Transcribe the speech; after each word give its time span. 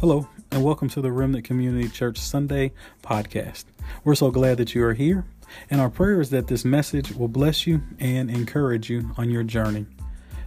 Hello, 0.00 0.26
and 0.50 0.64
welcome 0.64 0.88
to 0.88 1.02
the 1.02 1.12
Remnant 1.12 1.44
Community 1.44 1.86
Church 1.86 2.16
Sunday 2.16 2.72
podcast. 3.02 3.64
We're 4.02 4.14
so 4.14 4.30
glad 4.30 4.56
that 4.56 4.74
you 4.74 4.82
are 4.82 4.94
here, 4.94 5.26
and 5.68 5.78
our 5.78 5.90
prayer 5.90 6.22
is 6.22 6.30
that 6.30 6.46
this 6.46 6.64
message 6.64 7.12
will 7.12 7.28
bless 7.28 7.66
you 7.66 7.82
and 7.98 8.30
encourage 8.30 8.88
you 8.88 9.10
on 9.18 9.28
your 9.28 9.42
journey. 9.42 9.84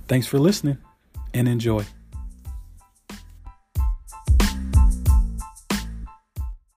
Thanks 0.07 0.25
for 0.25 0.39
listening 0.39 0.79
and 1.35 1.47
enjoy. 1.47 1.85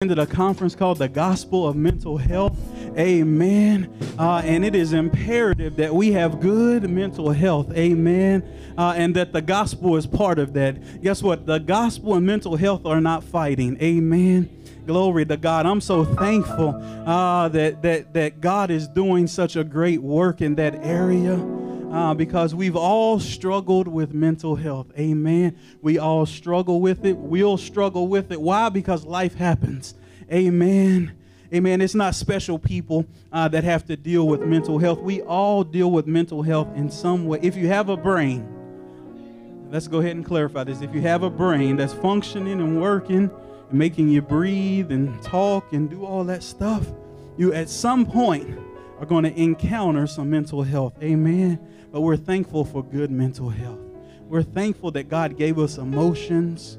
Into 0.00 0.20
a 0.20 0.26
conference 0.26 0.74
called 0.74 0.98
the 0.98 1.08
Gospel 1.08 1.68
of 1.68 1.76
Mental 1.76 2.16
Health. 2.16 2.58
Amen. 2.96 3.92
Uh, 4.18 4.42
and 4.44 4.64
it 4.64 4.74
is 4.74 4.92
imperative 4.92 5.76
that 5.76 5.94
we 5.94 6.12
have 6.12 6.40
good 6.40 6.88
mental 6.88 7.30
health. 7.30 7.72
Amen. 7.72 8.42
Uh, 8.78 8.94
and 8.96 9.16
that 9.16 9.32
the 9.32 9.42
gospel 9.42 9.96
is 9.96 10.06
part 10.06 10.38
of 10.38 10.52
that. 10.54 11.02
Guess 11.02 11.22
what? 11.22 11.46
The 11.46 11.58
gospel 11.58 12.14
and 12.14 12.24
mental 12.24 12.56
health 12.56 12.86
are 12.86 13.00
not 13.00 13.24
fighting. 13.24 13.80
Amen. 13.82 14.48
Glory 14.86 15.24
to 15.24 15.36
God. 15.36 15.66
I'm 15.66 15.80
so 15.80 16.04
thankful 16.04 16.74
uh, 17.06 17.48
that, 17.48 17.82
that, 17.82 18.12
that 18.14 18.40
God 18.40 18.70
is 18.70 18.86
doing 18.86 19.26
such 19.26 19.56
a 19.56 19.64
great 19.64 20.02
work 20.02 20.40
in 20.40 20.54
that 20.56 20.74
area. 20.76 21.34
Uh, 21.34 22.12
because 22.12 22.56
we've 22.56 22.74
all 22.74 23.20
struggled 23.20 23.86
with 23.86 24.12
mental 24.12 24.56
health. 24.56 24.88
Amen. 24.98 25.56
We 25.80 25.96
all 25.96 26.26
struggle 26.26 26.80
with 26.80 27.04
it. 27.04 27.16
We'll 27.16 27.56
struggle 27.56 28.08
with 28.08 28.32
it. 28.32 28.40
Why? 28.40 28.68
Because 28.68 29.04
life 29.04 29.36
happens. 29.36 29.94
Amen. 30.28 31.16
Amen. 31.54 31.80
It's 31.80 31.94
not 31.94 32.16
special 32.16 32.58
people 32.58 33.06
uh, 33.30 33.46
that 33.48 33.62
have 33.62 33.86
to 33.86 33.96
deal 33.96 34.26
with 34.26 34.40
mental 34.40 34.76
health. 34.78 34.98
We 34.98 35.22
all 35.22 35.62
deal 35.62 35.92
with 35.92 36.04
mental 36.04 36.42
health 36.42 36.66
in 36.74 36.90
some 36.90 37.26
way. 37.26 37.38
If 37.42 37.54
you 37.54 37.68
have 37.68 37.90
a 37.90 37.96
brain, 37.96 39.68
let's 39.70 39.86
go 39.86 40.00
ahead 40.00 40.16
and 40.16 40.24
clarify 40.24 40.64
this. 40.64 40.80
If 40.80 40.92
you 40.92 41.00
have 41.02 41.22
a 41.22 41.30
brain 41.30 41.76
that's 41.76 41.94
functioning 41.94 42.60
and 42.60 42.82
working 42.82 43.30
and 43.70 43.78
making 43.78 44.08
you 44.08 44.20
breathe 44.20 44.90
and 44.90 45.22
talk 45.22 45.72
and 45.72 45.88
do 45.88 46.04
all 46.04 46.24
that 46.24 46.42
stuff, 46.42 46.88
you 47.36 47.52
at 47.52 47.68
some 47.68 48.04
point 48.04 48.58
are 48.98 49.06
going 49.06 49.22
to 49.22 49.40
encounter 49.40 50.08
some 50.08 50.28
mental 50.28 50.64
health. 50.64 50.94
Amen. 51.04 51.60
But 51.92 52.00
we're 52.00 52.16
thankful 52.16 52.64
for 52.64 52.82
good 52.82 53.12
mental 53.12 53.48
health. 53.48 53.78
We're 54.26 54.42
thankful 54.42 54.90
that 54.92 55.08
God 55.08 55.36
gave 55.36 55.60
us 55.60 55.78
emotions. 55.78 56.78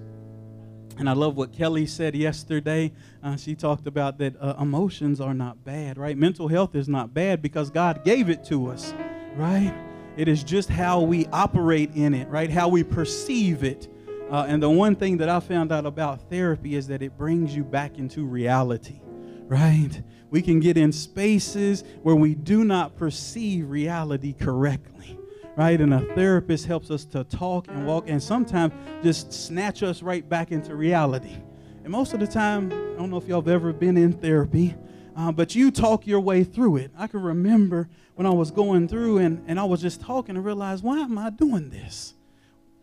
And 0.97 1.09
I 1.09 1.13
love 1.13 1.35
what 1.35 1.51
Kelly 1.51 1.85
said 1.85 2.15
yesterday. 2.15 2.91
Uh, 3.21 3.35
she 3.35 3.53
talked 3.53 3.85
about 3.85 4.17
that 4.19 4.35
uh, 4.39 4.55
emotions 4.59 5.19
are 5.19 5.33
not 5.33 5.63
bad, 5.65 5.97
right? 5.97 6.17
Mental 6.17 6.47
health 6.47 6.73
is 6.73 6.87
not 6.87 7.13
bad 7.13 7.41
because 7.41 7.69
God 7.69 8.03
gave 8.05 8.29
it 8.29 8.45
to 8.45 8.67
us, 8.67 8.93
right? 9.35 9.73
It 10.15 10.29
is 10.29 10.43
just 10.43 10.69
how 10.69 11.01
we 11.01 11.25
operate 11.27 11.91
in 11.95 12.13
it, 12.13 12.29
right? 12.29 12.49
How 12.49 12.69
we 12.69 12.83
perceive 12.83 13.63
it. 13.63 13.89
Uh, 14.31 14.45
and 14.47 14.63
the 14.63 14.69
one 14.69 14.95
thing 14.95 15.17
that 15.17 15.27
I 15.27 15.41
found 15.41 15.71
out 15.71 15.85
about 15.85 16.29
therapy 16.29 16.75
is 16.75 16.87
that 16.87 17.01
it 17.01 17.17
brings 17.17 17.53
you 17.53 17.65
back 17.65 17.97
into 17.97 18.25
reality, 18.25 19.01
right? 19.47 20.01
We 20.29 20.41
can 20.41 20.61
get 20.61 20.77
in 20.77 20.93
spaces 20.93 21.83
where 22.03 22.15
we 22.15 22.35
do 22.35 22.63
not 22.63 22.95
perceive 22.95 23.69
reality 23.69 24.33
correctly 24.33 25.19
right? 25.55 25.79
And 25.79 25.93
a 25.93 26.01
therapist 26.15 26.65
helps 26.65 26.91
us 26.91 27.05
to 27.05 27.23
talk 27.23 27.67
and 27.67 27.85
walk 27.85 28.05
and 28.07 28.21
sometimes 28.21 28.73
just 29.03 29.31
snatch 29.31 29.83
us 29.83 30.01
right 30.01 30.27
back 30.27 30.51
into 30.51 30.75
reality. 30.75 31.37
And 31.83 31.91
most 31.91 32.13
of 32.13 32.19
the 32.19 32.27
time, 32.27 32.71
I 32.71 32.97
don't 32.97 33.09
know 33.09 33.17
if 33.17 33.27
y'all 33.27 33.41
have 33.41 33.47
ever 33.47 33.71
been 33.71 33.97
in 33.97 34.13
therapy, 34.13 34.75
uh, 35.15 35.31
but 35.31 35.55
you 35.55 35.71
talk 35.71 36.05
your 36.07 36.19
way 36.19 36.43
through 36.43 36.77
it. 36.77 36.91
I 36.97 37.07
can 37.07 37.21
remember 37.21 37.89
when 38.15 38.25
I 38.25 38.31
was 38.31 38.51
going 38.51 38.87
through 38.87 39.19
and, 39.19 39.43
and 39.47 39.59
I 39.59 39.63
was 39.63 39.81
just 39.81 40.01
talking 40.01 40.35
and 40.35 40.43
realized, 40.43 40.83
why 40.83 40.99
am 40.99 41.17
I 41.17 41.29
doing 41.29 41.69
this? 41.69 42.15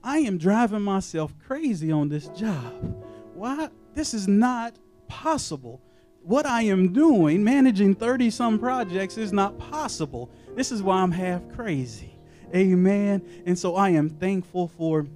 I 0.05 0.19
am 0.19 0.39
driving 0.39 0.83
myself 0.83 1.35
crazy 1.47 1.93
on 1.93 2.09
this 2.09 2.29
job. 2.29 3.05
Why? 3.35 3.69
This 3.95 4.15
is 4.15 4.27
not 4.27 4.75
possible. 5.09 5.81
What 6.23 6.47
I 6.47 6.63
am 6.63 6.93
doing, 6.93 7.43
managing 7.43 7.95
30 7.95 8.31
some 8.31 8.59
projects, 8.59 9.19
is 9.19 9.33
not 9.33 9.59
possible. 9.59 10.31
This 10.55 10.73
is 10.73 10.83
why 10.83 11.03
I'm 11.03 11.11
half 11.11 11.43
crazy. 11.55 12.12
Amen. 12.55 13.23
And 13.47 13.59
so 13.59 13.77
I 13.77 13.91
am 13.91 14.11
thankful 14.11 14.69
for 14.69 15.07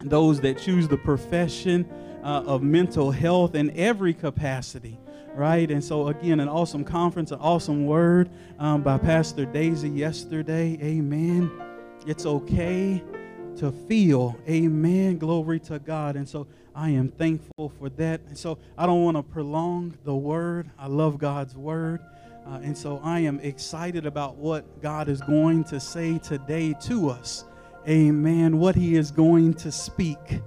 those 0.00 0.40
that 0.40 0.58
choose 0.58 0.88
the 0.88 0.96
profession 0.96 1.88
uh, 2.22 2.42
of 2.46 2.62
mental 2.62 3.10
health 3.10 3.54
in 3.54 3.70
every 3.76 4.14
capacity 4.14 4.98
right? 5.34 5.70
And 5.70 5.82
so, 5.82 6.08
again, 6.08 6.40
an 6.40 6.48
awesome 6.48 6.84
conference, 6.84 7.32
an 7.32 7.40
awesome 7.40 7.86
word 7.86 8.30
um, 8.58 8.82
by 8.82 8.98
Pastor 8.98 9.44
Daisy 9.44 9.88
yesterday. 9.88 10.78
Amen. 10.80 11.50
It's 12.06 12.24
okay 12.24 13.02
to 13.56 13.72
feel. 13.72 14.36
Amen. 14.48 15.18
Glory 15.18 15.60
to 15.60 15.78
God. 15.78 16.16
And 16.16 16.28
so, 16.28 16.46
I 16.74 16.90
am 16.90 17.08
thankful 17.08 17.72
for 17.78 17.88
that. 17.90 18.20
And 18.28 18.38
so, 18.38 18.58
I 18.78 18.86
don't 18.86 19.02
want 19.02 19.16
to 19.16 19.22
prolong 19.22 19.98
the 20.04 20.14
word. 20.14 20.70
I 20.78 20.86
love 20.86 21.18
God's 21.18 21.56
word. 21.56 22.00
Uh, 22.46 22.60
and 22.62 22.76
so 22.76 23.00
I 23.02 23.20
am 23.20 23.40
excited 23.40 24.04
about 24.04 24.36
what 24.36 24.82
God 24.82 25.08
is 25.08 25.20
going 25.22 25.64
to 25.64 25.80
say 25.80 26.18
today 26.18 26.74
to 26.82 27.08
us. 27.08 27.44
Amen. 27.88 28.58
What 28.58 28.74
He 28.74 28.96
is 28.96 29.10
going 29.10 29.54
to 29.54 29.72
speak. 29.72 30.40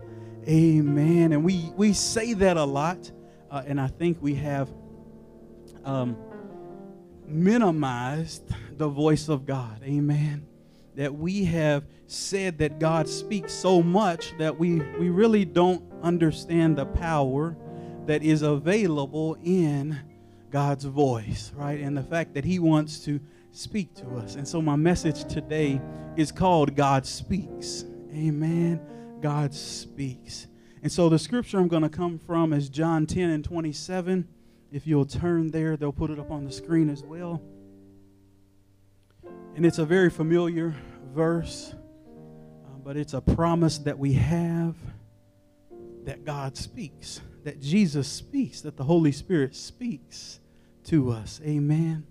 Amen. 0.47 1.33
And 1.33 1.43
we, 1.43 1.71
we 1.75 1.93
say 1.93 2.33
that 2.33 2.55
a 2.55 2.63
lot, 2.63 3.11
uh, 3.49 3.63
and 3.65 3.81
I 3.81 3.87
think 3.87 4.21
we 4.21 4.35
have 4.35 4.69
um, 5.85 6.15
minimized 7.25 8.43
the 8.77 8.87
voice 8.87 9.27
of 9.27 9.45
God. 9.45 9.81
Amen. 9.83 10.45
That 10.95 11.15
we 11.15 11.45
have 11.45 11.83
said 12.05 12.59
that 12.59 12.79
God 12.79 13.09
speaks 13.09 13.53
so 13.53 13.81
much 13.81 14.37
that 14.37 14.57
we, 14.57 14.75
we 14.99 15.09
really 15.09 15.45
don't 15.45 15.83
understand 16.01 16.77
the 16.77 16.85
power 16.85 17.57
that 18.05 18.23
is 18.23 18.41
available 18.41 19.37
in 19.43 19.99
God's 20.49 20.85
voice, 20.85 21.51
right? 21.55 21.79
And 21.79 21.95
the 21.95 22.03
fact 22.03 22.33
that 22.35 22.45
He 22.45 22.59
wants 22.59 22.99
to 23.05 23.19
speak 23.51 23.93
to 23.95 24.07
us. 24.17 24.35
And 24.35 24.47
so, 24.47 24.61
my 24.61 24.75
message 24.75 25.25
today 25.25 25.81
is 26.15 26.31
called 26.31 26.75
God 26.75 27.05
Speaks. 27.05 27.85
Amen. 28.13 28.81
God 29.21 29.53
Speaks. 29.53 30.47
And 30.83 30.91
so, 30.91 31.09
the 31.09 31.19
scripture 31.19 31.59
I'm 31.59 31.67
going 31.67 31.83
to 31.83 31.89
come 31.89 32.19
from 32.19 32.53
is 32.53 32.69
John 32.69 33.05
10 33.05 33.29
and 33.29 33.43
27. 33.43 34.27
If 34.71 34.85
you'll 34.85 35.05
turn 35.05 35.49
there, 35.49 35.77
they'll 35.77 35.91
put 35.91 36.11
it 36.11 36.19
up 36.19 36.31
on 36.31 36.45
the 36.45 36.51
screen 36.51 36.89
as 36.89 37.03
well. 37.03 37.41
And 39.55 39.65
it's 39.65 39.79
a 39.79 39.85
very 39.85 40.09
familiar 40.09 40.75
verse, 41.13 41.73
uh, 41.73 42.77
but 42.83 42.95
it's 42.95 43.13
a 43.13 43.21
promise 43.21 43.79
that 43.79 43.97
we 43.97 44.13
have 44.13 44.75
that 46.03 46.23
God 46.23 46.55
speaks, 46.55 47.21
that 47.47 47.61
Jesus 47.61 48.09
speaks, 48.09 48.59
that 48.59 48.75
the 48.75 48.83
Holy 48.83 49.13
Spirit 49.13 49.55
speaks 49.55 50.41
to 50.83 51.11
us. 51.11 51.39
Amen. 51.45 52.05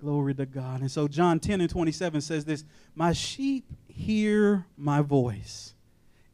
Glory 0.00 0.32
to 0.34 0.46
God. 0.46 0.80
And 0.80 0.88
so 0.88 1.08
John 1.08 1.40
10 1.40 1.60
and 1.60 1.68
27 1.68 2.20
says 2.20 2.44
this 2.44 2.62
My 2.94 3.12
sheep 3.12 3.64
hear 3.88 4.64
my 4.76 5.00
voice, 5.00 5.74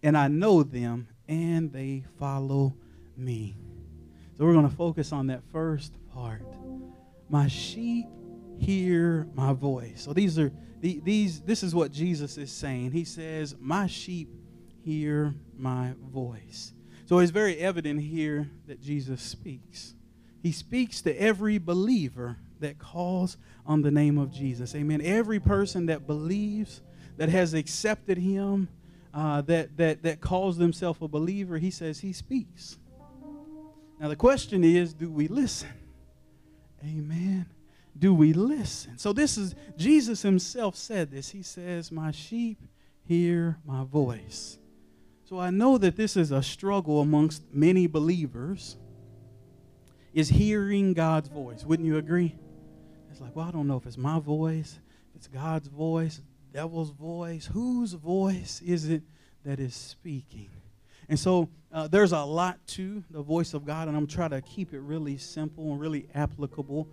and 0.02 0.18
I 0.18 0.28
know 0.28 0.62
them, 0.62 1.08
and 1.26 1.72
they 1.72 2.04
follow 2.18 2.74
me. 3.16 3.56
So 4.36 4.44
we're 4.44 4.52
going 4.52 4.68
to 4.68 4.76
focus 4.76 5.12
on 5.12 5.28
that 5.28 5.40
first 5.50 5.94
part. 6.12 6.42
My 7.30 7.48
sheep 7.48 8.04
hear 8.58 9.26
my 9.32 9.54
voice. 9.54 10.02
So 10.02 10.12
these 10.12 10.38
are 10.38 10.52
these 10.82 11.40
this 11.40 11.62
is 11.62 11.74
what 11.74 11.90
Jesus 11.90 12.36
is 12.36 12.52
saying. 12.52 12.92
He 12.92 13.04
says, 13.04 13.56
"My 13.58 13.86
sheep 13.86 14.28
hear 14.84 15.34
my 15.56 15.94
voice." 16.12 16.74
So 17.06 17.20
it's 17.20 17.30
very 17.30 17.56
evident 17.58 18.02
here 18.02 18.50
that 18.66 18.82
Jesus 18.82 19.22
speaks. 19.22 19.94
He 20.42 20.50
speaks 20.50 21.02
to 21.02 21.14
every 21.20 21.58
believer 21.58 22.36
that 22.58 22.78
calls 22.78 23.36
on 23.64 23.82
the 23.82 23.92
name 23.92 24.18
of 24.18 24.32
Jesus. 24.32 24.74
Amen. 24.74 25.00
Every 25.00 25.38
person 25.38 25.86
that 25.86 26.06
believes, 26.06 26.82
that 27.16 27.28
has 27.28 27.54
accepted 27.54 28.18
him, 28.18 28.68
uh, 29.14 29.40
that, 29.42 29.76
that, 29.76 30.02
that 30.02 30.20
calls 30.20 30.58
themselves 30.58 30.98
a 31.00 31.06
believer, 31.06 31.58
he 31.58 31.70
says 31.70 32.00
he 32.00 32.12
speaks. 32.12 32.76
Now, 34.00 34.08
the 34.08 34.16
question 34.16 34.64
is 34.64 34.92
do 34.92 35.10
we 35.10 35.28
listen? 35.28 35.70
Amen. 36.84 37.46
Do 37.96 38.12
we 38.12 38.32
listen? 38.32 38.98
So, 38.98 39.12
this 39.12 39.38
is 39.38 39.54
Jesus 39.76 40.22
himself 40.22 40.74
said 40.76 41.10
this. 41.10 41.30
He 41.30 41.42
says, 41.42 41.90
My 41.90 42.10
sheep 42.10 42.58
hear 43.04 43.58
my 43.64 43.84
voice. 43.84 44.58
So, 45.28 45.40
I 45.40 45.50
know 45.50 45.76
that 45.78 45.96
this 45.96 46.16
is 46.16 46.30
a 46.30 46.40
struggle 46.40 47.00
amongst 47.00 47.42
many 47.52 47.88
believers 47.88 48.76
is 50.14 50.28
hearing 50.28 50.92
God's 50.92 51.28
voice. 51.28 51.64
Wouldn't 51.64 51.84
you 51.84 51.96
agree? 51.96 52.36
It's 53.10 53.20
like, 53.20 53.34
well, 53.34 53.48
I 53.48 53.50
don't 53.50 53.66
know 53.66 53.76
if 53.76 53.86
it's 53.86 53.98
my 53.98 54.20
voice, 54.20 54.78
if 55.10 55.16
it's 55.16 55.26
God's 55.26 55.66
voice, 55.66 56.20
devil's 56.52 56.90
voice. 56.90 57.46
Whose 57.46 57.94
voice 57.94 58.62
is 58.64 58.88
it 58.88 59.02
that 59.44 59.58
is 59.58 59.74
speaking? 59.74 60.48
And 61.08 61.18
so 61.18 61.48
uh, 61.72 61.88
there's 61.88 62.12
a 62.12 62.22
lot 62.22 62.64
to 62.68 63.02
the 63.10 63.20
voice 63.20 63.52
of 63.52 63.66
God, 63.66 63.88
and 63.88 63.96
I'm 63.96 64.06
trying 64.06 64.30
to 64.30 64.40
keep 64.42 64.72
it 64.74 64.80
really 64.80 65.16
simple 65.16 65.72
and 65.72 65.80
really 65.80 66.06
applicable 66.14 66.86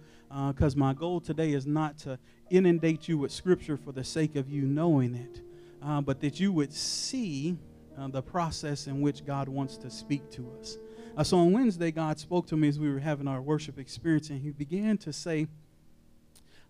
because 0.47 0.75
uh, 0.75 0.79
my 0.79 0.93
goal 0.93 1.21
today 1.21 1.53
is 1.53 1.67
not 1.67 1.99
to 1.99 2.17
inundate 2.49 3.07
you 3.07 3.19
with 3.19 3.31
Scripture 3.31 3.77
for 3.77 3.91
the 3.91 4.03
sake 4.03 4.35
of 4.35 4.49
you 4.49 4.63
knowing 4.63 5.13
it, 5.13 5.41
uh, 5.83 6.01
but 6.01 6.19
that 6.21 6.39
you 6.39 6.51
would 6.51 6.73
see 6.73 7.59
uh, 7.97 8.07
the 8.07 8.21
process 8.21 8.87
in 8.87 9.01
which 9.01 9.25
God 9.25 9.47
wants 9.47 9.77
to 9.77 9.89
speak 9.89 10.29
to 10.31 10.51
us. 10.59 10.77
Uh, 11.15 11.23
so 11.23 11.37
on 11.37 11.51
Wednesday, 11.51 11.91
God 11.91 12.19
spoke 12.19 12.47
to 12.47 12.57
me 12.57 12.67
as 12.67 12.79
we 12.79 12.91
were 12.91 12.99
having 12.99 13.27
our 13.27 13.41
worship 13.41 13.77
experience, 13.77 14.29
and 14.29 14.41
He 14.41 14.51
began 14.51 14.97
to 14.99 15.13
say 15.13 15.47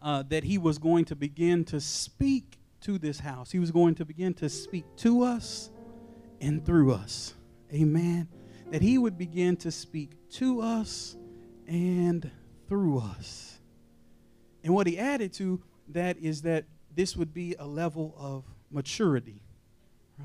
uh, 0.02 0.24
that 0.30 0.44
He 0.44 0.58
was 0.58 0.78
going 0.78 1.06
to 1.06 1.16
begin 1.16 1.64
to 1.66 1.80
speak 1.80 2.58
to 2.82 2.98
this 2.98 3.20
house. 3.20 3.52
He 3.52 3.60
was 3.60 3.72
going 3.72 3.96
to 3.96 4.06
begin 4.06 4.34
to 4.36 4.50
speak 4.50 4.84
to 4.98 5.24
us 5.24 5.70
and 6.42 6.66
through 6.66 6.92
us. 6.94 7.34
Amen. 7.74 8.28
That 8.72 8.82
He 8.82 8.98
would 8.98 9.18
begin 9.18 9.56
to 9.58 9.72
speak 9.72 10.12
to 10.32 10.62
us 10.62 11.16
and 11.68 12.30
through 12.68 13.00
us. 13.00 13.60
And 14.64 14.74
what 14.74 14.88
He 14.88 15.00
added 15.00 15.32
to 15.34 15.62
that 15.90 16.18
is 16.18 16.42
that 16.42 16.66
this 16.94 17.16
would 17.16 17.34
be 17.34 17.56
a 17.58 17.66
level 17.66 18.14
of 18.18 18.44
maturity, 18.72 19.42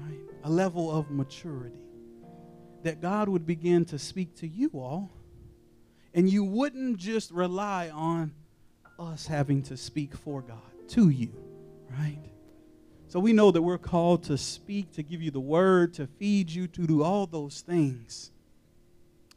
right? 0.01 0.19
A 0.45 0.51
level 0.51 0.91
of 0.91 1.11
maturity 1.11 1.81
that 2.83 3.01
God 3.01 3.29
would 3.29 3.47
begin 3.47 3.85
to 3.87 3.99
speak 3.99 4.37
to 4.37 4.47
you 4.47 4.71
all, 4.75 5.11
and 6.15 6.31
you 6.31 6.45
wouldn't 6.45 6.99
just 6.99 7.31
rely 7.31 7.91
on 7.91 8.33
us 8.99 9.27
having 9.27 9.63
to 9.63 9.77
speak 9.77 10.15
for 10.15 10.43
God 10.43 10.89
to 10.89 11.09
you, 11.09 11.33
right? 11.91 12.19
So 13.09 13.21
we 13.21 13.33
know 13.33 13.51
that 13.51 13.63
we're 13.63 13.79
called 13.79 14.25
to 14.25 14.37
speak, 14.37 14.93
to 14.93 15.03
give 15.03 15.23
you 15.23 15.31
the 15.31 15.41
word, 15.41 15.95
to 15.95 16.07
feed 16.07 16.51
you, 16.51 16.67
to 16.69 16.87
do 16.87 17.03
all 17.03 17.27
those 17.27 17.63
things. 17.63 18.31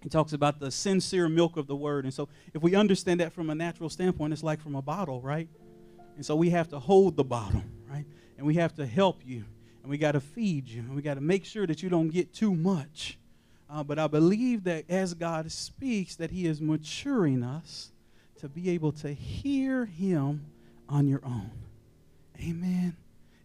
He 0.01 0.09
talks 0.09 0.33
about 0.33 0.59
the 0.59 0.71
sincere 0.71 1.29
milk 1.29 1.57
of 1.57 1.67
the 1.67 1.75
word. 1.75 2.05
And 2.05 2.13
so 2.13 2.27
if 2.53 2.61
we 2.61 2.75
understand 2.75 3.19
that 3.19 3.33
from 3.33 3.49
a 3.49 3.55
natural 3.55 3.89
standpoint, 3.89 4.33
it's 4.33 4.43
like 4.43 4.59
from 4.59 4.75
a 4.75 4.81
bottle, 4.81 5.21
right? 5.21 5.47
And 6.15 6.25
so 6.25 6.35
we 6.35 6.49
have 6.49 6.69
to 6.69 6.79
hold 6.79 7.15
the 7.15 7.23
bottle, 7.23 7.63
right? 7.89 8.05
And 8.37 8.45
we 8.45 8.55
have 8.55 8.75
to 8.75 8.85
help 8.85 9.21
you. 9.25 9.45
And 9.81 9.89
we 9.89 9.97
got 9.97 10.13
to 10.13 10.19
feed 10.19 10.67
you. 10.67 10.81
And 10.81 10.95
we 10.95 11.01
got 11.01 11.15
to 11.15 11.21
make 11.21 11.45
sure 11.45 11.65
that 11.67 11.81
you 11.81 11.89
don't 11.89 12.09
get 12.09 12.33
too 12.33 12.53
much. 12.53 13.17
Uh, 13.69 13.83
but 13.83 13.97
I 13.97 14.07
believe 14.07 14.65
that 14.65 14.85
as 14.89 15.13
God 15.13 15.51
speaks, 15.51 16.15
that 16.17 16.31
He 16.31 16.45
is 16.45 16.59
maturing 16.59 17.43
us 17.43 17.91
to 18.39 18.49
be 18.49 18.69
able 18.71 18.91
to 18.93 19.13
hear 19.13 19.85
Him 19.85 20.45
on 20.89 21.07
your 21.07 21.21
own. 21.23 21.51
Amen. 22.39 22.97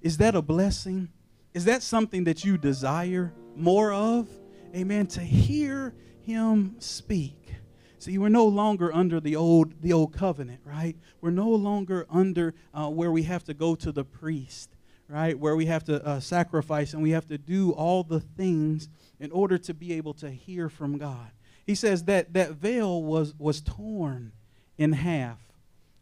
Is 0.02 0.16
that 0.18 0.34
a 0.34 0.42
blessing? 0.42 1.08
Is 1.54 1.64
that 1.66 1.82
something 1.82 2.24
that 2.24 2.44
you 2.44 2.58
desire 2.58 3.32
more 3.54 3.92
of? 3.92 4.28
Amen. 4.74 5.06
To 5.08 5.20
hear 5.20 5.94
Him 6.22 6.76
speak. 6.80 7.54
See, 7.98 8.18
we're 8.18 8.28
no 8.28 8.46
longer 8.46 8.94
under 8.94 9.20
the 9.20 9.36
old, 9.36 9.82
the 9.82 9.92
old 9.92 10.12
covenant, 10.12 10.60
right? 10.64 10.96
We're 11.20 11.30
no 11.30 11.48
longer 11.48 12.06
under 12.08 12.54
uh, 12.72 12.88
where 12.88 13.10
we 13.10 13.24
have 13.24 13.42
to 13.44 13.54
go 13.54 13.74
to 13.74 13.90
the 13.90 14.04
priest, 14.04 14.75
right? 15.08 15.38
Where 15.38 15.56
we 15.56 15.66
have 15.66 15.84
to 15.84 16.04
uh, 16.04 16.20
sacrifice 16.20 16.92
and 16.92 17.02
we 17.02 17.10
have 17.10 17.26
to 17.28 17.38
do 17.38 17.72
all 17.72 18.02
the 18.02 18.20
things 18.20 18.88
in 19.20 19.30
order 19.30 19.58
to 19.58 19.74
be 19.74 19.94
able 19.94 20.14
to 20.14 20.30
hear 20.30 20.68
from 20.68 20.98
God. 20.98 21.30
He 21.64 21.74
says 21.74 22.04
that 22.04 22.32
that 22.34 22.52
veil 22.52 23.02
was, 23.02 23.34
was 23.38 23.60
torn 23.60 24.32
in 24.78 24.92
half. 24.92 25.38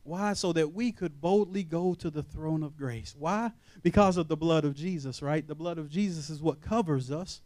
Why? 0.02 0.34
So 0.34 0.52
that 0.52 0.74
we 0.74 0.92
could 0.92 1.20
boldly 1.20 1.64
go 1.64 1.94
to 1.94 2.10
the 2.10 2.22
throne 2.22 2.62
of 2.62 2.76
grace. 2.76 3.14
Why? 3.18 3.52
Because 3.82 4.18
of 4.18 4.28
the 4.28 4.36
blood 4.36 4.64
of 4.64 4.74
Jesus, 4.74 5.22
right? 5.22 5.46
The 5.46 5.54
blood 5.54 5.78
of 5.78 5.88
Jesus 5.88 6.28
is 6.28 6.42
what 6.42 6.60
covers 6.60 7.10
us, 7.10 7.40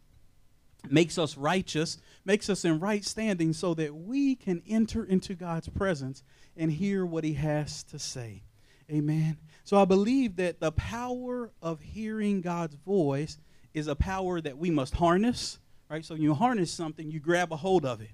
makes 0.90 1.19
us 1.19 1.37
righteous, 1.37 1.99
makes 2.25 2.50
us 2.50 2.64
in 2.64 2.81
right 2.81 3.05
standing 3.05 3.52
so 3.52 3.75
that 3.75 3.94
we 3.94 4.34
can 4.34 4.62
enter 4.69 5.05
into 5.05 5.34
God's 5.34 5.69
presence 5.69 6.25
and 6.56 6.72
hear 6.72 7.06
what 7.06 7.22
he 7.22 7.34
has 7.34 7.84
to 7.84 7.99
say. 7.99 8.43
Amen. 8.90 9.37
So 9.69 9.76
I 9.76 9.85
believe 9.85 10.37
that 10.37 10.61
the 10.61 10.73
power 10.73 11.50
of 11.61 11.79
hearing 11.82 12.41
God's 12.41 12.75
voice 12.75 13.37
is 13.75 13.87
a 13.87 13.94
power 13.94 14.41
that 14.41 14.56
we 14.56 14.70
must 14.70 14.94
harness, 14.94 15.59
right? 15.91 16.03
So 16.03 16.15
you 16.15 16.32
harness 16.32 16.73
something, 16.73 17.11
you 17.11 17.20
grab 17.20 17.53
a 17.53 17.56
hold 17.56 17.85
of 17.85 18.00
it, 18.00 18.09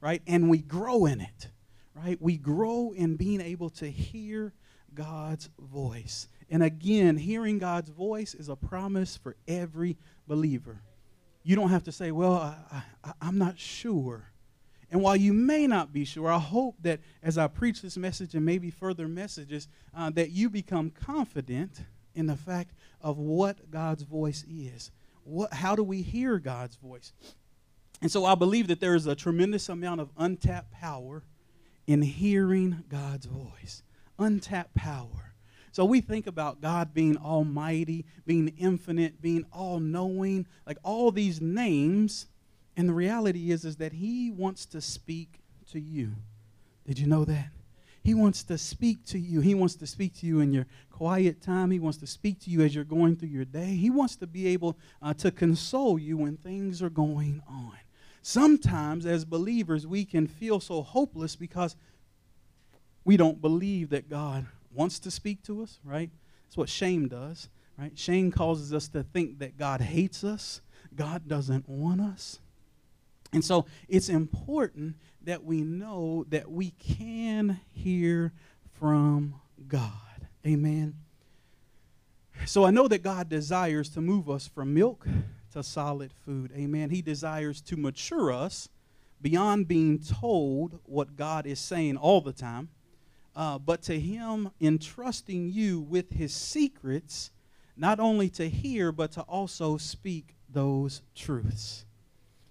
right? 0.00 0.22
And 0.28 0.48
we 0.48 0.58
grow 0.58 1.06
in 1.06 1.20
it, 1.20 1.48
right? 1.96 2.16
We 2.22 2.36
grow 2.36 2.92
in 2.92 3.16
being 3.16 3.40
able 3.40 3.70
to 3.70 3.90
hear 3.90 4.52
God's 4.94 5.50
voice. 5.58 6.28
And 6.48 6.62
again, 6.62 7.16
hearing 7.16 7.58
God's 7.58 7.90
voice 7.90 8.32
is 8.32 8.48
a 8.48 8.54
promise 8.54 9.16
for 9.16 9.34
every 9.48 9.96
believer. 10.28 10.80
You 11.42 11.56
don't 11.56 11.70
have 11.70 11.82
to 11.84 11.92
say, 11.92 12.12
well, 12.12 12.34
I, 12.70 13.12
I'm 13.20 13.36
not 13.36 13.58
sure. 13.58 14.29
And 14.90 15.02
while 15.02 15.16
you 15.16 15.32
may 15.32 15.66
not 15.66 15.92
be 15.92 16.04
sure, 16.04 16.32
I 16.32 16.38
hope 16.38 16.76
that 16.82 17.00
as 17.22 17.38
I 17.38 17.46
preach 17.46 17.80
this 17.80 17.96
message 17.96 18.34
and 18.34 18.44
maybe 18.44 18.70
further 18.70 19.06
messages, 19.06 19.68
uh, 19.96 20.10
that 20.10 20.30
you 20.30 20.50
become 20.50 20.90
confident 20.90 21.84
in 22.14 22.26
the 22.26 22.36
fact 22.36 22.74
of 23.00 23.18
what 23.18 23.70
God's 23.70 24.02
voice 24.02 24.44
is 24.48 24.90
what, 25.24 25.52
how 25.52 25.76
do 25.76 25.82
we 25.82 26.02
hear 26.02 26.38
God's 26.38 26.76
voice? 26.76 27.12
And 28.02 28.10
so 28.10 28.24
I 28.24 28.34
believe 28.34 28.68
that 28.68 28.80
there 28.80 28.94
is 28.94 29.06
a 29.06 29.14
tremendous 29.14 29.68
amount 29.68 30.00
of 30.00 30.10
untapped 30.16 30.72
power 30.72 31.22
in 31.86 32.02
hearing 32.02 32.84
God's 32.88 33.26
voice. 33.26 33.82
Untapped 34.18 34.74
power. 34.74 35.34
So 35.72 35.84
we 35.84 36.00
think 36.00 36.26
about 36.26 36.60
God 36.60 36.92
being 36.92 37.16
almighty, 37.16 38.04
being 38.26 38.48
infinite, 38.58 39.22
being 39.22 39.44
all 39.52 39.78
knowing, 39.78 40.46
like 40.66 40.78
all 40.82 41.12
these 41.12 41.40
names. 41.40 42.26
And 42.80 42.88
the 42.88 42.94
reality 42.94 43.50
is, 43.50 43.66
is 43.66 43.76
that 43.76 43.92
He 43.92 44.30
wants 44.30 44.64
to 44.64 44.80
speak 44.80 45.40
to 45.70 45.78
you. 45.78 46.12
Did 46.86 46.98
you 46.98 47.06
know 47.06 47.26
that? 47.26 47.50
He 48.02 48.14
wants 48.14 48.42
to 48.44 48.56
speak 48.56 49.04
to 49.08 49.18
you. 49.18 49.42
He 49.42 49.54
wants 49.54 49.74
to 49.74 49.86
speak 49.86 50.14
to 50.20 50.26
you 50.26 50.40
in 50.40 50.50
your 50.50 50.64
quiet 50.90 51.42
time. 51.42 51.72
He 51.72 51.78
wants 51.78 51.98
to 51.98 52.06
speak 52.06 52.40
to 52.40 52.50
you 52.50 52.62
as 52.62 52.74
you're 52.74 52.84
going 52.84 53.16
through 53.16 53.28
your 53.28 53.44
day. 53.44 53.76
He 53.76 53.90
wants 53.90 54.16
to 54.16 54.26
be 54.26 54.46
able 54.46 54.78
uh, 55.02 55.12
to 55.12 55.30
console 55.30 55.98
you 55.98 56.16
when 56.16 56.38
things 56.38 56.80
are 56.80 56.88
going 56.88 57.42
on. 57.46 57.76
Sometimes, 58.22 59.04
as 59.04 59.26
believers, 59.26 59.86
we 59.86 60.06
can 60.06 60.26
feel 60.26 60.58
so 60.58 60.80
hopeless 60.80 61.36
because 61.36 61.76
we 63.04 63.18
don't 63.18 63.42
believe 63.42 63.90
that 63.90 64.08
God 64.08 64.46
wants 64.72 64.98
to 65.00 65.10
speak 65.10 65.42
to 65.42 65.62
us, 65.62 65.80
right? 65.84 66.08
That's 66.46 66.56
what 66.56 66.70
shame 66.70 67.08
does, 67.08 67.50
right? 67.76 67.92
Shame 67.98 68.32
causes 68.32 68.72
us 68.72 68.88
to 68.88 69.02
think 69.02 69.40
that 69.40 69.58
God 69.58 69.82
hates 69.82 70.24
us, 70.24 70.62
God 70.96 71.28
doesn't 71.28 71.68
want 71.68 72.00
us. 72.00 72.38
And 73.32 73.44
so 73.44 73.66
it's 73.88 74.08
important 74.08 74.96
that 75.22 75.44
we 75.44 75.62
know 75.62 76.24
that 76.30 76.50
we 76.50 76.70
can 76.72 77.60
hear 77.72 78.32
from 78.78 79.34
God. 79.68 79.92
Amen. 80.46 80.94
So 82.46 82.64
I 82.64 82.70
know 82.70 82.88
that 82.88 83.02
God 83.02 83.28
desires 83.28 83.90
to 83.90 84.00
move 84.00 84.30
us 84.30 84.48
from 84.48 84.74
milk 84.74 85.06
to 85.52 85.62
solid 85.62 86.12
food. 86.24 86.52
Amen. 86.56 86.90
He 86.90 87.02
desires 87.02 87.60
to 87.62 87.76
mature 87.76 88.32
us 88.32 88.68
beyond 89.20 89.68
being 89.68 89.98
told 89.98 90.80
what 90.84 91.16
God 91.16 91.46
is 91.46 91.60
saying 91.60 91.96
all 91.96 92.20
the 92.20 92.32
time, 92.32 92.70
uh, 93.36 93.58
but 93.58 93.82
to 93.82 94.00
Him 94.00 94.50
entrusting 94.60 95.50
you 95.50 95.80
with 95.80 96.12
His 96.12 96.32
secrets, 96.32 97.30
not 97.76 98.00
only 98.00 98.30
to 98.30 98.48
hear, 98.48 98.92
but 98.92 99.12
to 99.12 99.22
also 99.22 99.76
speak 99.76 100.34
those 100.48 101.02
truths. 101.14 101.84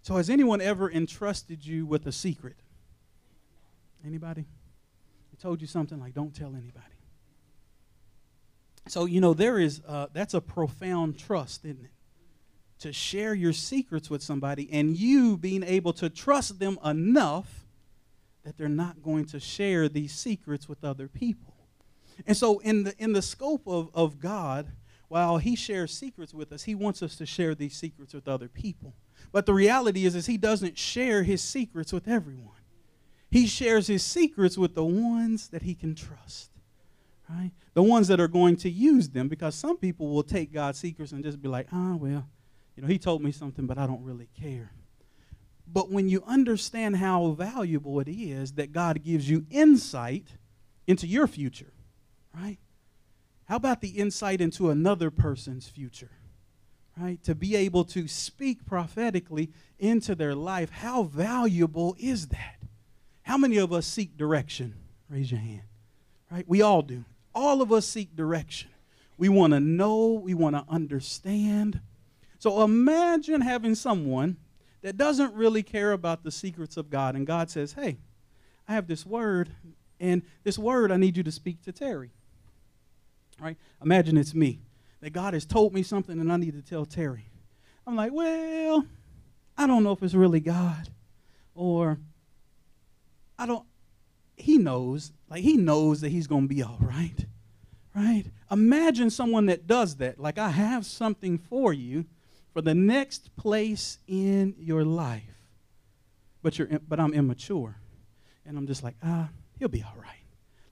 So, 0.10 0.16
has 0.16 0.32
anyone 0.32 0.60
ever 0.60 0.92
entrusted 0.92 1.64
you 1.64 1.86
with 1.86 2.08
a 2.08 2.12
secret? 2.12 2.56
Anybody? 4.04 4.48
He 5.30 5.38
told 5.38 5.62
you 5.62 5.68
something 5.68 6.00
like, 6.00 6.16
don't 6.16 6.34
tell 6.34 6.56
anybody. 6.56 6.96
So, 8.88 9.06
you 9.06 9.22
know, 9.22 9.36
there 9.36 9.60
is, 9.60 9.84
uh, 9.88 10.08
that's 10.12 10.34
a 10.34 10.42
profound 10.42 11.20
trust, 11.20 11.64
isn't 11.64 11.86
it? 11.86 11.92
To 12.80 12.92
share 12.92 13.36
your 13.36 13.54
secrets 13.54 14.10
with 14.10 14.24
somebody 14.24 14.68
and 14.72 14.98
you 14.98 15.38
being 15.38 15.62
able 15.62 15.94
to 15.94 16.10
trust 16.10 16.58
them 16.58 16.80
enough 16.84 17.68
that 18.44 18.58
they're 18.58 18.68
not 18.68 19.04
going 19.04 19.26
to 19.26 19.40
share 19.40 19.88
these 19.88 20.12
secrets 20.12 20.68
with 20.68 20.84
other 20.84 21.08
people. 21.08 21.54
And 22.26 22.36
so, 22.36 22.58
in 22.58 22.86
the, 22.86 22.96
in 22.98 23.14
the 23.14 23.22
scope 23.22 23.68
of, 23.68 23.92
of 23.94 24.20
God, 24.20 24.72
while 25.08 25.38
He 25.38 25.56
shares 25.56 25.96
secrets 25.96 26.34
with 26.34 26.52
us, 26.52 26.64
He 26.64 26.74
wants 26.74 27.04
us 27.04 27.16
to 27.18 27.28
share 27.28 27.54
these 27.54 27.76
secrets 27.76 28.16
with 28.16 28.28
other 28.28 28.48
people. 28.48 28.96
But 29.32 29.46
the 29.46 29.54
reality 29.54 30.06
is, 30.06 30.16
is 30.16 30.26
He 30.26 30.38
doesn't 30.38 30.78
share 30.78 31.24
His 31.24 31.42
secrets 31.42 31.94
with 31.94 32.08
everyone. 32.08 32.60
He 33.32 33.46
shares 33.46 33.88
his 33.88 34.04
secrets 34.04 34.58
with 34.58 34.74
the 34.76 34.84
ones 34.84 35.50
that 35.50 35.62
he 35.62 35.76
can 35.76 35.94
trust, 35.94 36.52
right? 37.30 37.52
The 37.74 37.84
ones 37.84 38.08
that 38.08 38.20
are 38.20 38.28
going 38.28 38.56
to 38.58 38.70
use 38.70 39.10
them 39.10 39.28
because 39.28 39.54
some 39.54 39.78
people 39.78 40.10
will 40.10 40.24
take 40.24 40.52
God's 40.52 40.80
secrets 40.80 41.12
and 41.12 41.24
just 41.24 41.42
be 41.42 41.48
like, 41.48 41.68
ah, 41.72 41.96
well, 41.96 42.28
you 42.76 42.82
know, 42.82 42.88
he 42.88 42.98
told 42.98 43.22
me 43.22 43.32
something, 43.32 43.68
but 43.68 43.78
I 43.78 43.86
don't 43.86 44.04
really 44.04 44.30
care. 44.40 44.72
But 45.72 45.92
when 45.92 46.10
you 46.10 46.24
understand 46.26 46.98
how 46.98 47.32
valuable 47.32 48.00
it 48.00 48.10
is 48.10 48.54
that 48.54 48.72
God 48.72 49.04
gives 49.04 49.30
you 49.30 49.46
insight 49.52 50.30
into 50.88 51.06
your 51.06 51.28
future, 51.28 51.74
right? 52.34 52.58
How 53.46 53.58
about 53.58 53.82
the 53.82 53.90
insight 53.90 54.42
into 54.42 54.72
another 54.72 55.12
person's 55.12 55.68
future? 55.68 56.10
Right? 57.00 57.24
To 57.24 57.36
be 57.36 57.56
able 57.56 57.86
to 57.86 58.08
speak 58.08 58.66
prophetically 58.66 59.52
into 59.78 60.16
their 60.16 60.36
life, 60.36 60.70
how 60.70 61.04
valuable 61.04 61.96
is 61.98 62.28
that? 62.28 62.58
How 63.22 63.38
many 63.38 63.58
of 63.58 63.72
us 63.72 63.86
seek 63.86 64.18
direction? 64.18 64.74
Raise 65.10 65.32
your 65.32 65.40
hand. 65.40 65.62
Right? 66.30 66.46
We 66.48 66.62
all 66.62 66.82
do. 66.82 67.06
All 67.34 67.62
of 67.62 67.72
us 67.72 67.88
seek 67.88 68.16
direction. 68.16 68.70
We 69.18 69.30
want 69.30 69.54
to 69.54 69.60
know, 69.60 70.12
we 70.12 70.34
want 70.34 70.56
to 70.56 70.66
understand. 70.68 71.80
So 72.38 72.64
imagine 72.64 73.42
having 73.42 73.76
someone 73.76 74.38
that 74.82 74.98
doesn't 74.98 75.34
really 75.34 75.64
care 75.64 75.92
about 75.92 76.24
the 76.24 76.32
secrets 76.32 76.78
of 76.78 76.90
God, 76.90 77.16
and 77.16 77.28
God 77.28 77.50
says, 77.50 77.74
Hey, 77.74 77.98
I 78.68 78.74
have 78.74 78.88
this 78.88 79.06
word, 79.06 79.50
and 80.00 80.22
this 80.44 80.58
word 80.58 80.92
I 80.92 80.98
need 80.98 81.18
you 81.18 81.24
to 81.24 81.32
speak 81.32 81.62
to 81.64 81.72
Terry. 81.72 82.12
Right? 83.40 83.58
Imagine 83.82 84.18
it's 84.18 84.34
me. 84.34 84.60
That 85.02 85.12
God 85.12 85.34
has 85.34 85.46
told 85.46 85.74
me 85.74 85.84
something 85.84 86.20
and 86.20 86.32
I 86.32 86.38
need 86.38 86.54
to 86.54 86.62
tell 86.62 86.86
Terry. 86.86 87.30
I'm 87.88 87.96
like, 87.96 88.12
well, 88.12 88.86
I 89.58 89.66
don't 89.66 89.84
know 89.84 89.92
if 89.92 90.04
it's 90.04 90.14
really 90.14 90.40
God. 90.40 90.90
Or 91.56 92.00
I 93.38 93.46
don't 93.46 93.66
he 94.40 94.58
knows, 94.58 95.12
like 95.30 95.44
he 95.44 95.58
knows 95.58 96.02
that 96.02 96.10
he's 96.10 96.28
going 96.28 96.48
to 96.48 96.54
be 96.54 96.64
all 96.64 96.80
right. 96.80 97.26
Right? 97.96 98.26
Imagine 98.50 99.10
someone 99.10 99.48
that 99.48 99.68
does 99.68 99.98
that. 99.98 100.20
Like 100.20 100.38
I 100.38 100.50
have 100.50 100.86
something 100.86 101.38
for 101.38 101.74
you 101.74 102.06
for 102.54 102.62
the 102.62 102.74
next 102.74 103.36
place 103.36 104.00
in 104.08 104.56
your 104.58 104.84
life. 104.86 105.24
But 106.42 106.58
you're 106.58 106.68
but 106.88 107.00
I'm 107.00 107.14
immature. 107.14 107.76
And 108.46 108.58
I'm 108.58 108.66
just 108.66 108.84
like, 108.84 108.96
ah, 109.04 109.30
he'll 109.60 109.68
be 109.68 109.84
all 109.84 110.02
right. 110.02 110.16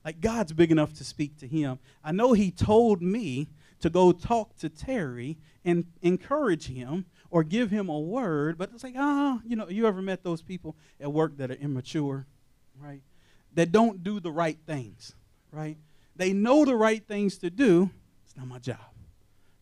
Like 0.04 0.20
God's 0.20 0.52
big 0.52 0.72
enough 0.72 0.94
to 0.94 1.04
speak 1.04 1.38
to 1.38 1.46
him. 1.46 1.78
I 2.02 2.12
know 2.12 2.32
he 2.32 2.50
told 2.50 3.02
me 3.02 3.48
to 3.80 3.90
go 3.90 4.12
talk 4.12 4.56
to 4.58 4.68
Terry 4.68 5.38
and 5.64 5.84
encourage 6.02 6.66
him 6.66 7.06
or 7.30 7.44
give 7.44 7.70
him 7.70 7.88
a 7.88 7.98
word, 7.98 8.58
but 8.58 8.70
it's 8.72 8.82
like, 8.82 8.94
ah, 8.96 9.40
you 9.44 9.56
know, 9.56 9.68
you 9.68 9.86
ever 9.86 10.00
met 10.02 10.22
those 10.22 10.42
people 10.42 10.76
at 11.00 11.12
work 11.12 11.36
that 11.36 11.50
are 11.50 11.54
immature, 11.54 12.26
right? 12.80 13.02
That 13.54 13.72
don't 13.72 14.02
do 14.02 14.20
the 14.20 14.30
right 14.30 14.58
things, 14.66 15.14
right? 15.52 15.76
They 16.16 16.32
know 16.32 16.64
the 16.64 16.74
right 16.74 17.06
things 17.06 17.38
to 17.38 17.50
do. 17.50 17.90
It's 18.24 18.36
not 18.36 18.46
my 18.46 18.58
job. 18.58 18.78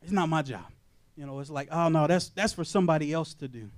It's 0.02 0.12
not 0.12 0.28
my 0.28 0.42
job. 0.42 0.66
You 1.16 1.26
know, 1.26 1.40
it's 1.40 1.50
like, 1.50 1.68
oh 1.70 1.88
no, 1.88 2.06
that's 2.06 2.28
that's 2.28 2.52
for 2.52 2.64
somebody 2.64 3.12
else 3.12 3.34
to 3.34 3.48
do. 3.48 3.70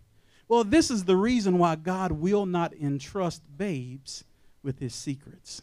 Well, 0.48 0.64
this 0.64 0.90
is 0.90 1.04
the 1.04 1.16
reason 1.16 1.58
why 1.58 1.76
God 1.76 2.12
will 2.12 2.46
not 2.46 2.72
entrust 2.74 3.42
babes 3.56 4.24
with 4.62 4.78
his 4.78 4.94
secrets. 4.94 5.62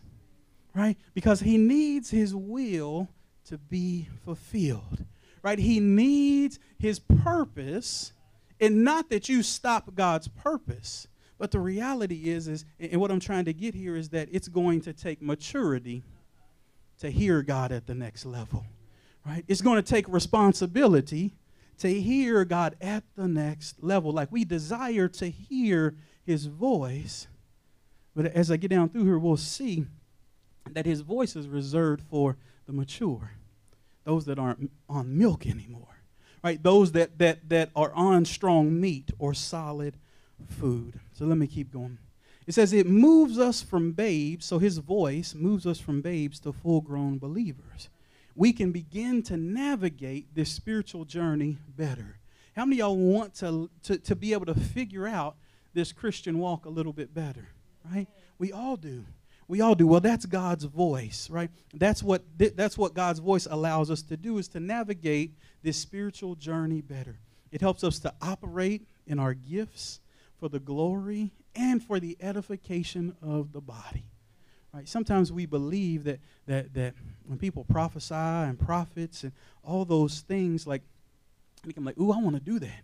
Right? 0.74 0.98
Because 1.14 1.40
he 1.40 1.58
needs 1.58 2.10
his 2.10 2.36
will 2.36 3.08
to 3.46 3.58
be 3.58 4.10
fulfilled. 4.24 5.06
Right? 5.42 5.60
He 5.60 5.80
needs 5.80 6.60
his 6.80 7.00
purpose, 7.00 8.14
and 8.60 8.84
not 8.84 9.10
that 9.10 9.30
you 9.30 9.44
stop 9.44 9.94
God's 9.94 10.28
purpose. 10.28 11.08
But 11.38 11.52
the 11.52 11.60
reality 11.60 12.30
is, 12.30 12.48
is, 12.48 12.66
and 12.80 13.00
what 13.00 13.12
I'm 13.12 13.20
trying 13.20 13.46
to 13.46 13.54
get 13.54 13.76
here 13.76 13.96
is 13.96 14.10
that 14.10 14.30
it's 14.32 14.48
going 14.48 14.82
to 14.82 14.94
take 14.94 15.22
maturity 15.22 16.04
to 17.00 17.10
hear 17.10 17.44
God 17.44 17.72
at 17.72 17.88
the 17.88 17.94
next 17.94 18.26
level. 18.26 18.66
Right? 19.26 19.44
It's 19.48 19.62
going 19.62 19.76
to 19.76 19.88
take 19.88 20.08
responsibility 20.08 21.34
to 21.80 21.90
hear 21.90 22.46
God 22.46 22.76
at 22.80 23.04
the 23.16 23.28
next 23.28 23.84
level. 23.84 24.12
Like 24.12 24.32
we 24.32 24.46
desire 24.46 25.08
to 25.10 25.30
hear 25.30 25.96
his 26.26 26.46
voice. 26.46 27.28
But 28.16 28.28
as 28.28 28.50
I 28.50 28.58
get 28.58 28.70
down 28.70 28.90
through 28.90 29.04
here, 29.04 29.20
we'll 29.20 29.38
see 29.38 29.86
that 30.72 30.86
his 30.86 31.02
voice 31.02 31.36
is 31.36 31.48
reserved 31.48 32.02
for 32.10 32.38
the 32.66 32.74
mature, 32.74 33.32
those 34.04 34.26
that 34.26 34.40
aren't 34.40 34.72
on 34.90 35.18
milk 35.18 35.46
anymore, 35.46 36.00
right? 36.44 36.62
Those 36.62 36.92
that, 36.94 37.18
that, 37.20 37.50
that 37.50 37.70
are 37.76 37.94
on 37.94 38.26
strong 38.26 38.80
meat 38.80 39.12
or 39.20 39.34
solid 39.34 39.96
food. 40.48 41.00
So 41.14 41.26
let 41.26 41.38
me 41.38 41.48
keep 41.48 41.72
going. 41.72 41.98
It 42.48 42.54
says 42.54 42.74
it 42.74 42.88
moves 42.88 43.40
us 43.40 43.62
from 43.62 43.92
babes, 43.94 44.46
so 44.46 44.60
his 44.60 44.78
voice 44.78 45.34
moves 45.34 45.66
us 45.66 45.80
from 45.80 46.02
babes 46.02 46.40
to 46.42 46.54
full 46.54 46.82
grown 46.82 47.18
believers. 47.18 47.90
We 48.36 48.54
can 48.54 48.72
begin 48.72 49.24
to 49.24 49.38
navigate 49.38 50.36
this 50.36 50.52
spiritual 50.52 51.06
journey 51.06 51.58
better. 51.76 52.18
How 52.56 52.66
many 52.66 52.78
y'all 52.78 52.98
want 52.98 53.34
to, 53.36 53.70
to, 53.84 53.98
to 53.98 54.16
be 54.16 54.34
able 54.34 54.46
to 54.46 54.54
figure 54.54 55.08
out 55.08 55.36
this 55.74 55.92
Christian 55.92 56.38
walk 56.40 56.66
a 56.66 56.70
little 56.70 56.94
bit 56.94 57.14
better? 57.14 57.50
Right? 57.90 58.08
We 58.38 58.52
all 58.52 58.78
do. 58.78 59.06
We 59.48 59.62
all 59.62 59.76
do. 59.76 59.86
Well, 59.86 60.00
that's 60.00 60.26
God's 60.26 60.64
voice, 60.64 61.30
right? 61.30 61.52
That's 61.74 62.02
what 62.02 62.24
that's 62.38 62.78
what 62.78 62.94
God's 62.94 63.20
voice 63.20 63.48
allows 63.50 63.92
us 63.92 64.02
to 64.04 64.18
do 64.18 64.38
is 64.40 64.48
to 64.50 64.60
navigate 64.60 65.38
this 65.62 65.78
spiritual 65.78 66.36
journey 66.36 66.82
better. 66.82 67.20
It 67.52 67.62
helps 67.62 67.84
us 67.84 68.00
to 68.00 68.14
operate 68.22 68.88
in 69.06 69.20
our 69.20 69.34
gifts 69.34 70.00
for 70.40 70.50
the 70.50 70.60
glory 70.60 71.32
and 71.56 71.82
for 71.82 72.00
the 72.00 72.18
edification 72.20 73.16
of 73.22 73.54
the 73.54 73.62
body. 73.62 74.06
Right? 74.74 74.90
Sometimes 74.90 75.32
we 75.32 75.46
believe 75.46 76.06
that 76.06 76.20
that 76.48 76.74
that 76.74 76.96
when 77.26 77.38
people 77.38 77.66
prophesy 77.66 78.16
and 78.16 78.60
prophets 78.60 79.24
and 79.24 79.32
all 79.64 79.86
those 79.86 80.22
things, 80.22 80.66
like 80.66 80.82
I'm 81.78 81.86
like, 81.86 82.00
ooh, 82.00 82.12
I 82.12 82.18
want 82.18 82.36
to 82.36 82.42
do 82.42 82.58
that, 82.60 82.82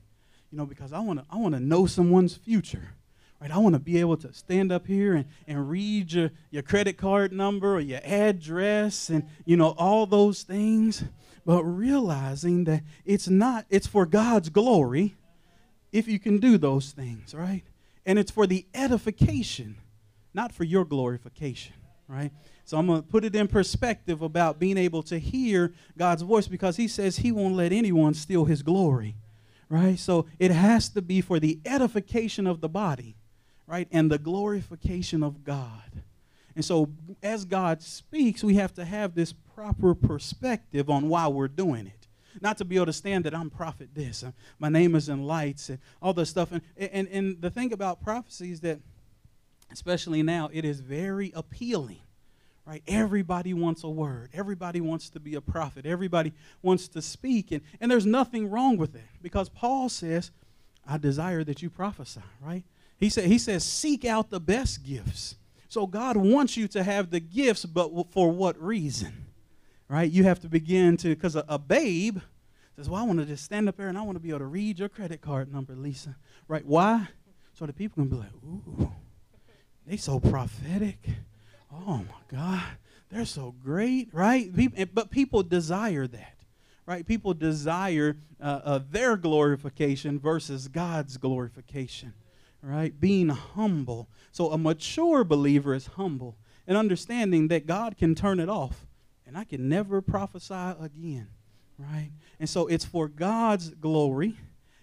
you 0.51 0.57
know, 0.57 0.65
because 0.67 0.93
I 0.93 0.99
want 0.99 1.19
to 1.19 1.25
I 1.29 1.37
want 1.37 1.55
to 1.55 1.59
know 1.59 1.87
someone's 1.87 2.35
future. 2.35 2.93
Right? 3.41 3.49
I 3.49 3.57
want 3.57 3.73
to 3.73 3.79
be 3.79 3.99
able 3.99 4.17
to 4.17 4.31
stand 4.33 4.71
up 4.71 4.85
here 4.85 5.15
and, 5.15 5.25
and 5.47 5.67
read 5.67 6.13
your, 6.13 6.29
your 6.51 6.61
credit 6.61 6.97
card 6.97 7.33
number 7.33 7.73
or 7.73 7.79
your 7.79 8.01
address 8.03 9.09
and, 9.09 9.27
you 9.45 9.57
know, 9.57 9.69
all 9.79 10.05
those 10.05 10.43
things. 10.43 11.03
But 11.43 11.63
realizing 11.63 12.65
that 12.65 12.83
it's 13.03 13.27
not, 13.27 13.65
it's 13.71 13.87
for 13.87 14.05
God's 14.05 14.49
glory 14.49 15.15
if 15.91 16.07
you 16.07 16.19
can 16.19 16.37
do 16.37 16.59
those 16.59 16.91
things, 16.91 17.33
right? 17.33 17.63
And 18.05 18.19
it's 18.19 18.29
for 18.29 18.45
the 18.45 18.67
edification, 18.75 19.77
not 20.35 20.53
for 20.53 20.63
your 20.63 20.85
glorification, 20.85 21.73
right? 22.07 22.31
So 22.63 22.77
I'm 22.77 22.85
going 22.85 23.01
to 23.01 23.07
put 23.07 23.25
it 23.25 23.35
in 23.35 23.47
perspective 23.47 24.21
about 24.21 24.59
being 24.59 24.77
able 24.77 25.01
to 25.03 25.17
hear 25.17 25.73
God's 25.97 26.21
voice 26.21 26.47
because 26.47 26.77
he 26.77 26.87
says 26.87 27.17
he 27.17 27.31
won't 27.31 27.55
let 27.55 27.71
anyone 27.71 28.13
steal 28.13 28.45
his 28.45 28.61
glory, 28.61 29.15
right? 29.67 29.97
So 29.97 30.27
it 30.37 30.51
has 30.51 30.89
to 30.89 31.01
be 31.01 31.21
for 31.21 31.39
the 31.39 31.59
edification 31.65 32.45
of 32.45 32.61
the 32.61 32.69
body 32.69 33.15
right? 33.71 33.87
And 33.89 34.11
the 34.11 34.17
glorification 34.17 35.23
of 35.23 35.45
God. 35.45 36.03
And 36.57 36.65
so, 36.65 36.89
as 37.23 37.45
God 37.45 37.81
speaks, 37.81 38.43
we 38.43 38.55
have 38.55 38.73
to 38.73 38.83
have 38.83 39.15
this 39.15 39.31
proper 39.31 39.95
perspective 39.95 40.89
on 40.89 41.07
why 41.07 41.29
we're 41.29 41.47
doing 41.47 41.87
it. 41.87 42.07
Not 42.41 42.57
to 42.57 42.65
be 42.65 42.75
able 42.75 42.87
to 42.87 42.93
stand 42.93 43.23
that 43.23 43.33
I'm 43.33 43.49
prophet 43.49 43.89
this, 43.93 44.23
uh, 44.23 44.31
my 44.59 44.67
name 44.67 44.93
is 44.93 45.07
in 45.07 45.23
lights, 45.23 45.69
and 45.69 45.79
all 46.01 46.13
this 46.13 46.29
stuff. 46.29 46.51
And, 46.51 46.61
and, 46.77 47.07
and 47.07 47.41
the 47.41 47.49
thing 47.49 47.71
about 47.71 48.03
prophecy 48.03 48.51
is 48.51 48.59
that, 48.59 48.81
especially 49.71 50.21
now, 50.21 50.49
it 50.51 50.65
is 50.65 50.81
very 50.81 51.31
appealing, 51.33 52.01
right? 52.65 52.83
Everybody 52.87 53.53
wants 53.53 53.85
a 53.85 53.89
word, 53.89 54.31
everybody 54.33 54.81
wants 54.81 55.09
to 55.11 55.21
be 55.21 55.35
a 55.35 55.41
prophet, 55.41 55.85
everybody 55.85 56.33
wants 56.61 56.89
to 56.89 57.01
speak. 57.01 57.53
And, 57.53 57.61
and 57.79 57.89
there's 57.89 58.05
nothing 58.05 58.49
wrong 58.49 58.75
with 58.75 58.91
that 58.91 59.21
because 59.21 59.47
Paul 59.47 59.87
says, 59.87 60.31
I 60.85 60.97
desire 60.97 61.45
that 61.45 61.61
you 61.61 61.69
prophesy, 61.69 62.21
right? 62.41 62.65
He, 63.01 63.09
said, 63.09 63.25
he 63.25 63.39
says, 63.39 63.63
seek 63.63 64.05
out 64.05 64.29
the 64.29 64.39
best 64.39 64.83
gifts. 64.83 65.35
So 65.67 65.87
God 65.87 66.15
wants 66.15 66.55
you 66.55 66.67
to 66.69 66.83
have 66.83 67.09
the 67.09 67.19
gifts, 67.19 67.65
but 67.65 67.89
for 68.11 68.31
what 68.31 68.61
reason? 68.61 69.25
Right? 69.89 70.09
You 70.09 70.23
have 70.25 70.39
to 70.41 70.47
begin 70.47 70.97
to, 70.97 71.09
because 71.09 71.35
a, 71.35 71.43
a 71.49 71.57
babe 71.57 72.19
says, 72.75 72.87
Well, 72.87 73.01
I 73.01 73.05
want 73.05 73.17
to 73.17 73.25
just 73.25 73.43
stand 73.43 73.67
up 73.67 73.75
there 73.75 73.87
and 73.87 73.97
I 73.97 74.03
want 74.03 74.17
to 74.17 74.19
be 74.19 74.29
able 74.29 74.39
to 74.39 74.45
read 74.45 74.77
your 74.77 74.87
credit 74.87 75.19
card 75.19 75.51
number, 75.51 75.75
Lisa. 75.75 76.15
Right? 76.47 76.63
Why? 76.63 77.07
So 77.53 77.65
the 77.65 77.73
people 77.73 78.03
can 78.03 78.07
be 78.07 78.17
like, 78.17 78.33
Ooh, 78.45 78.91
they 79.87 79.97
so 79.97 80.19
prophetic. 80.19 81.03
Oh 81.73 81.97
my 81.97 82.37
God. 82.37 82.63
They're 83.09 83.25
so 83.25 83.55
great, 83.63 84.09
right? 84.13 84.49
But 84.93 85.09
people 85.09 85.41
desire 85.41 86.05
that, 86.05 86.35
right? 86.85 87.05
People 87.05 87.33
desire 87.33 88.15
uh, 88.39 88.61
uh, 88.63 88.79
their 88.91 89.17
glorification 89.17 90.19
versus 90.19 90.67
God's 90.67 91.17
glorification 91.17 92.13
right? 92.61 92.99
Being 92.99 93.29
humble. 93.29 94.09
So 94.31 94.51
a 94.51 94.57
mature 94.57 95.23
believer 95.23 95.73
is 95.73 95.87
humble 95.87 96.37
and 96.67 96.77
understanding 96.77 97.47
that 97.49 97.65
God 97.65 97.97
can 97.97 98.15
turn 98.15 98.39
it 98.39 98.49
off 98.49 98.85
and 99.25 99.37
I 99.37 99.43
can 99.43 99.69
never 99.69 100.01
prophesy 100.01 100.53
again, 100.53 101.27
right? 101.77 102.11
And 102.39 102.49
so 102.49 102.67
it's 102.67 102.85
for 102.85 103.07
God's 103.07 103.69
glory 103.69 104.37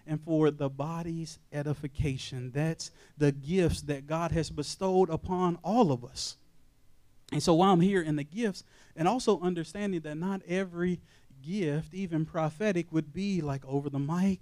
and 0.07 0.21
for 0.21 0.51
the 0.51 0.71
body's 0.71 1.39
edification. 1.53 2.51
That's 2.53 2.91
the 3.19 3.31
gifts 3.31 3.83
that 3.83 4.07
God 4.07 4.33
has 4.33 4.49
bestowed 4.51 5.11
upon 5.11 5.59
all 5.63 5.93
of 5.93 6.05
us. 6.05 6.37
And 7.31 7.43
so 7.43 7.55
while 7.55 7.75
I'm 7.75 7.81
here 7.81 8.01
in 8.01 8.17
the 8.17 8.25
gifts, 8.25 8.65
and 8.97 9.07
also 9.07 9.39
understanding 9.41 10.01
that 10.01 10.17
not 10.17 10.41
every 10.49 11.01
gift, 11.43 11.93
even 11.93 12.25
prophetic, 12.25 12.91
would 12.91 13.13
be 13.13 13.43
like 13.43 13.65
over 13.67 13.91
the 13.91 13.99
mic 13.99 14.41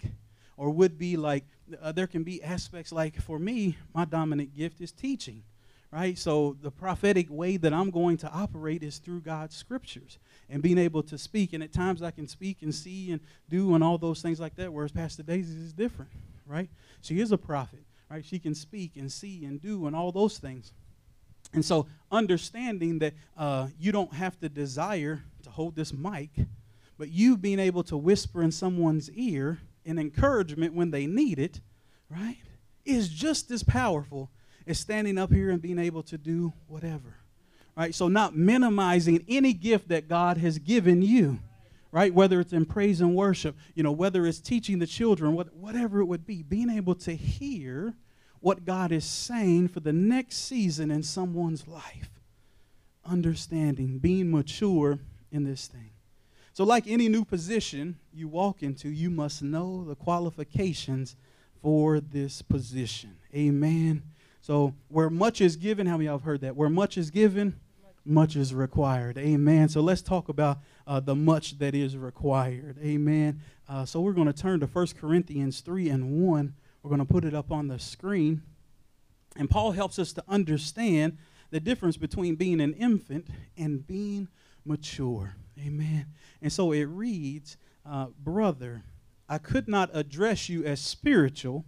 or 0.56 0.70
would 0.70 0.98
be 0.98 1.16
like 1.16 1.44
uh, 1.80 1.92
there 1.92 2.06
can 2.06 2.22
be 2.22 2.42
aspects 2.42 2.92
like 2.92 3.20
for 3.20 3.38
me, 3.38 3.76
my 3.94 4.04
dominant 4.04 4.54
gift 4.54 4.80
is 4.80 4.92
teaching, 4.92 5.42
right? 5.90 6.16
So 6.16 6.56
the 6.62 6.70
prophetic 6.70 7.26
way 7.30 7.56
that 7.56 7.72
I'm 7.72 7.90
going 7.90 8.16
to 8.18 8.30
operate 8.30 8.82
is 8.82 8.98
through 8.98 9.20
God's 9.20 9.56
scriptures 9.56 10.18
and 10.48 10.62
being 10.62 10.78
able 10.78 11.02
to 11.04 11.18
speak. 11.18 11.52
And 11.52 11.62
at 11.62 11.72
times 11.72 12.02
I 12.02 12.10
can 12.10 12.28
speak 12.28 12.58
and 12.62 12.74
see 12.74 13.10
and 13.12 13.20
do 13.48 13.74
and 13.74 13.82
all 13.82 13.98
those 13.98 14.22
things 14.22 14.40
like 14.40 14.56
that, 14.56 14.72
whereas 14.72 14.92
Pastor 14.92 15.22
Daisy 15.22 15.56
is 15.60 15.72
different, 15.72 16.10
right? 16.46 16.68
She 17.02 17.20
is 17.20 17.32
a 17.32 17.38
prophet, 17.38 17.84
right? 18.10 18.24
She 18.24 18.38
can 18.38 18.54
speak 18.54 18.92
and 18.96 19.10
see 19.10 19.44
and 19.44 19.60
do 19.60 19.86
and 19.86 19.96
all 19.96 20.12
those 20.12 20.38
things. 20.38 20.72
And 21.52 21.64
so 21.64 21.86
understanding 22.10 22.98
that 23.00 23.14
uh, 23.36 23.68
you 23.78 23.92
don't 23.92 24.12
have 24.12 24.38
to 24.40 24.48
desire 24.48 25.22
to 25.44 25.50
hold 25.50 25.76
this 25.76 25.92
mic, 25.92 26.30
but 26.98 27.10
you 27.10 27.36
being 27.36 27.58
able 27.58 27.82
to 27.84 27.96
whisper 27.96 28.42
in 28.42 28.50
someone's 28.50 29.10
ear 29.12 29.58
and 29.86 29.98
encouragement 29.98 30.74
when 30.74 30.90
they 30.90 31.06
need 31.06 31.38
it, 31.38 31.60
right, 32.10 32.38
is 32.84 33.08
just 33.08 33.50
as 33.50 33.62
powerful 33.62 34.30
as 34.66 34.78
standing 34.78 35.18
up 35.18 35.32
here 35.32 35.50
and 35.50 35.62
being 35.62 35.78
able 35.78 36.02
to 36.02 36.18
do 36.18 36.52
whatever. 36.66 37.16
Right? 37.76 37.94
So, 37.94 38.08
not 38.08 38.34
minimizing 38.34 39.24
any 39.28 39.52
gift 39.52 39.88
that 39.88 40.08
God 40.08 40.38
has 40.38 40.58
given 40.58 41.02
you, 41.02 41.38
right? 41.92 42.12
Whether 42.12 42.40
it's 42.40 42.52
in 42.52 42.64
praise 42.64 43.00
and 43.00 43.14
worship, 43.14 43.56
you 43.74 43.82
know, 43.82 43.92
whether 43.92 44.26
it's 44.26 44.40
teaching 44.40 44.78
the 44.78 44.86
children, 44.86 45.34
what, 45.34 45.54
whatever 45.54 46.00
it 46.00 46.06
would 46.06 46.26
be, 46.26 46.42
being 46.42 46.70
able 46.70 46.94
to 46.96 47.14
hear 47.14 47.94
what 48.40 48.64
God 48.64 48.92
is 48.92 49.04
saying 49.04 49.68
for 49.68 49.80
the 49.80 49.92
next 49.92 50.36
season 50.36 50.90
in 50.90 51.02
someone's 51.02 51.68
life. 51.68 52.10
Understanding, 53.04 53.98
being 53.98 54.30
mature 54.30 54.98
in 55.30 55.44
this 55.44 55.66
thing. 55.66 55.90
So, 56.56 56.64
like 56.64 56.86
any 56.86 57.10
new 57.10 57.22
position 57.22 57.98
you 58.14 58.28
walk 58.28 58.62
into, 58.62 58.88
you 58.88 59.10
must 59.10 59.42
know 59.42 59.84
the 59.84 59.94
qualifications 59.94 61.14
for 61.60 62.00
this 62.00 62.40
position. 62.40 63.18
Amen. 63.34 64.02
So, 64.40 64.72
where 64.88 65.10
much 65.10 65.42
is 65.42 65.56
given, 65.56 65.86
how 65.86 65.98
many 65.98 66.06
of 66.06 66.12
y'all 66.12 66.18
have 66.18 66.24
heard 66.24 66.40
that? 66.40 66.56
Where 66.56 66.70
much 66.70 66.96
is 66.96 67.10
given, 67.10 67.60
much 68.06 68.36
is 68.36 68.54
required. 68.54 69.18
Amen. 69.18 69.68
So, 69.68 69.82
let's 69.82 70.00
talk 70.00 70.30
about 70.30 70.60
uh, 70.86 70.98
the 70.98 71.14
much 71.14 71.58
that 71.58 71.74
is 71.74 71.94
required. 71.94 72.78
Amen. 72.82 73.42
Uh, 73.68 73.84
so, 73.84 74.00
we're 74.00 74.14
going 74.14 74.26
to 74.26 74.32
turn 74.32 74.60
to 74.60 74.66
1 74.66 74.86
Corinthians 74.98 75.60
3 75.60 75.90
and 75.90 76.26
1. 76.26 76.54
We're 76.82 76.88
going 76.88 77.06
to 77.06 77.12
put 77.12 77.26
it 77.26 77.34
up 77.34 77.52
on 77.52 77.68
the 77.68 77.78
screen. 77.78 78.40
And 79.36 79.50
Paul 79.50 79.72
helps 79.72 79.98
us 79.98 80.14
to 80.14 80.24
understand 80.26 81.18
the 81.50 81.60
difference 81.60 81.98
between 81.98 82.34
being 82.34 82.62
an 82.62 82.72
infant 82.72 83.26
and 83.58 83.86
being 83.86 84.28
mature. 84.64 85.36
Amen. 85.58 86.06
And 86.42 86.52
so 86.52 86.72
it 86.72 86.84
reads, 86.84 87.56
uh, 87.84 88.06
Brother, 88.18 88.82
I 89.28 89.38
could 89.38 89.68
not 89.68 89.90
address 89.92 90.48
you 90.48 90.64
as 90.64 90.80
spiritual, 90.80 91.64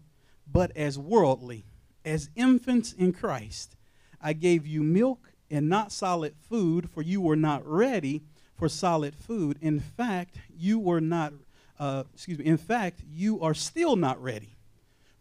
but 0.51 0.77
as 0.77 0.99
worldly, 0.99 1.65
as 2.05 2.31
infants 2.37 2.93
in 2.93 3.13
Christ. 3.13 3.77
I 4.21 4.33
gave 4.33 4.67
you 4.67 4.83
milk 4.83 5.33
and 5.51 5.69
not 5.69 5.93
solid 5.93 6.35
food, 6.49 6.91
for 6.91 7.03
you 7.03 7.21
were 7.21 7.37
not 7.37 7.67
ready 7.67 8.23
for 8.55 8.69
solid 8.69 9.15
food. 9.15 9.59
In 9.61 9.81
fact, 9.81 10.37
you 10.55 10.79
were 10.79 11.01
not, 11.01 11.33
uh, 11.79 12.05
excuse 12.13 12.39
me, 12.39 12.45
in 12.45 12.57
fact, 12.57 13.03
you 13.09 13.41
are 13.41 13.55
still 13.55 13.97
not 13.97 14.23
ready, 14.23 14.57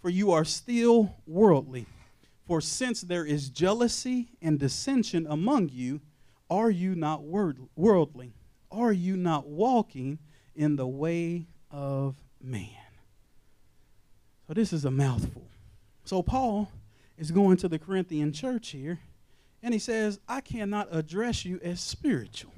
for 0.01 0.09
you 0.09 0.31
are 0.31 0.45
still 0.45 1.15
worldly. 1.25 1.85
For 2.45 2.61
since 2.61 3.01
there 3.01 3.25
is 3.25 3.49
jealousy 3.49 4.29
and 4.41 4.57
dissension 4.57 5.27
among 5.29 5.69
you, 5.69 6.01
are 6.49 6.69
you 6.69 6.95
not 6.95 7.23
worldly? 7.23 8.33
Are 8.71 8.91
you 8.91 9.17
not 9.17 9.47
walking 9.47 10.19
in 10.55 10.75
the 10.75 10.87
way 10.87 11.47
of 11.71 12.15
man? 12.41 12.69
So, 14.47 14.53
this 14.53 14.71
is 14.73 14.85
a 14.85 14.91
mouthful. 14.91 15.47
So, 16.05 16.21
Paul 16.21 16.71
is 17.17 17.31
going 17.31 17.57
to 17.57 17.67
the 17.67 17.79
Corinthian 17.79 18.31
church 18.31 18.69
here, 18.69 18.99
and 19.61 19.73
he 19.73 19.79
says, 19.79 20.19
I 20.27 20.41
cannot 20.41 20.87
address 20.91 21.45
you 21.45 21.59
as 21.63 21.79
spiritual. 21.81 22.53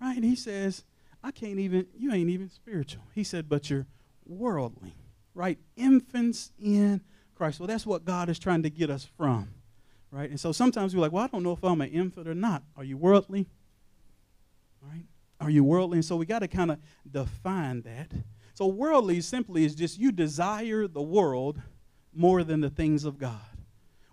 Right? 0.00 0.22
He 0.22 0.36
says, 0.36 0.84
I 1.22 1.32
can't 1.32 1.58
even, 1.58 1.86
you 1.96 2.12
ain't 2.12 2.30
even 2.30 2.50
spiritual. 2.50 3.02
He 3.14 3.24
said, 3.24 3.48
but 3.48 3.68
you're 3.68 3.86
worldly. 4.26 4.94
Right? 5.34 5.58
Infants 5.76 6.52
in 6.60 7.00
Christ. 7.38 7.60
Well, 7.60 7.68
that's 7.68 7.86
what 7.86 8.04
God 8.04 8.28
is 8.28 8.38
trying 8.38 8.64
to 8.64 8.70
get 8.70 8.90
us 8.90 9.04
from, 9.16 9.48
right? 10.10 10.28
And 10.28 10.40
so 10.40 10.50
sometimes 10.50 10.94
we're 10.94 11.00
like, 11.00 11.12
well, 11.12 11.22
I 11.22 11.28
don't 11.28 11.44
know 11.44 11.52
if 11.52 11.62
I'm 11.62 11.80
an 11.80 11.90
infant 11.90 12.26
or 12.26 12.34
not. 12.34 12.64
Are 12.76 12.82
you 12.82 12.96
worldly? 12.96 13.46
Right? 14.82 15.04
Are 15.40 15.50
you 15.50 15.64
worldly? 15.64 15.98
And 15.98 16.04
so 16.04 16.16
we 16.16 16.26
got 16.26 16.40
to 16.40 16.48
kind 16.48 16.70
of 16.70 16.78
define 17.10 17.82
that. 17.82 18.12
So 18.54 18.66
worldly 18.66 19.20
simply 19.20 19.64
is 19.64 19.74
just 19.74 19.98
you 19.98 20.10
desire 20.10 20.88
the 20.88 21.02
world 21.02 21.60
more 22.12 22.42
than 22.42 22.60
the 22.60 22.70
things 22.70 23.04
of 23.04 23.18
God. 23.18 23.38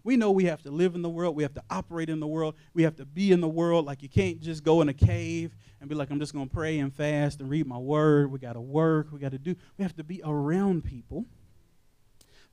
We 0.03 0.17
know 0.17 0.29
we 0.29 0.45
have 0.45 0.61
to 0.61 0.71
live 0.71 0.93
in 0.93 1.01
the 1.01 1.09
world, 1.09 1.35
we 1.35 1.41
have 1.41 1.55
to 1.55 1.63
operate 1.67 2.09
in 2.09 2.19
the 2.19 2.27
world, 2.27 2.53
we 2.75 2.83
have 2.83 2.95
to 2.97 3.05
be 3.05 3.31
in 3.31 3.41
the 3.41 3.47
world. 3.47 3.85
Like 3.85 4.03
you 4.03 4.09
can't 4.09 4.39
just 4.39 4.63
go 4.63 4.81
in 4.81 4.89
a 4.89 4.93
cave 4.93 5.55
and 5.79 5.89
be 5.89 5.95
like, 5.95 6.11
I'm 6.11 6.19
just 6.19 6.33
going 6.33 6.47
to 6.47 6.53
pray 6.53 6.77
and 6.77 6.93
fast 6.93 7.39
and 7.39 7.49
read 7.49 7.65
my 7.65 7.79
word. 7.79 8.31
We 8.31 8.37
got 8.37 8.53
to 8.53 8.61
work, 8.61 9.07
we 9.11 9.17
got 9.17 9.31
to 9.31 9.39
do. 9.39 9.55
We 9.79 9.83
have 9.83 9.95
to 9.95 10.03
be 10.03 10.21
around 10.23 10.83
people 10.83 11.25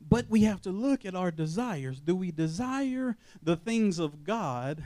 but 0.08 0.26
we 0.28 0.42
have 0.42 0.60
to 0.62 0.70
look 0.70 1.04
at 1.04 1.14
our 1.14 1.30
desires. 1.30 2.00
Do 2.00 2.16
we 2.16 2.30
desire 2.30 3.16
the 3.42 3.56
things 3.56 3.98
of 3.98 4.24
God 4.24 4.84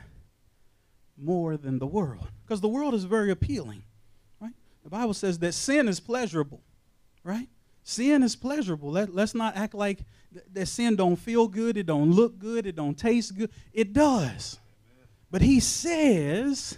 more 1.17 1.57
than 1.57 1.79
the 1.79 1.87
world? 1.87 2.27
Because 2.45 2.61
the 2.61 2.67
world 2.67 2.93
is 2.93 3.03
very 3.03 3.31
appealing, 3.31 3.83
right? 4.39 4.53
The 4.83 4.89
Bible 4.89 5.13
says 5.13 5.39
that 5.39 5.53
sin 5.53 5.87
is 5.87 5.99
pleasurable, 5.99 6.61
right? 7.23 7.47
Sin 7.83 8.23
is 8.23 8.35
pleasurable. 8.35 8.91
Let, 8.91 9.13
let's 9.13 9.33
not 9.33 9.55
act 9.55 9.73
like 9.73 9.99
th- 10.33 10.45
that 10.53 10.67
sin 10.67 10.95
don't 10.95 11.15
feel 11.15 11.47
good, 11.47 11.77
it 11.77 11.85
don't 11.85 12.11
look 12.11 12.37
good, 12.37 12.65
it 12.65 12.75
don't 12.75 12.97
taste 12.97 13.37
good. 13.37 13.51
It 13.73 13.93
does. 13.93 14.59
But 15.31 15.41
he 15.41 15.59
says, 15.59 16.77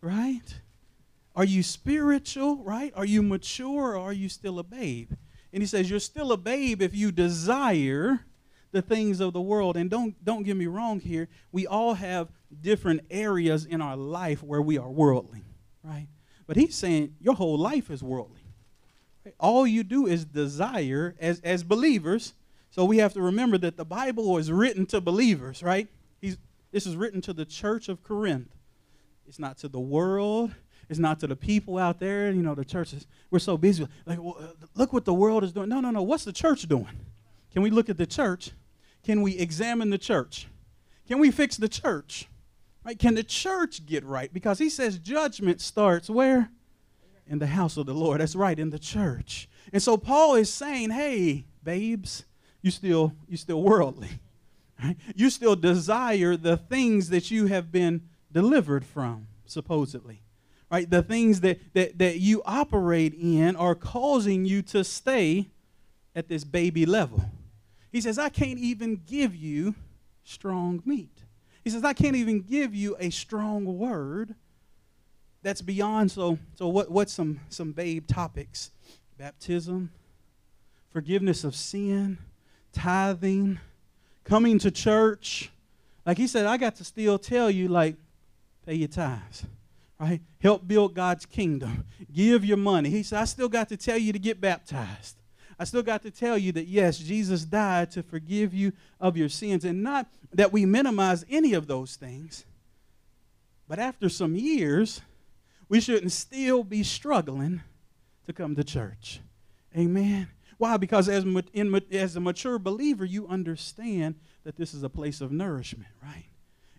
right? 0.00 0.60
Are 1.34 1.44
you 1.44 1.62
spiritual, 1.62 2.56
right? 2.64 2.92
Are 2.96 3.04
you 3.04 3.22
mature 3.22 3.96
or 3.96 3.98
are 3.98 4.12
you 4.12 4.28
still 4.28 4.58
a 4.58 4.64
babe? 4.64 5.12
And 5.52 5.62
he 5.62 5.66
says, 5.66 5.88
You're 5.88 6.00
still 6.00 6.32
a 6.32 6.36
babe 6.36 6.82
if 6.82 6.94
you 6.94 7.12
desire 7.12 8.20
the 8.72 8.82
things 8.82 9.20
of 9.20 9.32
the 9.32 9.40
world. 9.40 9.76
And 9.76 9.88
don't, 9.90 10.22
don't 10.24 10.42
get 10.42 10.56
me 10.56 10.66
wrong 10.66 11.00
here. 11.00 11.28
We 11.52 11.66
all 11.66 11.94
have 11.94 12.28
different 12.60 13.02
areas 13.10 13.64
in 13.64 13.80
our 13.80 13.96
life 13.96 14.42
where 14.42 14.62
we 14.62 14.78
are 14.78 14.90
worldly, 14.90 15.42
right? 15.82 16.08
But 16.46 16.56
he's 16.56 16.74
saying 16.74 17.16
your 17.20 17.34
whole 17.34 17.58
life 17.58 17.90
is 17.90 18.02
worldly. 18.02 18.40
All 19.40 19.66
you 19.66 19.82
do 19.82 20.06
is 20.06 20.24
desire 20.24 21.16
as, 21.18 21.40
as 21.40 21.64
believers. 21.64 22.34
So 22.70 22.84
we 22.84 22.98
have 22.98 23.12
to 23.14 23.22
remember 23.22 23.58
that 23.58 23.76
the 23.76 23.84
Bible 23.84 24.32
was 24.32 24.52
written 24.52 24.86
to 24.86 25.00
believers, 25.00 25.62
right? 25.62 25.88
He's, 26.20 26.36
this 26.70 26.86
is 26.86 26.96
written 26.96 27.20
to 27.22 27.32
the 27.32 27.44
church 27.44 27.88
of 27.88 28.02
Corinth. 28.02 28.54
It's 29.26 29.38
not 29.38 29.58
to 29.58 29.68
the 29.68 29.80
world. 29.80 30.52
It's 30.88 31.00
not 31.00 31.18
to 31.20 31.26
the 31.26 31.34
people 31.34 31.78
out 31.78 31.98
there, 31.98 32.30
you 32.30 32.42
know, 32.42 32.54
the 32.54 32.64
churches. 32.64 33.06
We're 33.30 33.40
so 33.40 33.56
busy. 33.56 33.88
Like, 34.04 34.22
well, 34.22 34.54
look 34.76 34.92
what 34.92 35.04
the 35.04 35.14
world 35.14 35.42
is 35.42 35.52
doing. 35.52 35.68
No, 35.68 35.80
no, 35.80 35.90
no. 35.90 36.02
What's 36.02 36.24
the 36.24 36.32
church 36.32 36.62
doing? 36.68 37.00
Can 37.52 37.62
we 37.62 37.70
look 37.70 37.88
at 37.88 37.96
the 37.96 38.06
church? 38.06 38.50
Can 39.02 39.22
we 39.22 39.38
examine 39.38 39.90
the 39.90 39.98
church? 39.98 40.48
Can 41.08 41.18
we 41.18 41.30
fix 41.30 41.56
the 41.56 41.68
church? 41.68 42.28
Right? 42.84 42.98
Can 42.98 43.14
the 43.14 43.22
church 43.22 43.86
get 43.86 44.04
right? 44.04 44.32
Because 44.32 44.58
he 44.58 44.68
says 44.68 44.98
judgment 44.98 45.60
starts 45.60 46.10
where? 46.10 46.50
In 47.26 47.38
the 47.38 47.46
house 47.46 47.76
of 47.76 47.86
the 47.86 47.94
Lord. 47.94 48.20
That's 48.20 48.36
right, 48.36 48.58
in 48.58 48.70
the 48.70 48.78
church. 48.78 49.48
And 49.72 49.82
so 49.82 49.96
Paul 49.96 50.36
is 50.36 50.52
saying, 50.52 50.90
hey, 50.90 51.46
babes, 51.62 52.24
you 52.62 52.70
still 52.70 53.12
you 53.28 53.36
still 53.36 53.62
worldly. 53.62 54.08
Right? 54.84 54.98
You 55.14 55.30
still 55.30 55.56
desire 55.56 56.36
the 56.36 56.58
things 56.58 57.08
that 57.08 57.30
you 57.30 57.46
have 57.46 57.72
been 57.72 58.02
delivered 58.30 58.84
from, 58.84 59.26
supposedly 59.46 60.20
right? 60.70 60.88
The 60.88 61.02
things 61.02 61.40
that, 61.40 61.60
that, 61.74 61.98
that 61.98 62.18
you 62.18 62.42
operate 62.44 63.14
in 63.14 63.56
are 63.56 63.74
causing 63.74 64.44
you 64.44 64.62
to 64.62 64.84
stay 64.84 65.48
at 66.14 66.28
this 66.28 66.44
baby 66.44 66.86
level. 66.86 67.30
He 67.92 68.00
says, 68.00 68.18
I 68.18 68.28
can't 68.28 68.58
even 68.58 69.02
give 69.06 69.34
you 69.34 69.74
strong 70.24 70.82
meat. 70.84 71.22
He 71.64 71.70
says, 71.70 71.84
I 71.84 71.92
can't 71.92 72.16
even 72.16 72.42
give 72.42 72.74
you 72.74 72.96
a 72.98 73.10
strong 73.10 73.78
word 73.78 74.34
that's 75.42 75.62
beyond. 75.62 76.10
So, 76.10 76.38
so 76.54 76.68
what, 76.68 76.90
what's 76.90 77.12
some, 77.12 77.40
some 77.48 77.72
babe 77.72 78.06
topics? 78.06 78.70
Baptism, 79.18 79.90
forgiveness 80.90 81.44
of 81.44 81.54
sin, 81.54 82.18
tithing, 82.72 83.58
coming 84.24 84.58
to 84.60 84.70
church. 84.70 85.50
Like 86.04 86.18
he 86.18 86.26
said, 86.26 86.46
I 86.46 86.56
got 86.56 86.76
to 86.76 86.84
still 86.84 87.18
tell 87.18 87.50
you, 87.50 87.68
like, 87.68 87.96
pay 88.64 88.74
your 88.74 88.88
tithes 88.88 89.46
right? 89.98 90.20
Help 90.40 90.66
build 90.66 90.94
God's 90.94 91.26
kingdom. 91.26 91.84
Give 92.12 92.44
your 92.44 92.56
money. 92.56 92.90
He 92.90 93.02
said, 93.02 93.20
I 93.20 93.24
still 93.24 93.48
got 93.48 93.68
to 93.70 93.76
tell 93.76 93.98
you 93.98 94.12
to 94.12 94.18
get 94.18 94.40
baptized. 94.40 95.16
I 95.58 95.64
still 95.64 95.82
got 95.82 96.02
to 96.02 96.10
tell 96.10 96.36
you 96.36 96.52
that, 96.52 96.66
yes, 96.66 96.98
Jesus 96.98 97.44
died 97.44 97.90
to 97.92 98.02
forgive 98.02 98.52
you 98.52 98.72
of 99.00 99.16
your 99.16 99.28
sins. 99.28 99.64
And 99.64 99.82
not 99.82 100.06
that 100.34 100.52
we 100.52 100.66
minimize 100.66 101.24
any 101.30 101.54
of 101.54 101.66
those 101.66 101.96
things, 101.96 102.44
but 103.66 103.78
after 103.78 104.08
some 104.08 104.36
years, 104.36 105.00
we 105.68 105.80
shouldn't 105.80 106.12
still 106.12 106.62
be 106.62 106.82
struggling 106.82 107.62
to 108.26 108.32
come 108.32 108.54
to 108.54 108.64
church. 108.64 109.20
Amen. 109.76 110.28
Why? 110.58 110.76
Because 110.76 111.08
as, 111.08 111.24
in, 111.52 111.82
as 111.90 112.16
a 112.16 112.20
mature 112.20 112.58
believer, 112.58 113.04
you 113.04 113.26
understand 113.26 114.14
that 114.44 114.56
this 114.56 114.74
is 114.74 114.82
a 114.82 114.88
place 114.88 115.20
of 115.20 115.32
nourishment, 115.32 115.90
right? 116.02 116.26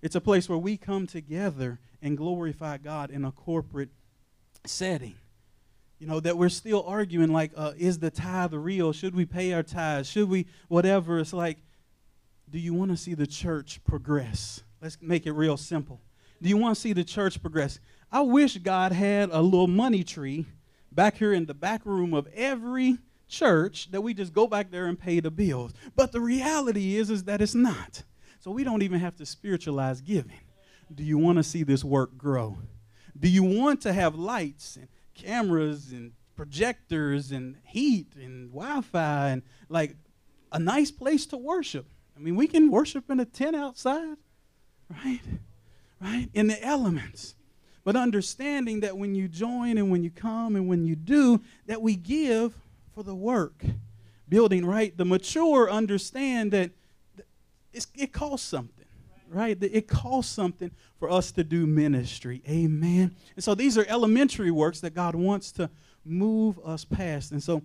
It's 0.01 0.15
a 0.15 0.21
place 0.21 0.47
where 0.47 0.57
we 0.57 0.77
come 0.77 1.07
together 1.07 1.79
and 2.01 2.15
glorify 2.15 2.77
God 2.77 3.09
in 3.11 3.25
a 3.25 3.31
corporate 3.31 3.89
setting. 4.65 5.15
You 5.99 6.07
know, 6.07 6.19
that 6.19 6.37
we're 6.37 6.49
still 6.49 6.83
arguing 6.85 7.33
like, 7.33 7.51
uh, 7.55 7.73
is 7.77 7.99
the 7.99 8.11
tithe 8.11 8.53
real? 8.53 8.93
Should 8.93 9.15
we 9.15 9.25
pay 9.25 9.53
our 9.53 9.63
tithes? 9.63 10.07
Should 10.09 10.29
we, 10.29 10.45
whatever? 10.67 11.19
It's 11.19 11.33
like, 11.33 11.57
do 12.49 12.59
you 12.59 12.73
want 12.73 12.91
to 12.91 12.97
see 12.97 13.13
the 13.13 13.27
church 13.27 13.83
progress? 13.83 14.61
Let's 14.81 14.97
make 15.01 15.25
it 15.25 15.31
real 15.31 15.57
simple. 15.57 16.01
Do 16.41 16.49
you 16.49 16.57
want 16.57 16.75
to 16.75 16.81
see 16.81 16.93
the 16.93 17.03
church 17.03 17.41
progress? 17.41 17.79
I 18.11 18.21
wish 18.21 18.57
God 18.57 18.91
had 18.91 19.29
a 19.31 19.41
little 19.41 19.67
money 19.67 20.03
tree 20.03 20.45
back 20.91 21.17
here 21.17 21.33
in 21.33 21.45
the 21.45 21.53
back 21.53 21.85
room 21.85 22.13
of 22.13 22.27
every 22.33 22.99
church 23.27 23.91
that 23.91 24.01
we 24.01 24.13
just 24.13 24.33
go 24.33 24.47
back 24.47 24.71
there 24.71 24.85
and 24.85 24.99
pay 24.99 25.19
the 25.19 25.31
bills. 25.31 25.73
But 25.95 26.11
the 26.11 26.21
reality 26.21 26.95
is 26.95 27.09
is 27.09 27.23
that 27.25 27.41
it's 27.41 27.55
not. 27.55 28.03
So 28.39 28.51
we 28.51 28.63
don't 28.63 28.83
even 28.83 28.99
have 28.99 29.15
to 29.17 29.25
spiritualize 29.25 29.99
giving. 29.99 30.39
Do 30.93 31.03
you 31.03 31.17
want 31.17 31.37
to 31.37 31.43
see 31.43 31.63
this 31.63 31.83
work 31.83 32.17
grow? 32.17 32.59
Do 33.19 33.27
you 33.27 33.43
want 33.43 33.81
to 33.81 33.91
have 33.91 34.15
lights 34.15 34.77
and 34.77 34.87
cameras 35.17 35.91
and 35.91 36.13
projectors 36.35 37.31
and 37.31 37.57
heat 37.65 38.13
and 38.15 38.51
Wi-Fi 38.51 39.29
and 39.29 39.41
like 39.67 39.95
a 40.51 40.59
nice 40.59 40.91
place 40.91 41.25
to 41.27 41.37
worship? 41.37 41.87
I 42.15 42.19
mean, 42.19 42.35
we 42.35 42.47
can 42.47 42.71
worship 42.71 43.09
in 43.09 43.19
a 43.19 43.25
tent 43.25 43.55
outside, 43.55 44.17
right? 44.89 45.21
Right? 46.01 46.29
In 46.33 46.47
the 46.47 46.63
elements. 46.63 47.35
But 47.83 47.95
understanding 47.95 48.81
that 48.81 48.97
when 48.97 49.15
you 49.15 49.27
join 49.27 49.77
and 49.77 49.89
when 49.89 50.03
you 50.03 50.09
come 50.09 50.55
and 50.55 50.67
when 50.67 50.85
you 50.85 50.95
do, 50.95 51.41
that 51.67 51.81
we 51.81 51.95
give 51.95 52.53
for 52.93 53.03
the 53.03 53.15
work. 53.15 53.63
Building, 54.29 54.65
right? 54.65 54.95
The 54.95 55.05
mature 55.05 55.71
understand 55.71 56.51
that 56.51 56.71
it 57.73 58.11
costs 58.11 58.47
something 58.47 58.76
right? 59.29 59.57
It 59.61 59.87
costs 59.87 60.33
something 60.33 60.71
for 60.99 61.09
us 61.09 61.31
to 61.33 61.43
do 61.43 61.65
ministry. 61.65 62.41
Amen. 62.47 63.15
And 63.35 63.43
so 63.43 63.55
these 63.55 63.77
are 63.77 63.85
elementary 63.87 64.51
works 64.51 64.79
that 64.81 64.93
God 64.93 65.15
wants 65.15 65.51
to 65.53 65.69
move 66.05 66.59
us 66.63 66.85
past. 66.85 67.31
And 67.31 67.43
so 67.43 67.61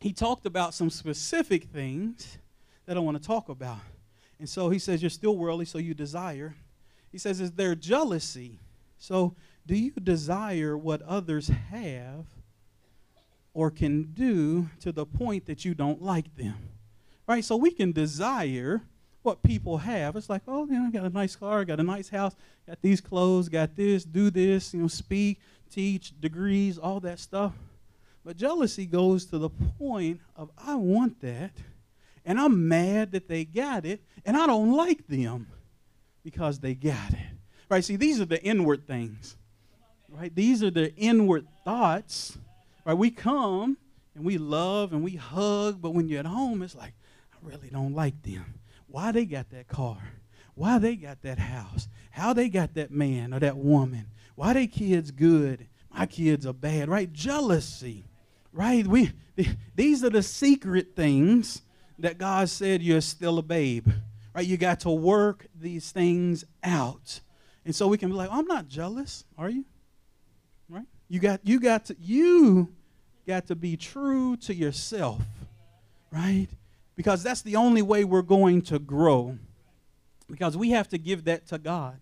he 0.00 0.12
talked 0.12 0.46
about 0.46 0.74
some 0.74 0.90
specific 0.90 1.64
things 1.64 2.38
that 2.86 2.96
I 2.96 3.00
want 3.00 3.20
to 3.20 3.26
talk 3.26 3.48
about. 3.48 3.78
And 4.38 4.48
so 4.48 4.70
he 4.70 4.78
says, 4.78 5.02
You're 5.02 5.10
still 5.10 5.36
worldly, 5.36 5.64
so 5.64 5.78
you 5.78 5.94
desire. 5.94 6.56
He 7.10 7.18
says, 7.18 7.40
Is 7.40 7.52
there 7.52 7.74
jealousy? 7.74 8.58
So 8.98 9.36
do 9.66 9.76
you 9.76 9.92
desire 9.92 10.76
what 10.76 11.02
others 11.02 11.48
have 11.48 12.26
or 13.54 13.70
can 13.70 14.12
do 14.12 14.70
to 14.80 14.92
the 14.92 15.06
point 15.06 15.46
that 15.46 15.64
you 15.64 15.74
don't 15.74 16.02
like 16.02 16.36
them? 16.36 16.56
Right? 17.28 17.44
So 17.44 17.56
we 17.56 17.70
can 17.70 17.92
desire 17.92 18.82
what 19.22 19.42
people 19.42 19.78
have. 19.78 20.16
It's 20.16 20.28
like, 20.28 20.42
oh, 20.48 20.66
you 20.66 20.72
know, 20.72 20.86
I 20.86 20.90
got 20.90 21.04
a 21.04 21.10
nice 21.10 21.36
car, 21.36 21.64
got 21.64 21.80
a 21.80 21.84
nice 21.84 22.08
house, 22.08 22.34
got 22.66 22.80
these 22.82 23.00
clothes, 23.00 23.48
got 23.48 23.76
this, 23.76 24.04
do 24.04 24.30
this, 24.30 24.74
you 24.74 24.80
know, 24.80 24.88
speak, 24.88 25.40
teach, 25.70 26.18
degrees, 26.20 26.78
all 26.78 27.00
that 27.00 27.18
stuff. 27.18 27.52
But 28.24 28.36
jealousy 28.36 28.86
goes 28.86 29.24
to 29.26 29.38
the 29.38 29.50
point 29.50 30.20
of 30.36 30.50
I 30.58 30.74
want 30.74 31.20
that, 31.22 31.52
and 32.24 32.38
I'm 32.38 32.68
mad 32.68 33.12
that 33.12 33.28
they 33.28 33.44
got 33.44 33.84
it, 33.84 34.02
and 34.24 34.36
I 34.36 34.46
don't 34.46 34.72
like 34.72 35.06
them 35.06 35.48
because 36.24 36.60
they 36.60 36.74
got 36.74 37.12
it. 37.12 37.18
Right? 37.68 37.84
See, 37.84 37.96
these 37.96 38.20
are 38.20 38.26
the 38.26 38.42
inward 38.42 38.86
things. 38.86 39.36
Right? 40.08 40.32
These 40.34 40.62
are 40.62 40.70
the 40.70 40.94
inward 40.94 41.46
thoughts. 41.64 42.36
Right? 42.84 42.94
We 42.94 43.10
come 43.10 43.76
and 44.14 44.24
we 44.24 44.38
love 44.38 44.92
and 44.92 45.02
we 45.02 45.16
hug, 45.16 45.80
but 45.80 45.94
when 45.94 46.08
you're 46.08 46.20
at 46.20 46.26
home, 46.26 46.62
it's 46.62 46.76
like, 46.76 46.92
I 47.32 47.36
really 47.42 47.70
don't 47.70 47.94
like 47.94 48.20
them 48.22 48.44
why 48.92 49.10
they 49.10 49.24
got 49.24 49.48
that 49.50 49.68
car, 49.68 49.96
why 50.54 50.78
they 50.78 50.96
got 50.96 51.22
that 51.22 51.38
house, 51.38 51.88
how 52.10 52.34
they 52.34 52.50
got 52.50 52.74
that 52.74 52.90
man 52.90 53.32
or 53.32 53.40
that 53.40 53.56
woman, 53.56 54.06
why 54.34 54.52
they 54.52 54.66
kids 54.66 55.10
good, 55.10 55.66
my 55.90 56.04
kids 56.04 56.46
are 56.46 56.52
bad, 56.52 56.90
right? 56.90 57.10
Jealousy, 57.10 58.04
right? 58.52 58.86
We 58.86 59.12
these 59.74 60.04
are 60.04 60.10
the 60.10 60.22
secret 60.22 60.94
things 60.94 61.62
that 61.98 62.18
God 62.18 62.50
said 62.50 62.82
you're 62.82 63.00
still 63.00 63.38
a 63.38 63.42
babe, 63.42 63.88
right? 64.34 64.46
You 64.46 64.58
got 64.58 64.80
to 64.80 64.90
work 64.90 65.46
these 65.58 65.90
things 65.90 66.44
out, 66.62 67.20
and 67.64 67.74
so 67.74 67.88
we 67.88 67.96
can 67.96 68.10
be 68.10 68.14
like, 68.14 68.30
I'm 68.30 68.46
not 68.46 68.68
jealous, 68.68 69.24
are 69.38 69.48
you? 69.48 69.64
Right? 70.68 70.86
You 71.08 71.18
got 71.18 71.40
you 71.44 71.60
got 71.60 71.86
to 71.86 71.96
you 71.98 72.74
got 73.26 73.46
to 73.46 73.56
be 73.56 73.78
true 73.78 74.36
to 74.36 74.54
yourself, 74.54 75.22
right? 76.10 76.48
Because 77.02 77.24
that's 77.24 77.42
the 77.42 77.56
only 77.56 77.82
way 77.82 78.04
we're 78.04 78.22
going 78.22 78.62
to 78.62 78.78
grow. 78.78 79.36
Because 80.30 80.56
we 80.56 80.70
have 80.70 80.86
to 80.90 80.98
give 80.98 81.24
that 81.24 81.48
to 81.48 81.58
God, 81.58 81.98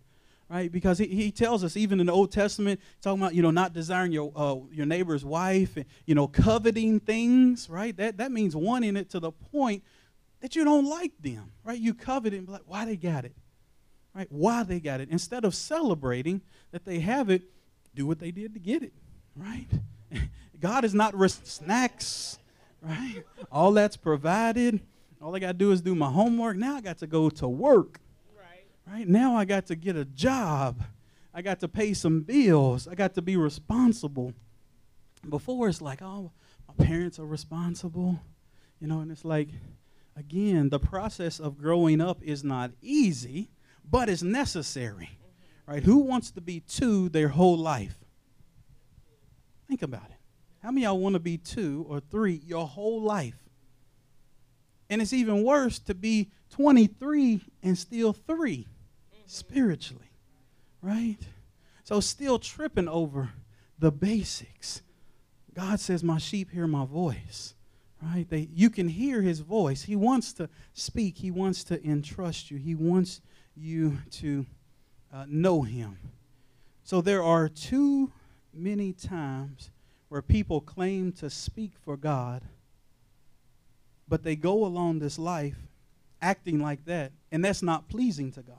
right? 0.51 0.71
Because 0.71 0.99
he, 0.99 1.07
he 1.07 1.33
tells 1.33 1.65
us, 1.65 1.75
even 1.75 2.01
in 2.01 2.07
the 2.07 2.13
Old 2.13 2.31
Testament, 2.31 2.81
talking 3.01 3.19
about, 3.23 3.35
you 3.35 3.41
know, 3.41 3.51
not 3.51 3.73
desiring 3.73 4.13
your, 4.13 4.31
uh, 4.37 4.57
your 4.71 4.85
neighbor's 4.85 5.25
wife, 5.25 5.75
and, 5.79 5.87
you 6.05 6.15
know, 6.15 6.29
coveting 6.29 7.01
things, 7.01 7.71
right? 7.71 7.97
That, 7.97 8.19
that 8.19 8.31
means 8.31 8.55
wanting 8.55 8.95
it 8.95 9.09
to 9.13 9.21
the 9.21 9.33
point 9.33 9.83
that 10.43 10.55
you 10.55 10.65
don't 10.65 10.85
like 10.85 11.13
them, 11.19 11.51
right? 11.65 11.81
You 11.81 11.95
covet 11.95 12.35
it 12.35 12.37
and 12.37 12.47
be 12.47 12.53
like, 12.53 12.65
why 12.67 12.85
they 12.85 12.97
got 12.97 13.25
it, 13.25 13.35
right? 14.15 14.29
Why 14.31 14.65
they 14.65 14.81
got 14.81 15.01
it. 15.01 15.09
Instead 15.11 15.47
of 15.47 15.55
celebrating 15.55 16.43
that 16.73 16.85
they 16.85 16.99
have 16.99 17.31
it, 17.31 17.45
do 17.95 18.07
what 18.07 18.19
they 18.19 18.33
did 18.33 18.53
to 18.53 18.61
get 18.61 18.83
it, 18.83 18.93
right? 19.35 19.67
God 20.61 20.85
is 20.85 20.93
not 20.93 21.19
res- 21.19 21.41
snacks, 21.43 22.39
right? 22.83 23.25
All 23.51 23.73
that's 23.73 23.97
provided. 23.97 24.81
All 25.23 25.37
I 25.37 25.39
got 25.39 25.49
to 25.49 25.53
do 25.55 25.71
is 25.73 25.83
do 25.83 25.95
my 25.95 26.11
homework. 26.11 26.57
Now 26.57 26.77
I 26.77 26.81
got 26.81 26.99
to 26.99 27.07
go 27.07 27.29
to 27.31 27.49
work. 27.49 28.01
Right. 28.37 28.67
Right? 28.87 29.09
Now 29.09 29.37
I 29.37 29.45
got 29.45 29.67
to 29.67 29.77
get 29.77 29.97
a 29.97 30.05
job. 30.05 30.83
I 31.35 31.43
got 31.43 31.61
to 31.61 31.69
pay 31.69 31.95
some 31.95 32.23
bills. 32.23 32.89
I 32.89 32.95
got 32.95 33.15
to 33.15 33.23
be 33.23 33.37
responsible. 33.37 34.33
Before 35.29 35.69
it's 35.69 35.83
like, 35.83 36.01
oh, 36.01 36.33
my 36.67 36.85
parents 36.85 37.19
are 37.19 37.27
responsible. 37.27 38.21
You 38.81 38.87
know, 38.87 39.01
and 39.01 39.13
it's 39.13 39.25
like, 39.25 39.51
again, 40.17 40.71
the 40.71 40.81
process 40.81 41.39
of 41.39 41.59
growing 41.59 42.01
up 42.01 42.23
is 42.23 42.43
not 42.43 42.71
easy, 42.81 43.51
but 43.89 44.09
it's 44.09 44.23
necessary. 44.23 45.11
Mm-hmm. 45.13 45.73
Right? 45.73 45.83
Who 45.83 45.99
wants 45.99 46.31
to 46.33 46.41
be 46.41 46.61
two 46.61 47.11
their 47.11 47.29
whole 47.29 47.59
life? 47.59 47.99
Think 49.69 49.83
about 49.83 50.07
it. 50.11 50.17
How 50.63 50.71
many 50.71 50.85
y'all 50.85 50.99
want 50.99 51.15
to 51.15 51.21
be 51.21 51.39
two 51.39 51.87
or 51.89 52.01
three 52.01 52.41
your 52.45 52.67
whole 52.67 53.03
life? 53.03 53.40
And 54.91 55.01
it's 55.01 55.13
even 55.13 55.45
worse 55.45 55.79
to 55.79 55.95
be 55.95 56.31
23 56.51 57.41
and 57.63 57.79
still 57.79 58.13
3 58.13 58.59
mm-hmm. 58.59 59.21
spiritually, 59.27 60.11
right? 60.83 61.19
So, 61.85 62.01
still 62.01 62.39
tripping 62.39 62.89
over 62.89 63.31
the 63.79 63.91
basics. 63.91 64.83
God 65.55 65.81
says, 65.81 66.05
My 66.05 66.19
sheep 66.19 66.51
hear 66.51 66.67
my 66.67 66.85
voice, 66.85 67.55
right? 68.03 68.27
They, 68.29 68.49
you 68.53 68.69
can 68.69 68.89
hear 68.89 69.23
his 69.23 69.41
voice. 69.41 69.83
He 69.83 69.97
wants 69.97 70.33
to 70.35 70.49
speak, 70.73 71.19
he 71.19 71.31
wants 71.31 71.65
to 71.65 71.85
entrust 71.85 72.51
you, 72.51 72.59
he 72.59 72.75
wants 72.75 73.21
you 73.57 73.99
to 74.13 74.47
uh, 75.13 75.25
know 75.29 75.63
him. 75.63 75.99
So, 76.83 77.01
there 77.01 77.23
are 77.23 77.49
too 77.49 78.13
many 78.53 78.93
times 78.93 79.71
where 80.09 80.23
people 80.23 80.61
claim 80.61 81.13
to 81.13 81.31
speak 81.31 81.73
for 81.85 81.97
God, 81.97 82.43
but 84.11 84.23
they 84.23 84.37
go 84.37 84.67
along 84.67 84.99
this 84.99 85.19
life 85.19 85.57
acting 86.21 86.61
like 86.61 86.85
that, 86.85 87.13
and 87.33 87.43
that's 87.43 87.63
not 87.63 87.89
pleasing 87.89 88.31
to 88.33 88.43
God. 88.43 88.57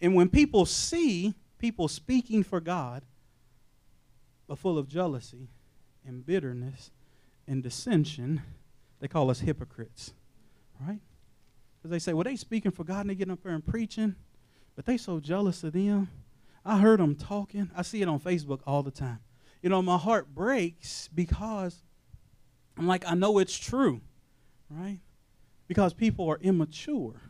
And 0.00 0.14
when 0.14 0.30
people 0.30 0.64
see 0.64 1.34
people 1.58 1.88
speaking 1.88 2.42
for 2.42 2.60
God, 2.60 3.02
but 4.46 4.58
full 4.58 4.78
of 4.78 4.88
jealousy 4.88 5.48
and 6.06 6.24
bitterness 6.24 6.90
and 7.46 7.62
dissension, 7.62 8.40
they 9.00 9.08
call 9.08 9.30
us 9.30 9.40
hypocrites, 9.40 10.14
right? 10.80 11.00
Because 11.76 11.90
they 11.90 11.98
say, 11.98 12.14
well, 12.14 12.24
they 12.24 12.36
speaking 12.36 12.70
for 12.70 12.84
God 12.84 13.00
and 13.02 13.10
they 13.10 13.14
getting 13.14 13.32
up 13.32 13.42
there 13.42 13.52
and 13.52 13.66
preaching, 13.66 14.14
but 14.74 14.86
they 14.86 14.96
so 14.96 15.20
jealous 15.20 15.62
of 15.64 15.74
them. 15.74 16.08
I 16.64 16.78
heard 16.78 17.00
them 17.00 17.14
talking. 17.14 17.70
I 17.76 17.82
see 17.82 18.00
it 18.00 18.08
on 18.08 18.20
Facebook 18.20 18.60
all 18.66 18.82
the 18.82 18.90
time 18.90 19.18
you 19.66 19.70
know, 19.70 19.82
my 19.82 19.96
heart 19.96 20.32
breaks 20.32 21.08
because 21.12 21.82
I'm 22.78 22.86
like, 22.86 23.04
I 23.04 23.14
know 23.14 23.38
it's 23.38 23.58
true, 23.58 24.00
right? 24.70 25.00
Because 25.68 25.94
people 25.94 26.28
are 26.28 26.38
immature. 26.40 27.20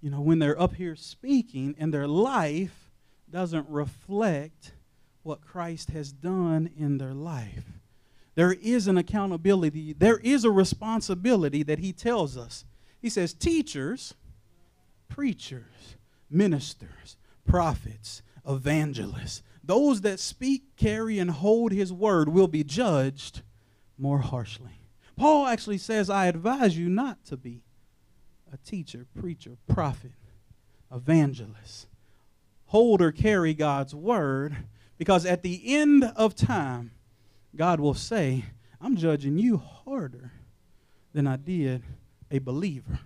You 0.00 0.10
know, 0.10 0.20
when 0.20 0.38
they're 0.38 0.60
up 0.60 0.74
here 0.74 0.96
speaking 0.96 1.74
and 1.78 1.92
their 1.92 2.06
life 2.06 2.90
doesn't 3.30 3.68
reflect 3.68 4.72
what 5.22 5.40
Christ 5.40 5.90
has 5.90 6.12
done 6.12 6.70
in 6.76 6.98
their 6.98 7.14
life. 7.14 7.64
There 8.34 8.52
is 8.52 8.86
an 8.86 8.98
accountability, 8.98 9.92
there 9.92 10.18
is 10.18 10.44
a 10.44 10.50
responsibility 10.50 11.62
that 11.62 11.78
he 11.78 11.92
tells 11.92 12.36
us. 12.36 12.64
He 13.00 13.08
says, 13.08 13.32
teachers, 13.32 14.14
preachers, 15.08 15.96
ministers, 16.30 17.16
prophets, 17.46 18.22
evangelists, 18.46 19.42
those 19.62 20.02
that 20.02 20.20
speak, 20.20 20.76
carry, 20.76 21.18
and 21.18 21.30
hold 21.30 21.72
his 21.72 21.92
word 21.92 22.28
will 22.28 22.48
be 22.48 22.64
judged 22.64 23.42
more 23.96 24.18
harshly. 24.18 24.83
Paul 25.16 25.46
actually 25.46 25.78
says, 25.78 26.10
I 26.10 26.26
advise 26.26 26.76
you 26.76 26.88
not 26.88 27.24
to 27.26 27.36
be 27.36 27.62
a 28.52 28.56
teacher, 28.58 29.06
preacher, 29.18 29.56
prophet, 29.68 30.12
evangelist. 30.92 31.86
Hold 32.66 33.00
or 33.00 33.12
carry 33.12 33.54
God's 33.54 33.94
word 33.94 34.56
because 34.98 35.26
at 35.26 35.42
the 35.42 35.74
end 35.74 36.04
of 36.16 36.34
time, 36.34 36.92
God 37.54 37.80
will 37.80 37.94
say, 37.94 38.44
I'm 38.80 38.96
judging 38.96 39.38
you 39.38 39.58
harder 39.58 40.32
than 41.12 41.26
I 41.26 41.36
did 41.36 41.82
a 42.30 42.38
believer. 42.38 43.00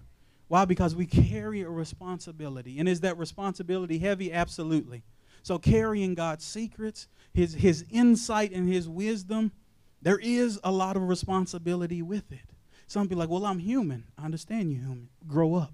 Why? 0.48 0.64
Because 0.64 0.94
we 0.94 1.06
carry 1.06 1.60
a 1.60 1.68
responsibility. 1.68 2.78
And 2.78 2.88
is 2.88 3.00
that 3.00 3.18
responsibility 3.18 3.98
heavy? 3.98 4.32
Absolutely. 4.32 5.02
So 5.42 5.58
carrying 5.58 6.14
God's 6.14 6.44
secrets, 6.44 7.08
his, 7.32 7.54
his 7.54 7.84
insight 7.90 8.52
and 8.52 8.68
his 8.68 8.88
wisdom, 8.88 9.52
There 10.02 10.18
is 10.18 10.60
a 10.62 10.70
lot 10.70 10.96
of 10.96 11.08
responsibility 11.08 12.02
with 12.02 12.30
it. 12.32 12.54
Some 12.86 13.06
be 13.06 13.14
like, 13.14 13.28
well, 13.28 13.44
I'm 13.44 13.58
human. 13.58 14.04
I 14.16 14.24
understand 14.24 14.72
you 14.72 14.78
human. 14.78 15.08
Grow 15.26 15.54
up, 15.54 15.72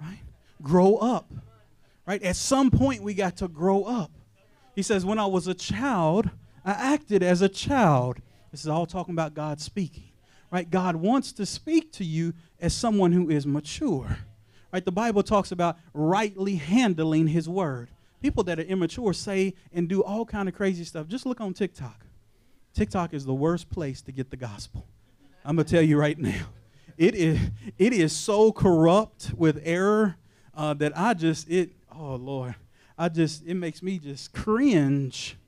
right? 0.00 0.20
Grow 0.62 0.96
up, 0.96 1.32
right? 2.06 2.22
At 2.22 2.36
some 2.36 2.70
point, 2.70 3.02
we 3.02 3.14
got 3.14 3.36
to 3.38 3.48
grow 3.48 3.82
up. 3.82 4.12
He 4.74 4.82
says, 4.82 5.04
when 5.04 5.18
I 5.18 5.26
was 5.26 5.48
a 5.48 5.54
child, 5.54 6.30
I 6.64 6.72
acted 6.72 7.22
as 7.22 7.42
a 7.42 7.48
child. 7.48 8.20
This 8.52 8.60
is 8.60 8.68
all 8.68 8.86
talking 8.86 9.14
about 9.14 9.34
God 9.34 9.60
speaking, 9.60 10.10
right? 10.50 10.70
God 10.70 10.96
wants 10.96 11.32
to 11.32 11.46
speak 11.46 11.92
to 11.94 12.04
you 12.04 12.32
as 12.60 12.74
someone 12.74 13.12
who 13.12 13.28
is 13.28 13.46
mature, 13.46 14.18
right? 14.72 14.84
The 14.84 14.92
Bible 14.92 15.22
talks 15.22 15.50
about 15.50 15.78
rightly 15.94 16.56
handling 16.56 17.26
His 17.26 17.48
word. 17.48 17.90
People 18.22 18.44
that 18.44 18.58
are 18.58 18.62
immature 18.62 19.12
say 19.12 19.54
and 19.72 19.88
do 19.88 20.02
all 20.02 20.24
kind 20.24 20.48
of 20.48 20.54
crazy 20.54 20.84
stuff. 20.84 21.08
Just 21.08 21.26
look 21.26 21.40
on 21.40 21.52
TikTok. 21.54 22.05
TikTok 22.76 23.14
is 23.14 23.24
the 23.24 23.34
worst 23.34 23.70
place 23.70 24.02
to 24.02 24.12
get 24.12 24.30
the 24.30 24.36
gospel. 24.36 24.86
I'm 25.46 25.56
gonna 25.56 25.64
tell 25.64 25.80
you 25.80 25.96
right 25.96 26.18
now, 26.18 26.44
it 26.98 27.14
is 27.14 27.40
it 27.78 27.94
is 27.94 28.12
so 28.12 28.52
corrupt 28.52 29.32
with 29.34 29.62
error 29.64 30.16
uh, 30.54 30.74
that 30.74 30.96
I 30.96 31.14
just 31.14 31.48
it 31.48 31.70
oh 31.90 32.16
Lord, 32.16 32.54
I 32.98 33.08
just 33.08 33.46
it 33.46 33.54
makes 33.54 33.82
me 33.82 33.98
just 33.98 34.34
cringe 34.34 35.38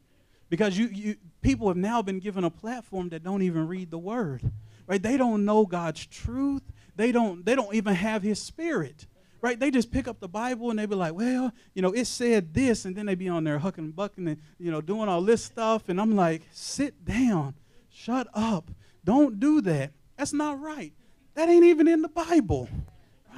because 0.48 0.78
you 0.78 0.86
you 0.86 1.16
people 1.42 1.68
have 1.68 1.76
now 1.76 2.00
been 2.00 2.18
given 2.18 2.44
a 2.44 2.50
platform 2.50 3.10
that 3.10 3.22
don't 3.24 3.42
even 3.42 3.68
read 3.68 3.90
the 3.90 3.98
word, 3.98 4.50
right? 4.86 5.02
They 5.02 5.18
don't 5.18 5.44
know 5.44 5.66
God's 5.66 6.06
truth. 6.06 6.62
They 6.96 7.12
don't 7.12 7.44
they 7.44 7.54
don't 7.54 7.74
even 7.74 7.94
have 7.94 8.22
His 8.22 8.40
Spirit 8.40 9.06
right? 9.40 9.58
They 9.58 9.70
just 9.70 9.90
pick 9.90 10.08
up 10.08 10.20
the 10.20 10.28
Bible 10.28 10.70
and 10.70 10.78
they 10.78 10.86
be 10.86 10.94
like, 10.94 11.14
well, 11.14 11.52
you 11.74 11.82
know, 11.82 11.92
it 11.92 12.06
said 12.06 12.54
this, 12.54 12.84
and 12.84 12.96
then 12.96 13.06
they 13.06 13.14
be 13.14 13.28
on 13.28 13.44
there 13.44 13.58
hucking 13.58 13.78
and 13.78 13.96
bucking 13.96 14.28
and, 14.28 14.38
you 14.58 14.70
know, 14.70 14.80
doing 14.80 15.08
all 15.08 15.22
this 15.22 15.44
stuff. 15.44 15.88
And 15.88 16.00
I'm 16.00 16.16
like, 16.16 16.42
sit 16.50 17.04
down, 17.04 17.54
shut 17.90 18.28
up. 18.34 18.70
Don't 19.04 19.38
do 19.40 19.60
that. 19.62 19.92
That's 20.16 20.32
not 20.32 20.60
right. 20.60 20.92
That 21.34 21.48
ain't 21.48 21.64
even 21.64 21.86
in 21.86 22.02
the 22.02 22.08
Bible, 22.08 22.68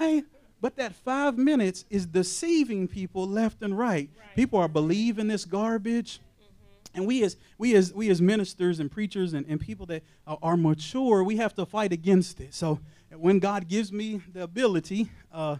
right? 0.00 0.24
But 0.60 0.76
that 0.76 0.94
five 0.94 1.38
minutes 1.38 1.84
is 1.90 2.06
deceiving 2.06 2.88
people 2.88 3.26
left 3.26 3.62
and 3.62 3.76
right. 3.76 4.10
right. 4.18 4.36
People 4.36 4.58
are 4.58 4.68
believing 4.68 5.26
this 5.26 5.44
garbage. 5.44 6.18
Mm-hmm. 6.18 6.96
And 6.98 7.06
we 7.06 7.22
as 7.22 7.36
we 7.56 7.74
as 7.74 7.92
we 7.92 8.10
as 8.10 8.20
ministers 8.20 8.80
and 8.80 8.90
preachers 8.90 9.32
and, 9.32 9.46
and 9.46 9.60
people 9.60 9.86
that 9.86 10.02
are, 10.26 10.38
are 10.42 10.56
mature, 10.56 11.22
we 11.24 11.36
have 11.36 11.54
to 11.54 11.66
fight 11.66 11.92
against 11.92 12.40
it. 12.40 12.54
So 12.54 12.80
when 13.14 13.38
God 13.38 13.68
gives 13.68 13.92
me 13.92 14.20
the 14.32 14.42
ability, 14.42 15.10
uh, 15.32 15.56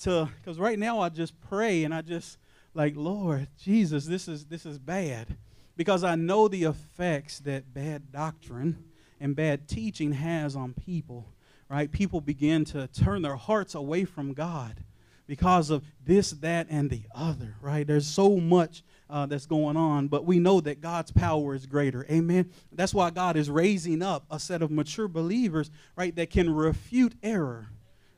to 0.00 0.28
because 0.40 0.58
right 0.58 0.78
now 0.78 1.00
I 1.00 1.08
just 1.08 1.40
pray 1.40 1.84
and 1.84 1.94
I 1.94 2.02
just 2.02 2.38
like 2.74 2.94
Lord 2.96 3.48
Jesus, 3.58 4.06
this 4.06 4.28
is 4.28 4.46
this 4.46 4.66
is 4.66 4.78
bad 4.78 5.36
because 5.76 6.04
I 6.04 6.14
know 6.14 6.48
the 6.48 6.64
effects 6.64 7.40
that 7.40 7.72
bad 7.72 8.12
doctrine 8.12 8.84
and 9.20 9.34
bad 9.34 9.68
teaching 9.68 10.12
has 10.12 10.56
on 10.56 10.74
people. 10.74 11.26
Right? 11.68 11.90
People 11.90 12.20
begin 12.20 12.64
to 12.66 12.86
turn 12.88 13.22
their 13.22 13.36
hearts 13.36 13.74
away 13.74 14.04
from 14.04 14.34
God 14.34 14.84
because 15.26 15.70
of 15.70 15.82
this, 16.04 16.30
that, 16.32 16.66
and 16.68 16.90
the 16.90 17.02
other. 17.14 17.56
Right? 17.60 17.86
There's 17.86 18.06
so 18.06 18.36
much 18.36 18.84
uh, 19.08 19.26
that's 19.26 19.46
going 19.46 19.76
on, 19.76 20.08
but 20.08 20.24
we 20.26 20.38
know 20.38 20.60
that 20.60 20.80
God's 20.80 21.10
power 21.10 21.54
is 21.54 21.66
greater. 21.66 22.06
Amen. 22.10 22.50
That's 22.70 22.92
why 22.94 23.10
God 23.10 23.36
is 23.36 23.50
raising 23.50 24.02
up 24.02 24.26
a 24.30 24.38
set 24.38 24.60
of 24.60 24.70
mature 24.70 25.08
believers, 25.08 25.70
right, 25.96 26.14
that 26.16 26.30
can 26.30 26.54
refute 26.54 27.14
error 27.22 27.68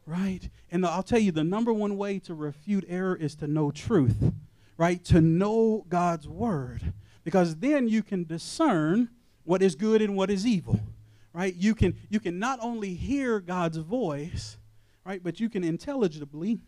right? 0.06 0.48
And 0.70 0.86
I'll 0.86 1.02
tell 1.02 1.18
you 1.18 1.32
the 1.32 1.44
number 1.44 1.72
one 1.72 1.96
way 1.96 2.18
to 2.20 2.34
refute 2.34 2.84
error 2.88 3.16
is 3.16 3.34
to 3.36 3.46
know 3.46 3.70
truth, 3.70 4.32
right? 4.78 5.04
To 5.06 5.20
know 5.20 5.84
God's 5.88 6.28
word. 6.28 6.92
Because 7.24 7.56
then 7.56 7.88
you 7.88 8.04
can 8.04 8.24
discern 8.24 9.08
what 9.42 9.62
is 9.62 9.74
good 9.74 10.00
and 10.00 10.16
what 10.16 10.30
is 10.30 10.46
evil, 10.46 10.80
right? 11.32 11.54
You 11.54 11.74
can 11.74 11.96
you 12.08 12.20
can 12.20 12.38
not 12.38 12.60
only 12.62 12.94
hear 12.94 13.40
God's 13.40 13.78
voice, 13.78 14.56
right, 15.04 15.22
but 15.22 15.40
you 15.40 15.48
can 15.48 15.64
intelligibly 15.64 16.60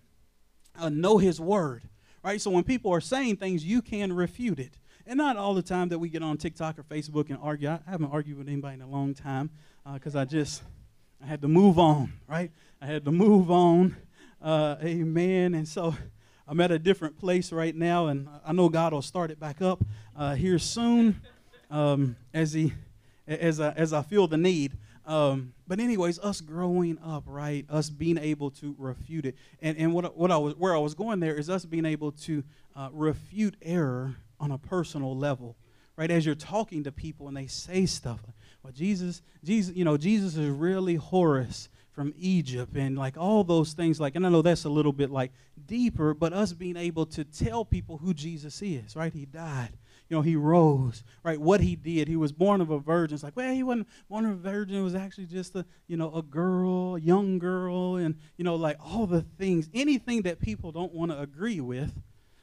uh, 0.76 0.88
know 0.88 1.18
his 1.18 1.40
word, 1.40 1.82
right? 2.24 2.40
So 2.40 2.50
when 2.50 2.64
people 2.64 2.92
are 2.92 3.00
saying 3.00 3.36
things, 3.36 3.64
you 3.64 3.82
can 3.82 4.12
refute 4.12 4.58
it. 4.58 4.78
And 5.06 5.16
not 5.16 5.36
all 5.36 5.54
the 5.54 5.62
time 5.62 5.88
that 5.88 5.98
we 5.98 6.08
get 6.08 6.22
on 6.22 6.36
TikTok 6.36 6.78
or 6.78 6.82
Facebook 6.82 7.30
and 7.30 7.38
argue. 7.40 7.70
I 7.70 7.78
haven't 7.88 8.10
argued 8.12 8.36
with 8.36 8.48
anybody 8.48 8.74
in 8.74 8.82
a 8.82 8.88
long 8.88 9.14
time 9.14 9.50
because 9.94 10.14
uh, 10.14 10.20
I 10.20 10.24
just 10.24 10.62
I 11.22 11.26
had 11.26 11.40
to 11.42 11.48
move 11.48 11.78
on, 11.78 12.12
right? 12.28 12.50
I 12.80 12.86
had 12.86 13.04
to 13.06 13.10
move 13.10 13.50
on. 13.50 13.96
Uh, 14.40 14.76
amen. 14.82 15.54
And 15.54 15.66
so 15.66 15.96
I'm 16.46 16.60
at 16.60 16.70
a 16.70 16.78
different 16.78 17.18
place 17.18 17.50
right 17.50 17.74
now, 17.74 18.06
and 18.06 18.28
I 18.46 18.52
know 18.52 18.68
God 18.68 18.92
will 18.92 19.02
start 19.02 19.32
it 19.32 19.40
back 19.40 19.60
up 19.60 19.84
uh, 20.16 20.36
here 20.36 20.60
soon 20.60 21.20
um, 21.70 22.16
as 22.32 22.52
he 22.52 22.72
as 23.26 23.58
I, 23.60 23.72
as 23.72 23.92
I 23.92 24.02
feel 24.02 24.28
the 24.28 24.36
need. 24.36 24.76
Um, 25.04 25.54
but 25.66 25.80
anyways, 25.80 26.20
us 26.20 26.40
growing 26.40 26.98
up, 27.04 27.24
right? 27.26 27.66
Us 27.68 27.90
being 27.90 28.16
able 28.16 28.50
to 28.52 28.76
refute 28.78 29.26
it, 29.26 29.34
and 29.60 29.76
and 29.76 29.92
what 29.92 30.16
what 30.16 30.30
I 30.30 30.36
was 30.36 30.54
where 30.54 30.74
I 30.74 30.78
was 30.78 30.94
going 30.94 31.18
there 31.18 31.34
is 31.34 31.50
us 31.50 31.64
being 31.64 31.84
able 31.84 32.12
to 32.12 32.44
uh, 32.76 32.90
refute 32.92 33.56
error 33.60 34.14
on 34.38 34.52
a 34.52 34.58
personal 34.58 35.16
level, 35.16 35.56
right? 35.96 36.12
As 36.12 36.24
you're 36.24 36.36
talking 36.36 36.84
to 36.84 36.92
people 36.92 37.26
and 37.26 37.36
they 37.36 37.48
say 37.48 37.86
stuff, 37.86 38.20
well, 38.62 38.72
Jesus, 38.72 39.20
Jesus, 39.42 39.74
you 39.74 39.84
know, 39.84 39.96
Jesus 39.96 40.36
is 40.36 40.48
really 40.48 40.94
Horus 40.94 41.68
from 41.98 42.14
Egypt 42.16 42.76
and 42.76 42.96
like 42.96 43.16
all 43.18 43.42
those 43.42 43.72
things 43.72 43.98
like 43.98 44.14
and 44.14 44.24
I 44.24 44.28
know 44.28 44.40
that's 44.40 44.64
a 44.64 44.68
little 44.68 44.92
bit 44.92 45.10
like 45.10 45.32
deeper 45.66 46.14
but 46.14 46.32
us 46.32 46.52
being 46.52 46.76
able 46.76 47.06
to 47.06 47.24
tell 47.24 47.64
people 47.64 47.98
who 47.98 48.14
Jesus 48.14 48.62
is 48.62 48.94
right? 48.94 49.12
He 49.12 49.26
died. 49.26 49.70
You 50.08 50.16
know 50.16 50.22
he 50.22 50.36
rose 50.36 51.02
right? 51.24 51.40
What 51.40 51.60
he 51.60 51.74
did. 51.74 52.06
He 52.06 52.14
was 52.14 52.30
born 52.30 52.60
of 52.60 52.70
a 52.70 52.78
virgin. 52.78 53.16
It's 53.16 53.24
like 53.24 53.36
well 53.36 53.52
he 53.52 53.64
wasn't 53.64 53.88
born 54.08 54.26
of 54.26 54.30
a 54.30 54.34
virgin. 54.36 54.76
It 54.76 54.82
was 54.82 54.94
actually 54.94 55.26
just 55.26 55.56
a 55.56 55.66
you 55.88 55.96
know 55.96 56.14
a 56.14 56.22
girl 56.22 56.94
a 56.94 57.00
young 57.00 57.40
girl 57.40 57.96
and 57.96 58.14
you 58.36 58.44
know 58.44 58.54
like 58.54 58.76
all 58.78 59.08
the 59.08 59.22
things. 59.36 59.68
Anything 59.74 60.22
that 60.22 60.40
people 60.40 60.70
don't 60.70 60.92
want 60.92 61.10
to 61.10 61.18
agree 61.18 61.60
with 61.60 62.00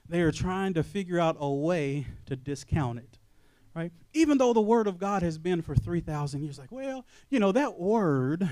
they 0.10 0.20
are 0.20 0.34
trying 0.34 0.74
to 0.74 0.84
figure 0.84 1.18
out 1.18 1.38
a 1.40 1.50
way 1.50 2.08
to 2.26 2.36
discount 2.36 3.00
it 3.00 3.20
right? 3.74 3.94
Even 4.14 4.38
though 4.38 4.52
the 4.52 4.62
word 4.62 4.88
of 4.88 4.98
God 4.98 5.22
has 5.22 5.38
been 5.38 5.62
for 5.62 5.76
3000 5.76 6.44
years 6.44 6.60
like 6.60 6.74
well 6.74 7.06
you 7.30 7.40
know 7.40 7.54
that 7.54 7.80
word 7.80 8.50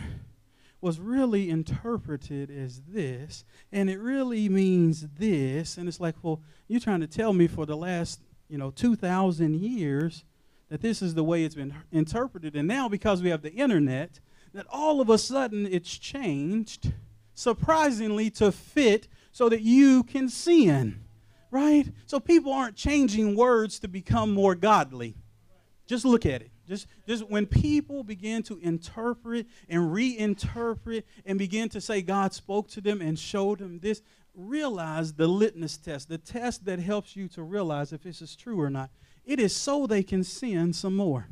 was 0.83 0.99
really 0.99 1.49
interpreted 1.49 2.51
as 2.51 2.81
this, 2.81 3.45
and 3.71 3.89
it 3.89 3.99
really 3.99 4.49
means 4.49 5.07
this. 5.17 5.77
And 5.77 5.87
it's 5.87 6.01
like, 6.01 6.15
well, 6.21 6.41
you're 6.67 6.81
trying 6.81 6.99
to 6.99 7.07
tell 7.07 7.31
me 7.31 7.47
for 7.47 7.65
the 7.65 7.77
last, 7.77 8.19
you 8.49 8.57
know, 8.57 8.69
2,000 8.69 9.55
years 9.55 10.25
that 10.67 10.81
this 10.81 11.01
is 11.01 11.13
the 11.13 11.23
way 11.23 11.45
it's 11.45 11.55
been 11.55 11.73
interpreted. 11.93 12.57
And 12.57 12.67
now, 12.67 12.89
because 12.89 13.21
we 13.21 13.29
have 13.29 13.43
the 13.43 13.53
internet, 13.53 14.19
that 14.53 14.65
all 14.69 14.99
of 14.99 15.09
a 15.09 15.17
sudden 15.17 15.65
it's 15.67 15.97
changed, 15.97 16.91
surprisingly, 17.33 18.29
to 18.31 18.51
fit 18.51 19.07
so 19.31 19.47
that 19.47 19.61
you 19.61 20.03
can 20.03 20.27
sin, 20.27 21.05
right? 21.49 21.87
So 22.07 22.19
people 22.19 22.51
aren't 22.51 22.75
changing 22.75 23.37
words 23.37 23.79
to 23.79 23.87
become 23.87 24.33
more 24.33 24.53
godly. 24.53 25.15
Just 25.87 26.03
look 26.03 26.25
at 26.25 26.41
it. 26.41 26.51
Just, 26.67 26.87
just 27.07 27.29
when 27.29 27.45
people 27.45 28.03
begin 28.03 28.41
to 28.43 28.57
interpret 28.59 29.47
and 29.67 29.81
reinterpret 29.81 31.03
and 31.25 31.37
begin 31.37 31.69
to 31.69 31.81
say 31.81 32.01
God 32.01 32.33
spoke 32.33 32.69
to 32.69 32.81
them 32.81 33.01
and 33.01 33.19
showed 33.19 33.59
them 33.59 33.79
this, 33.79 34.01
realize 34.33 35.13
the 35.13 35.27
litmus 35.27 35.77
test, 35.77 36.09
the 36.09 36.17
test 36.17 36.65
that 36.65 36.79
helps 36.79 37.15
you 37.15 37.27
to 37.29 37.43
realize 37.43 37.91
if 37.91 38.03
this 38.03 38.21
is 38.21 38.35
true 38.35 38.59
or 38.59 38.69
not. 38.69 38.89
It 39.25 39.39
is 39.39 39.55
so 39.55 39.87
they 39.87 40.03
can 40.03 40.23
sin 40.23 40.73
some 40.73 40.95
more. 40.95 41.27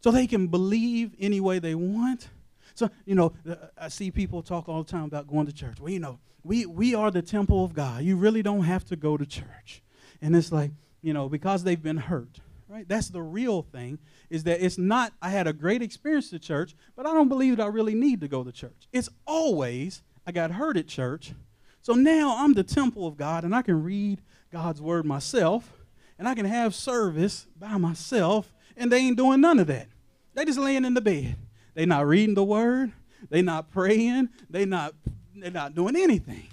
So 0.00 0.10
they 0.10 0.26
can 0.26 0.48
believe 0.48 1.14
any 1.18 1.40
way 1.40 1.58
they 1.58 1.74
want. 1.74 2.28
So, 2.74 2.90
you 3.06 3.14
know, 3.14 3.32
I 3.78 3.88
see 3.88 4.10
people 4.10 4.42
talk 4.42 4.68
all 4.68 4.82
the 4.82 4.90
time 4.90 5.04
about 5.04 5.26
going 5.26 5.46
to 5.46 5.52
church. 5.52 5.80
Well, 5.80 5.90
you 5.90 6.00
know, 6.00 6.18
we, 6.42 6.66
we 6.66 6.94
are 6.94 7.10
the 7.10 7.22
temple 7.22 7.64
of 7.64 7.74
God. 7.74 8.02
You 8.02 8.16
really 8.16 8.42
don't 8.42 8.64
have 8.64 8.84
to 8.86 8.96
go 8.96 9.16
to 9.16 9.24
church. 9.24 9.82
And 10.20 10.36
it's 10.36 10.52
like, 10.52 10.72
you 11.00 11.14
know, 11.14 11.28
because 11.28 11.64
they've 11.64 11.82
been 11.82 11.96
hurt 11.96 12.40
right? 12.74 12.88
That's 12.88 13.08
the 13.08 13.22
real 13.22 13.62
thing, 13.62 14.00
is 14.30 14.42
that 14.44 14.60
it's 14.60 14.78
not, 14.78 15.12
I 15.22 15.30
had 15.30 15.46
a 15.46 15.52
great 15.52 15.80
experience 15.80 16.32
at 16.32 16.42
church, 16.42 16.74
but 16.96 17.06
I 17.06 17.14
don't 17.14 17.28
believe 17.28 17.56
that 17.56 17.62
I 17.62 17.68
really 17.68 17.94
need 17.94 18.20
to 18.22 18.26
go 18.26 18.42
to 18.42 18.50
church. 18.50 18.88
It's 18.92 19.08
always, 19.28 20.02
I 20.26 20.32
got 20.32 20.50
hurt 20.50 20.76
at 20.76 20.88
church, 20.88 21.34
so 21.82 21.92
now 21.92 22.34
I'm 22.36 22.52
the 22.52 22.64
temple 22.64 23.06
of 23.06 23.16
God, 23.16 23.44
and 23.44 23.54
I 23.54 23.62
can 23.62 23.84
read 23.84 24.20
God's 24.50 24.82
word 24.82 25.06
myself, 25.06 25.72
and 26.18 26.26
I 26.26 26.34
can 26.34 26.46
have 26.46 26.74
service 26.74 27.46
by 27.56 27.76
myself, 27.76 28.52
and 28.76 28.90
they 28.90 28.98
ain't 28.98 29.16
doing 29.16 29.40
none 29.40 29.60
of 29.60 29.68
that. 29.68 29.86
They 30.34 30.44
just 30.44 30.58
laying 30.58 30.84
in 30.84 30.94
the 30.94 31.00
bed. 31.00 31.36
They 31.74 31.86
not 31.86 32.08
reading 32.08 32.34
the 32.34 32.42
word, 32.42 32.90
they 33.30 33.40
not 33.40 33.70
praying, 33.70 34.30
they 34.50 34.64
not, 34.64 34.94
they're 35.36 35.52
not 35.52 35.76
doing 35.76 35.94
anything, 35.94 36.48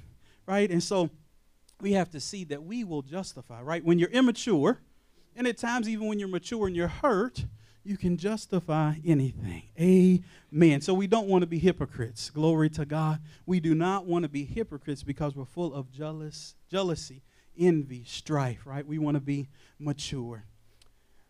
right? 0.45 0.69
And 0.69 0.83
so 0.83 1.09
we 1.79 1.93
have 1.93 2.11
to 2.11 2.19
see 2.19 2.43
that 2.43 2.61
we 2.61 2.83
will 2.83 3.01
justify, 3.01 3.63
right? 3.63 3.83
When 3.83 3.97
you're 3.97 4.09
immature, 4.11 4.81
and 5.41 5.47
at 5.47 5.57
times, 5.57 5.89
even 5.89 6.05
when 6.05 6.19
you're 6.19 6.27
mature 6.27 6.67
and 6.67 6.75
you're 6.75 6.87
hurt, 6.87 7.45
you 7.83 7.97
can 7.97 8.15
justify 8.15 8.93
anything. 9.03 9.63
Amen. 10.53 10.81
So 10.81 10.93
we 10.93 11.07
don't 11.07 11.27
want 11.27 11.41
to 11.41 11.47
be 11.47 11.57
hypocrites. 11.57 12.29
Glory 12.29 12.69
to 12.69 12.85
God. 12.85 13.17
We 13.47 13.59
do 13.59 13.73
not 13.73 14.05
want 14.05 14.21
to 14.21 14.29
be 14.29 14.45
hypocrites 14.45 15.01
because 15.01 15.35
we're 15.35 15.45
full 15.45 15.73
of 15.73 15.91
jealous, 15.91 16.53
jealousy, 16.69 17.23
envy, 17.57 18.03
strife, 18.05 18.67
right? 18.67 18.85
We 18.85 18.99
want 18.99 19.15
to 19.15 19.19
be 19.19 19.49
mature. 19.79 20.45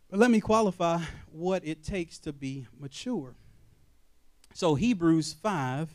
But 0.10 0.20
let 0.20 0.30
me 0.30 0.42
qualify 0.42 1.00
what 1.32 1.66
it 1.66 1.82
takes 1.82 2.20
to 2.20 2.34
be 2.34 2.68
mature. 2.78 3.36
So, 4.54 4.76
Hebrews 4.76 5.32
5 5.42 5.88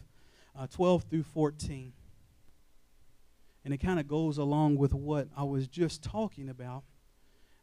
uh, 0.58 0.66
12 0.68 1.02
through 1.02 1.24
14. 1.24 1.92
And 3.62 3.74
it 3.74 3.76
kind 3.76 4.00
of 4.00 4.08
goes 4.08 4.38
along 4.38 4.76
with 4.76 4.94
what 4.94 5.28
I 5.36 5.42
was 5.42 5.68
just 5.68 6.02
talking 6.02 6.48
about. 6.48 6.84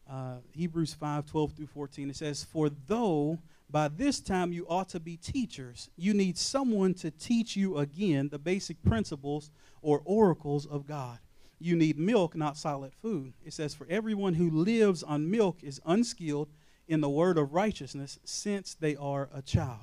Uh, 0.10 0.36
Hebrews 0.52 0.94
5 0.94 1.26
12 1.26 1.54
through 1.54 1.68
14. 1.68 2.10
It 2.10 2.16
says, 2.16 2.44
For 2.44 2.70
though 2.70 3.40
by 3.74 3.88
this 3.88 4.20
time 4.20 4.54
you 4.54 4.68
ought 4.70 4.90
to 4.90 5.00
be 5.00 5.18
teachers, 5.18 5.90
you 5.96 6.14
need 6.14 6.38
someone 6.38 6.94
to 6.96 7.10
teach 7.10 7.56
you 7.56 7.80
again 7.80 8.30
the 8.30 8.38
basic 8.38 8.82
principles 8.84 9.50
or 9.82 10.04
oracles 10.06 10.68
of 10.68 10.86
God. 10.86 11.18
You 11.58 11.76
need 11.76 11.98
milk, 11.98 12.36
not 12.36 12.56
solid 12.56 12.94
food. 13.02 13.34
It 13.44 13.54
says, 13.54 13.74
For 13.74 13.88
everyone 13.90 14.36
who 14.36 14.52
lives 14.52 15.02
on 15.02 15.32
milk 15.32 15.64
is 15.64 15.82
unskilled 15.88 16.50
in 16.88 17.02
the 17.02 17.10
word 17.10 17.38
of 17.40 17.54
righteousness 17.54 18.20
since 18.24 18.76
they 18.76 18.96
are 18.96 19.30
a 19.34 19.42
child. 19.42 19.80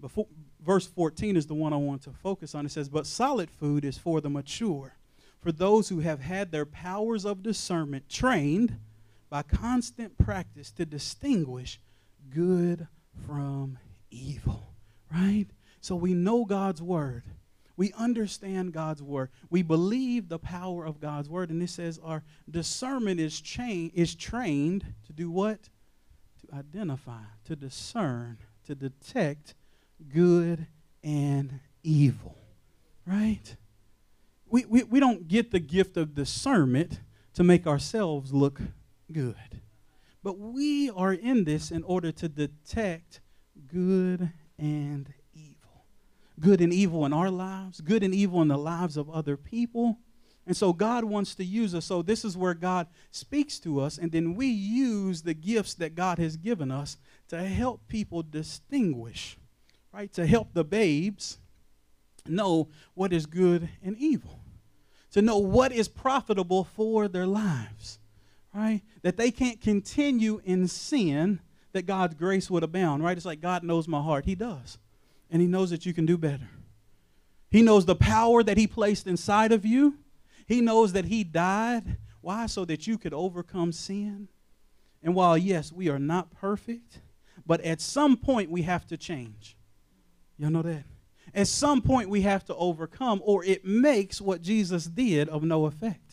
Before, 0.00 0.26
verse 0.60 0.86
14 0.86 1.36
is 1.36 1.46
the 1.46 1.54
one 1.54 1.72
I 1.72 1.76
want 1.76 2.02
to 2.02 2.10
focus 2.10 2.54
on. 2.56 2.66
It 2.66 2.72
says, 2.72 2.88
But 2.88 3.06
solid 3.06 3.50
food 3.50 3.84
is 3.84 3.96
for 3.96 4.20
the 4.20 4.30
mature, 4.30 4.96
for 5.38 5.52
those 5.52 5.88
who 5.88 6.00
have 6.00 6.20
had 6.20 6.50
their 6.50 6.66
powers 6.66 7.24
of 7.24 7.44
discernment 7.44 8.08
trained 8.08 8.76
by 9.30 9.42
constant 9.42 10.18
practice 10.18 10.72
to 10.72 10.84
distinguish 10.84 11.80
good 12.28 12.88
from 13.26 13.78
evil. 14.10 14.74
Right? 15.12 15.46
So 15.80 15.96
we 15.96 16.12
know 16.14 16.44
God's 16.44 16.82
word. 16.82 17.22
We 17.76 17.92
understand 17.94 18.72
God's 18.72 19.02
word. 19.02 19.30
We 19.48 19.62
believe 19.62 20.28
the 20.28 20.38
power 20.38 20.84
of 20.84 21.00
God's 21.00 21.30
word. 21.30 21.48
And 21.50 21.62
it 21.62 21.70
says 21.70 21.98
our 22.04 22.22
discernment 22.50 23.20
is, 23.20 23.40
chain, 23.40 23.90
is 23.94 24.14
trained 24.14 24.84
to 25.06 25.12
do 25.12 25.30
what? 25.30 25.70
To 26.42 26.56
identify, 26.56 27.22
to 27.46 27.56
discern, 27.56 28.36
to 28.66 28.74
detect 28.74 29.54
good 30.12 30.66
and 31.02 31.60
evil. 31.82 32.36
Right? 33.06 33.56
We, 34.46 34.64
we, 34.66 34.82
we 34.82 35.00
don't 35.00 35.26
get 35.26 35.50
the 35.50 35.60
gift 35.60 35.96
of 35.96 36.14
discernment 36.14 37.00
to 37.34 37.44
make 37.44 37.66
ourselves 37.66 38.34
look 38.34 38.60
good. 39.12 39.60
But 40.22 40.38
we 40.38 40.90
are 40.90 41.12
in 41.12 41.44
this 41.44 41.70
in 41.70 41.82
order 41.84 42.12
to 42.12 42.28
detect 42.28 43.20
good 43.66 44.30
and 44.58 45.12
evil. 45.34 45.84
Good 46.38 46.60
and 46.60 46.72
evil 46.72 47.06
in 47.06 47.12
our 47.12 47.30
lives, 47.30 47.80
good 47.80 48.02
and 48.02 48.14
evil 48.14 48.42
in 48.42 48.48
the 48.48 48.58
lives 48.58 48.96
of 48.96 49.10
other 49.10 49.36
people. 49.36 49.98
And 50.46 50.56
so 50.56 50.72
God 50.72 51.04
wants 51.04 51.34
to 51.36 51.44
use 51.44 51.74
us. 51.74 51.84
So 51.84 52.02
this 52.02 52.24
is 52.24 52.36
where 52.36 52.54
God 52.54 52.86
speaks 53.10 53.58
to 53.60 53.80
us, 53.80 53.98
and 53.98 54.10
then 54.10 54.34
we 54.34 54.46
use 54.46 55.22
the 55.22 55.34
gifts 55.34 55.74
that 55.74 55.94
God 55.94 56.18
has 56.18 56.36
given 56.36 56.70
us 56.70 56.96
to 57.28 57.42
help 57.42 57.88
people 57.88 58.22
distinguish 58.22 59.36
right? 59.92 60.12
To 60.14 60.26
help 60.26 60.54
the 60.54 60.64
babes 60.64 61.38
know 62.26 62.68
what 62.94 63.12
is 63.12 63.26
good 63.26 63.68
and 63.82 63.96
evil, 63.98 64.40
to 65.12 65.22
know 65.22 65.38
what 65.38 65.72
is 65.72 65.88
profitable 65.88 66.64
for 66.64 67.08
their 67.08 67.26
lives, 67.26 67.98
right? 68.54 68.82
That 69.02 69.16
they 69.16 69.30
can't 69.30 69.60
continue 69.60 70.40
in 70.44 70.68
sin, 70.68 71.40
that 71.72 71.86
God's 71.86 72.14
grace 72.14 72.50
would 72.50 72.62
abound, 72.62 73.04
right? 73.04 73.16
It's 73.16 73.26
like 73.26 73.40
God 73.40 73.62
knows 73.62 73.86
my 73.88 74.02
heart. 74.02 74.24
He 74.24 74.34
does. 74.34 74.78
And 75.30 75.40
He 75.40 75.48
knows 75.48 75.70
that 75.70 75.86
you 75.86 75.94
can 75.94 76.06
do 76.06 76.18
better. 76.18 76.48
He 77.50 77.62
knows 77.62 77.84
the 77.86 77.96
power 77.96 78.42
that 78.42 78.56
He 78.56 78.66
placed 78.66 79.06
inside 79.06 79.52
of 79.52 79.64
you. 79.64 79.98
He 80.46 80.60
knows 80.60 80.92
that 80.92 81.06
He 81.06 81.24
died. 81.24 81.96
Why? 82.20 82.46
So 82.46 82.64
that 82.64 82.86
you 82.86 82.98
could 82.98 83.14
overcome 83.14 83.72
sin. 83.72 84.28
And 85.02 85.14
while, 85.14 85.38
yes, 85.38 85.72
we 85.72 85.88
are 85.88 85.98
not 85.98 86.30
perfect, 86.30 87.00
but 87.46 87.60
at 87.62 87.80
some 87.80 88.16
point 88.16 88.50
we 88.50 88.62
have 88.62 88.86
to 88.88 88.96
change. 88.96 89.56
Y'all 90.38 90.50
know 90.50 90.62
that? 90.62 90.84
At 91.34 91.46
some 91.46 91.80
point, 91.80 92.08
we 92.08 92.22
have 92.22 92.44
to 92.46 92.54
overcome, 92.56 93.20
or 93.24 93.44
it 93.44 93.64
makes 93.64 94.20
what 94.20 94.42
Jesus 94.42 94.86
did 94.86 95.28
of 95.28 95.42
no 95.42 95.66
effect. 95.66 96.09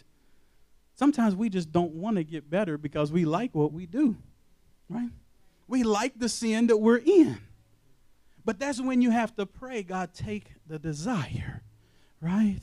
Sometimes 0.98 1.36
we 1.36 1.50
just 1.50 1.72
don't 1.72 1.94
want 1.94 2.18
to 2.18 2.24
get 2.24 2.50
better 2.50 2.78
because 2.78 3.12
we 3.12 3.24
like 3.24 3.56
what 3.56 3.72
we 3.72 3.86
do, 3.86 4.18
right? 4.90 5.10
We 5.68 5.84
like 5.84 6.20
the 6.20 6.28
sin 6.28 6.68
that 6.68 6.78
we're 6.78 6.98
in. 6.98 7.38
But 8.44 8.60
that's 8.60 8.82
when 8.82 9.02
you 9.02 9.12
have 9.12 9.36
to 9.36 9.46
pray, 9.46 9.84
God, 9.84 10.14
take 10.14 10.52
the 10.68 10.80
desire, 10.80 11.62
right? 12.20 12.62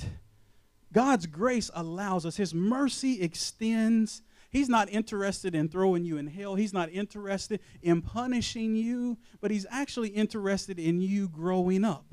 God's 0.92 1.26
grace 1.26 1.70
allows 1.74 2.26
us, 2.26 2.36
His 2.36 2.54
mercy 2.54 3.22
extends 3.22 4.22
He's 4.54 4.68
not 4.68 4.88
interested 4.88 5.56
in 5.56 5.68
throwing 5.68 6.04
you 6.04 6.16
in 6.16 6.28
hell. 6.28 6.54
He's 6.54 6.72
not 6.72 6.88
interested 6.92 7.58
in 7.82 8.00
punishing 8.00 8.76
you, 8.76 9.18
but 9.40 9.50
he's 9.50 9.66
actually 9.68 10.10
interested 10.10 10.78
in 10.78 11.00
you 11.00 11.28
growing 11.28 11.84
up, 11.84 12.06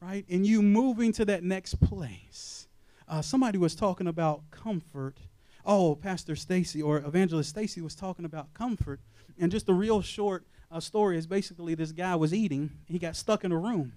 right? 0.00 0.24
In 0.28 0.46
you 0.46 0.62
moving 0.62 1.12
to 1.12 1.26
that 1.26 1.44
next 1.44 1.78
place. 1.78 2.68
Uh, 3.06 3.20
somebody 3.20 3.58
was 3.58 3.74
talking 3.74 4.06
about 4.06 4.50
comfort. 4.50 5.18
Oh, 5.70 5.94
Pastor 5.94 6.34
Stacy 6.34 6.80
or 6.80 6.96
Evangelist 6.96 7.50
Stacy 7.50 7.82
was 7.82 7.94
talking 7.94 8.24
about 8.24 8.54
comfort. 8.54 9.00
And 9.38 9.52
just 9.52 9.68
a 9.68 9.74
real 9.74 10.00
short 10.00 10.46
uh, 10.70 10.80
story 10.80 11.18
is 11.18 11.26
basically 11.26 11.74
this 11.74 11.92
guy 11.92 12.16
was 12.16 12.32
eating. 12.32 12.70
He 12.86 12.98
got 12.98 13.16
stuck 13.16 13.44
in 13.44 13.52
a 13.52 13.58
room. 13.58 13.92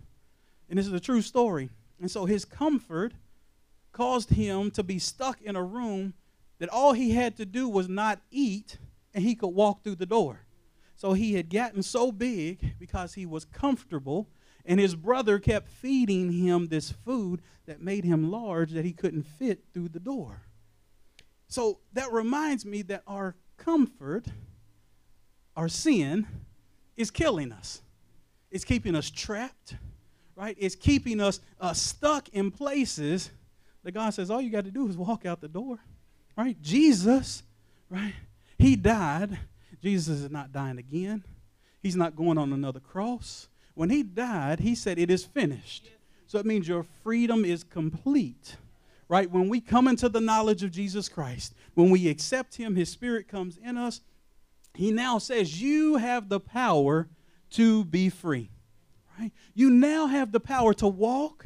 And 0.70 0.78
this 0.78 0.86
is 0.86 0.92
a 0.92 1.00
true 1.00 1.22
story. 1.22 1.70
And 2.02 2.12
so 2.12 2.26
his 2.26 2.44
comfort 2.44 3.14
caused 3.94 4.32
him 4.32 4.70
to 4.72 4.84
be 4.84 5.00
stuck 5.00 5.42
in 5.42 5.56
a 5.56 5.64
room 5.64 6.14
that 6.60 6.68
all 6.68 6.92
he 6.92 7.12
had 7.12 7.38
to 7.38 7.46
do 7.46 7.70
was 7.70 7.88
not 7.88 8.20
eat 8.32 8.78
and 9.14 9.24
he 9.24 9.34
could 9.34 9.48
walk 9.48 9.82
through 9.82 9.96
the 9.96 10.06
door. 10.06 10.42
So 10.98 11.14
he 11.14 11.36
had 11.36 11.50
gotten 11.50 11.84
so 11.84 12.12
big 12.12 12.78
because 12.80 13.14
he 13.14 13.26
was 13.26 13.46
comfortable, 13.46 14.28
and 14.66 14.78
his 14.78 14.94
brother 14.94 15.40
kept 15.40 15.70
feeding 15.70 16.34
him 16.34 16.68
this 16.68 16.92
food 16.92 17.42
that 17.66 17.82
made 17.82 18.04
him 18.04 18.30
large 18.30 18.72
that 18.72 18.86
he 18.86 18.92
couldn't 18.92 19.24
fit 19.24 19.64
through 19.74 19.90
the 19.90 20.00
door. 20.00 20.44
So 21.52 21.78
that 21.94 22.12
reminds 22.12 22.66
me 22.66 22.82
that 22.84 23.04
our 23.06 23.36
comfort, 23.58 24.26
our 25.56 25.70
sin, 25.70 26.26
is 26.98 27.12
killing 27.12 27.52
us. 27.52 27.82
It's 28.50 28.66
keeping 28.66 28.96
us 28.96 29.10
trapped, 29.10 29.76
right? 30.36 30.56
It's 30.60 30.76
keeping 30.76 31.22
us 31.22 31.40
uh, 31.60 31.74
stuck 31.74 32.30
in 32.30 32.50
places 32.50 33.30
that 33.84 33.92
God 33.92 34.14
says 34.14 34.32
all 34.32 34.42
you 34.42 34.50
got 34.50 34.66
to 34.66 34.72
do 34.72 34.88
is 34.88 34.98
walk 34.98 35.26
out 35.26 35.42
the 35.42 35.48
door 35.48 35.80
right? 36.38 36.62
Jesus, 36.62 37.44
right? 37.90 38.14
He 38.58 38.76
died. 38.76 39.38
Jesus 39.82 40.22
is 40.22 40.32
not 40.32 40.52
dying 40.52 40.78
again. 40.78 41.24
He's 41.82 41.96
not 41.96 42.16
going 42.16 42.38
on 42.38 42.54
another 42.54 42.80
cross. 42.80 43.48
When 43.74 43.90
he 43.90 44.04
died, 44.04 44.60
he 44.60 44.76
said, 44.76 45.00
It 45.00 45.10
is 45.10 45.26
finished. 45.26 45.90
So 46.28 46.40
it 46.40 46.46
means 46.46 46.68
your 46.68 46.86
freedom 47.04 47.44
is 47.44 47.64
complete. 47.64 48.56
Right? 49.12 49.30
When 49.30 49.50
we 49.50 49.60
come 49.60 49.90
into 49.90 50.08
the 50.08 50.22
knowledge 50.22 50.64
of 50.64 50.72
Jesus 50.72 51.10
Christ, 51.10 51.54
when 51.74 51.90
we 51.90 52.08
accept 52.08 52.56
him, 52.56 52.76
his 52.76 52.90
spirit 52.90 53.28
comes 53.28 53.58
in 53.58 53.78
us. 53.78 54.00
He 54.74 54.90
now 54.92 55.18
says, 55.18 55.62
You 55.62 55.98
have 55.98 56.30
the 56.30 56.40
power 56.40 57.10
to 57.52 57.84
be 57.84 58.10
free. 58.10 58.50
Right? 59.20 59.34
You 59.54 59.70
now 59.70 60.08
have 60.08 60.32
the 60.32 60.40
power 60.40 60.74
to 60.76 60.88
walk 60.88 61.46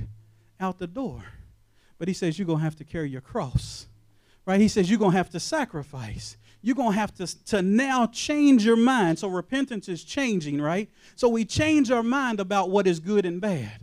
out 0.60 0.78
the 0.78 0.86
door. 0.86 1.24
But 1.98 2.08
he 2.08 2.14
says, 2.14 2.38
You're 2.38 2.46
going 2.46 2.60
to 2.60 2.66
have 2.66 2.76
to 2.76 2.84
carry 2.84 3.10
your 3.10 3.22
cross 3.22 3.88
right? 4.46 4.62
He 4.62 4.68
says 4.68 4.90
you're 4.90 5.00
going 5.00 5.12
to 5.12 5.18
have 5.18 5.30
to 5.32 5.40
sacrifice. 5.40 6.38
You're 6.62 6.76
going 6.76 6.94
to 6.94 7.00
have 7.00 7.14
to, 7.16 7.46
to 7.46 7.62
now 7.62 8.08
change 8.08 8.66
your 8.66 8.76
mind. 8.76 9.20
So 9.20 9.28
repentance 9.28 9.88
is 9.90 10.04
changing, 10.04 10.62
right? 10.62 10.90
So 11.16 11.30
we 11.30 11.46
change 11.46 11.92
our 11.92 12.04
mind 12.04 12.40
about 12.40 12.70
what 12.70 12.88
is 12.88 13.00
good 13.00 13.26
and 13.26 13.40
bad. 13.40 13.82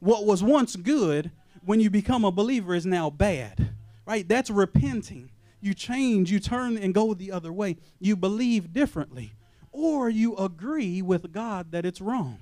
What 0.00 0.24
was 0.24 0.42
once 0.42 0.76
good 0.76 1.30
when 1.64 1.80
you 1.80 1.90
become 1.90 2.24
a 2.24 2.32
believer 2.32 2.74
is 2.74 2.86
now 2.86 3.10
bad, 3.10 3.70
right? 4.06 4.26
That's 4.26 4.50
repenting. 4.50 5.30
You 5.60 5.74
change, 5.74 6.30
you 6.30 6.40
turn 6.40 6.76
and 6.76 6.92
go 6.92 7.14
the 7.14 7.30
other 7.30 7.52
way. 7.52 7.76
You 8.00 8.16
believe 8.16 8.72
differently. 8.72 9.32
Or 9.70 10.10
you 10.10 10.36
agree 10.36 11.00
with 11.00 11.32
God 11.32 11.70
that 11.72 11.86
it's 11.86 12.00
wrong, 12.00 12.40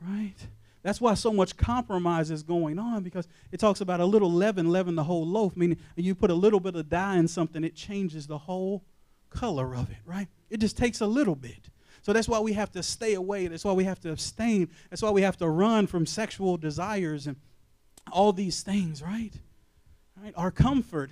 right? 0.00 0.34
That's 0.82 1.00
why 1.00 1.14
so 1.14 1.32
much 1.32 1.56
compromise 1.56 2.30
is 2.30 2.42
going 2.42 2.78
on 2.78 3.04
because 3.04 3.28
it 3.52 3.60
talks 3.60 3.80
about 3.80 4.00
a 4.00 4.04
little 4.04 4.30
leaven 4.30 4.70
leaven 4.70 4.96
the 4.96 5.04
whole 5.04 5.26
loaf, 5.26 5.56
meaning 5.56 5.78
you 5.96 6.14
put 6.14 6.30
a 6.30 6.34
little 6.34 6.60
bit 6.60 6.74
of 6.74 6.88
dye 6.88 7.16
in 7.16 7.28
something, 7.28 7.62
it 7.64 7.76
changes 7.76 8.26
the 8.26 8.36
whole 8.38 8.82
color 9.30 9.74
of 9.74 9.90
it, 9.90 9.98
right? 10.04 10.28
It 10.50 10.58
just 10.58 10.76
takes 10.76 11.00
a 11.00 11.06
little 11.06 11.36
bit. 11.36 11.70
So 12.02 12.12
that's 12.12 12.28
why 12.28 12.40
we 12.40 12.52
have 12.54 12.72
to 12.72 12.82
stay 12.82 13.14
away. 13.14 13.46
That's 13.46 13.64
why 13.64 13.72
we 13.72 13.84
have 13.84 14.00
to 14.00 14.10
abstain. 14.10 14.68
That's 14.90 15.02
why 15.02 15.10
we 15.10 15.22
have 15.22 15.36
to 15.38 15.48
run 15.48 15.86
from 15.86 16.04
sexual 16.04 16.56
desires 16.56 17.28
and 17.28 17.36
all 18.10 18.32
these 18.32 18.62
things, 18.62 19.02
right? 19.02 19.32
Right? 20.22 20.34
Our 20.36 20.50
comfort. 20.50 21.10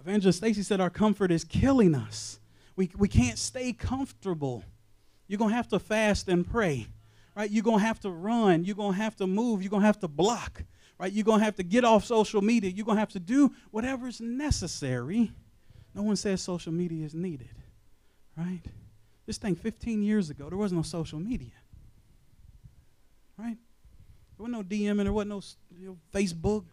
Evangelist 0.00 0.38
Stacy 0.38 0.62
said 0.62 0.80
our 0.80 0.90
comfort 0.90 1.30
is 1.30 1.44
killing 1.44 1.94
us. 1.94 2.38
We, 2.76 2.90
we 2.96 3.08
can't 3.08 3.38
stay 3.38 3.72
comfortable. 3.72 4.64
You're 5.28 5.38
going 5.38 5.50
to 5.50 5.56
have 5.56 5.68
to 5.68 5.78
fast 5.78 6.28
and 6.28 6.48
pray 6.48 6.88
right? 7.40 7.50
You're 7.50 7.64
going 7.64 7.78
to 7.78 7.84
have 7.84 8.00
to 8.00 8.10
run. 8.10 8.64
You're 8.64 8.76
going 8.76 8.92
to 8.92 9.02
have 9.02 9.16
to 9.16 9.26
move. 9.26 9.62
You're 9.62 9.70
going 9.70 9.82
to 9.82 9.86
have 9.86 10.00
to 10.00 10.08
block, 10.08 10.62
right? 10.98 11.12
You're 11.12 11.24
going 11.24 11.38
to 11.38 11.44
have 11.44 11.56
to 11.56 11.62
get 11.62 11.84
off 11.84 12.04
social 12.04 12.42
media. 12.42 12.70
You're 12.70 12.84
going 12.84 12.96
to 12.96 13.00
have 13.00 13.12
to 13.12 13.20
do 13.20 13.52
whatever 13.70 14.08
is 14.08 14.20
necessary. 14.20 15.32
No 15.94 16.02
one 16.02 16.16
says 16.16 16.42
social 16.42 16.72
media 16.72 17.04
is 17.04 17.14
needed, 17.14 17.54
right? 18.36 18.62
This 19.26 19.38
thing 19.38 19.54
15 19.54 20.02
years 20.02 20.30
ago, 20.30 20.48
there 20.48 20.58
was 20.58 20.72
no 20.72 20.82
social 20.82 21.18
media. 21.18 21.52
Right? 23.38 23.56
There 24.40 24.48
was 24.48 24.52
no 24.52 24.62
DMing, 24.62 25.02
there 25.02 25.12
wasn't 25.12 25.28
no 25.28 25.42
you 25.78 25.86
know, 25.88 25.98
Facebook, 26.14 26.64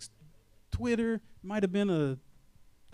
Twitter. 0.71 1.19
Might 1.43 1.63
have 1.63 1.71
been 1.73 1.89
a, 1.89 2.17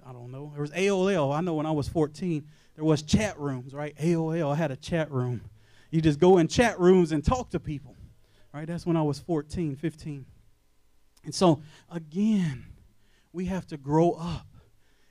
I 0.03 0.11
don't 0.11 0.31
know. 0.31 0.49
There 0.51 0.61
was 0.61 0.71
AOL. 0.71 1.31
I 1.31 1.41
know 1.41 1.53
when 1.53 1.67
I 1.67 1.71
was 1.71 1.87
14, 1.87 2.43
there 2.75 2.83
was 2.83 3.03
chat 3.03 3.37
rooms, 3.39 3.75
right? 3.75 3.95
AOL, 3.97 4.57
had 4.57 4.71
a 4.71 4.75
chat 4.75 5.11
room. 5.11 5.41
You 5.91 6.01
just 6.01 6.19
go 6.19 6.39
in 6.39 6.47
chat 6.47 6.79
rooms 6.79 7.11
and 7.11 7.23
talk 7.23 7.51
to 7.51 7.59
people, 7.59 7.95
right? 8.51 8.65
That's 8.65 8.83
when 8.83 8.97
I 8.97 9.03
was 9.03 9.19
14, 9.19 9.75
15. 9.75 10.25
And 11.23 11.35
so, 11.35 11.61
again, 11.91 12.65
we 13.31 13.45
have 13.45 13.67
to 13.67 13.77
grow 13.77 14.13
up 14.13 14.47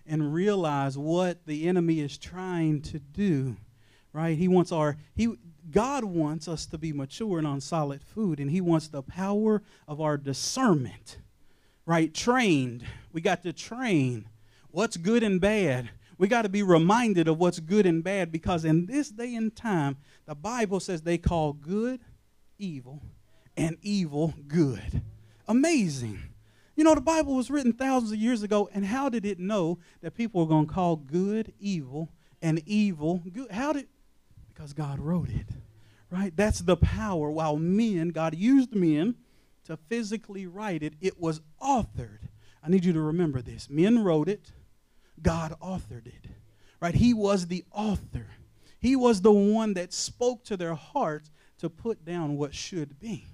and 0.04 0.34
realize 0.34 0.98
what 0.98 1.46
the 1.46 1.68
enemy 1.68 2.00
is 2.00 2.18
trying 2.18 2.82
to 2.82 2.98
do 2.98 3.56
right 4.12 4.36
he 4.36 4.48
wants 4.48 4.72
our 4.72 4.96
he 5.14 5.32
god 5.70 6.04
wants 6.04 6.48
us 6.48 6.66
to 6.66 6.78
be 6.78 6.92
mature 6.92 7.38
and 7.38 7.46
on 7.46 7.60
solid 7.60 8.02
food 8.02 8.40
and 8.40 8.50
he 8.50 8.60
wants 8.60 8.88
the 8.88 9.02
power 9.02 9.62
of 9.86 10.00
our 10.00 10.16
discernment 10.16 11.18
right 11.86 12.14
trained 12.14 12.84
we 13.12 13.20
got 13.20 13.42
to 13.42 13.52
train 13.52 14.26
what's 14.70 14.96
good 14.96 15.22
and 15.22 15.40
bad 15.40 15.90
we 16.18 16.28
got 16.28 16.42
to 16.42 16.48
be 16.48 16.62
reminded 16.62 17.26
of 17.28 17.38
what's 17.38 17.58
good 17.60 17.86
and 17.86 18.04
bad 18.04 18.30
because 18.30 18.64
in 18.64 18.86
this 18.86 19.08
day 19.10 19.34
and 19.34 19.54
time 19.54 19.96
the 20.26 20.34
bible 20.34 20.80
says 20.80 21.02
they 21.02 21.18
call 21.18 21.52
good 21.52 22.00
evil 22.58 23.02
and 23.56 23.76
evil 23.82 24.34
good 24.48 25.02
amazing 25.48 26.18
you 26.74 26.84
know, 26.84 26.94
the 26.94 27.00
Bible 27.00 27.36
was 27.36 27.50
written 27.50 27.72
thousands 27.72 28.12
of 28.12 28.18
years 28.18 28.42
ago, 28.42 28.68
and 28.72 28.84
how 28.84 29.08
did 29.08 29.26
it 29.26 29.38
know 29.38 29.78
that 30.00 30.14
people 30.14 30.40
were 30.40 30.48
going 30.48 30.66
to 30.66 30.72
call 30.72 30.96
good 30.96 31.52
evil 31.60 32.08
and 32.40 32.62
evil 32.66 33.22
good? 33.32 33.50
How 33.50 33.74
did? 33.74 33.88
Because 34.62 34.74
God 34.74 35.00
wrote 35.00 35.28
it, 35.28 35.48
right? 36.08 36.32
That's 36.36 36.60
the 36.60 36.76
power. 36.76 37.28
While 37.32 37.56
men, 37.56 38.10
God 38.10 38.36
used 38.36 38.76
men 38.76 39.16
to 39.64 39.76
physically 39.76 40.46
write 40.46 40.84
it, 40.84 40.94
it 41.00 41.20
was 41.20 41.40
authored. 41.60 42.28
I 42.62 42.68
need 42.68 42.84
you 42.84 42.92
to 42.92 43.00
remember 43.00 43.42
this. 43.42 43.68
Men 43.68 44.04
wrote 44.04 44.28
it, 44.28 44.52
God 45.20 45.56
authored 45.60 46.06
it, 46.06 46.28
right? 46.78 46.94
He 46.94 47.12
was 47.12 47.48
the 47.48 47.64
author. 47.72 48.28
He 48.78 48.94
was 48.94 49.20
the 49.20 49.32
one 49.32 49.74
that 49.74 49.92
spoke 49.92 50.44
to 50.44 50.56
their 50.56 50.74
hearts 50.74 51.32
to 51.58 51.68
put 51.68 52.04
down 52.04 52.36
what 52.36 52.54
should 52.54 53.00
be. 53.00 53.26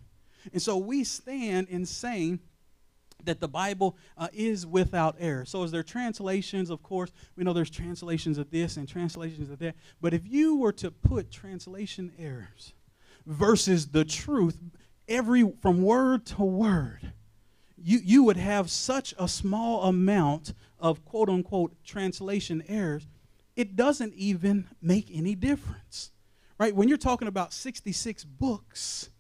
And 0.55 0.63
so 0.63 0.79
we 0.79 1.05
stand 1.05 1.69
in 1.69 1.85
saying, 1.85 2.41
that 3.25 3.41
the 3.41 3.49
Bible 3.49 3.97
uh, 4.17 4.29
is 4.33 4.67
without 4.67 5.17
error. 5.19 5.45
So, 5.45 5.63
is 5.63 5.71
there 5.71 5.83
translations? 5.83 6.71
Of 6.71 6.83
course, 6.83 7.11
we 7.37 7.45
know 7.45 7.53
there's 7.53 7.71
translations 7.71 8.39
of 8.39 8.51
this 8.51 8.77
and 8.77 8.89
translations 8.89 9.51
of 9.51 9.59
that. 9.59 9.75
But 10.01 10.15
if 10.15 10.27
you 10.27 10.57
were 10.57 10.73
to 10.73 10.91
put 10.91 11.31
translation 11.31 12.13
errors 12.19 12.73
versus 13.27 13.89
the 13.89 14.05
truth, 14.05 14.59
every 15.09 15.53
from 15.61 15.83
word 15.83 16.27
to 16.27 16.43
word, 16.43 17.13
you, 17.77 17.99
you 18.03 18.23
would 18.25 18.37
have 18.37 18.71
such 18.71 19.15
a 19.19 19.29
small 19.29 19.85
amount 19.85 20.55
of 20.79 21.05
quote 21.05 21.29
unquote 21.29 21.73
translation 21.85 22.63
errors, 22.69 23.07
it 23.57 23.77
doesn't 23.77 24.15
even 24.15 24.69
make 24.81 25.11
any 25.13 25.35
difference. 25.35 26.13
Right? 26.59 26.75
When 26.75 26.89
you're 26.89 26.99
talking 26.99 27.29
about 27.29 27.53
66 27.53 28.25
books, 28.25 29.11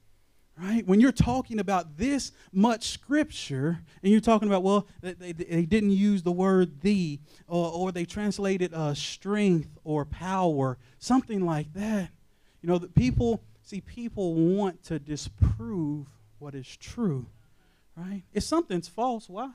right? 0.60 0.86
When 0.86 1.00
you're 1.00 1.12
talking 1.12 1.60
about 1.60 1.96
this 1.96 2.32
much 2.52 2.90
scripture, 2.90 3.80
and 4.02 4.12
you're 4.12 4.20
talking 4.20 4.48
about, 4.48 4.62
well, 4.62 4.86
they, 5.00 5.32
they 5.32 5.64
didn't 5.64 5.90
use 5.90 6.22
the 6.22 6.32
word 6.32 6.80
the, 6.80 7.20
or, 7.46 7.70
or 7.70 7.92
they 7.92 8.04
translated 8.04 8.74
uh, 8.74 8.94
strength 8.94 9.68
or 9.84 10.04
power, 10.04 10.78
something 10.98 11.44
like 11.44 11.72
that. 11.74 12.10
You 12.62 12.68
know, 12.68 12.78
the 12.78 12.88
people, 12.88 13.40
see, 13.62 13.80
people 13.80 14.34
want 14.34 14.82
to 14.84 14.98
disprove 14.98 16.06
what 16.38 16.54
is 16.54 16.76
true, 16.76 17.26
right? 17.96 18.22
If 18.32 18.42
something's 18.42 18.88
false, 18.88 19.28
why? 19.28 19.50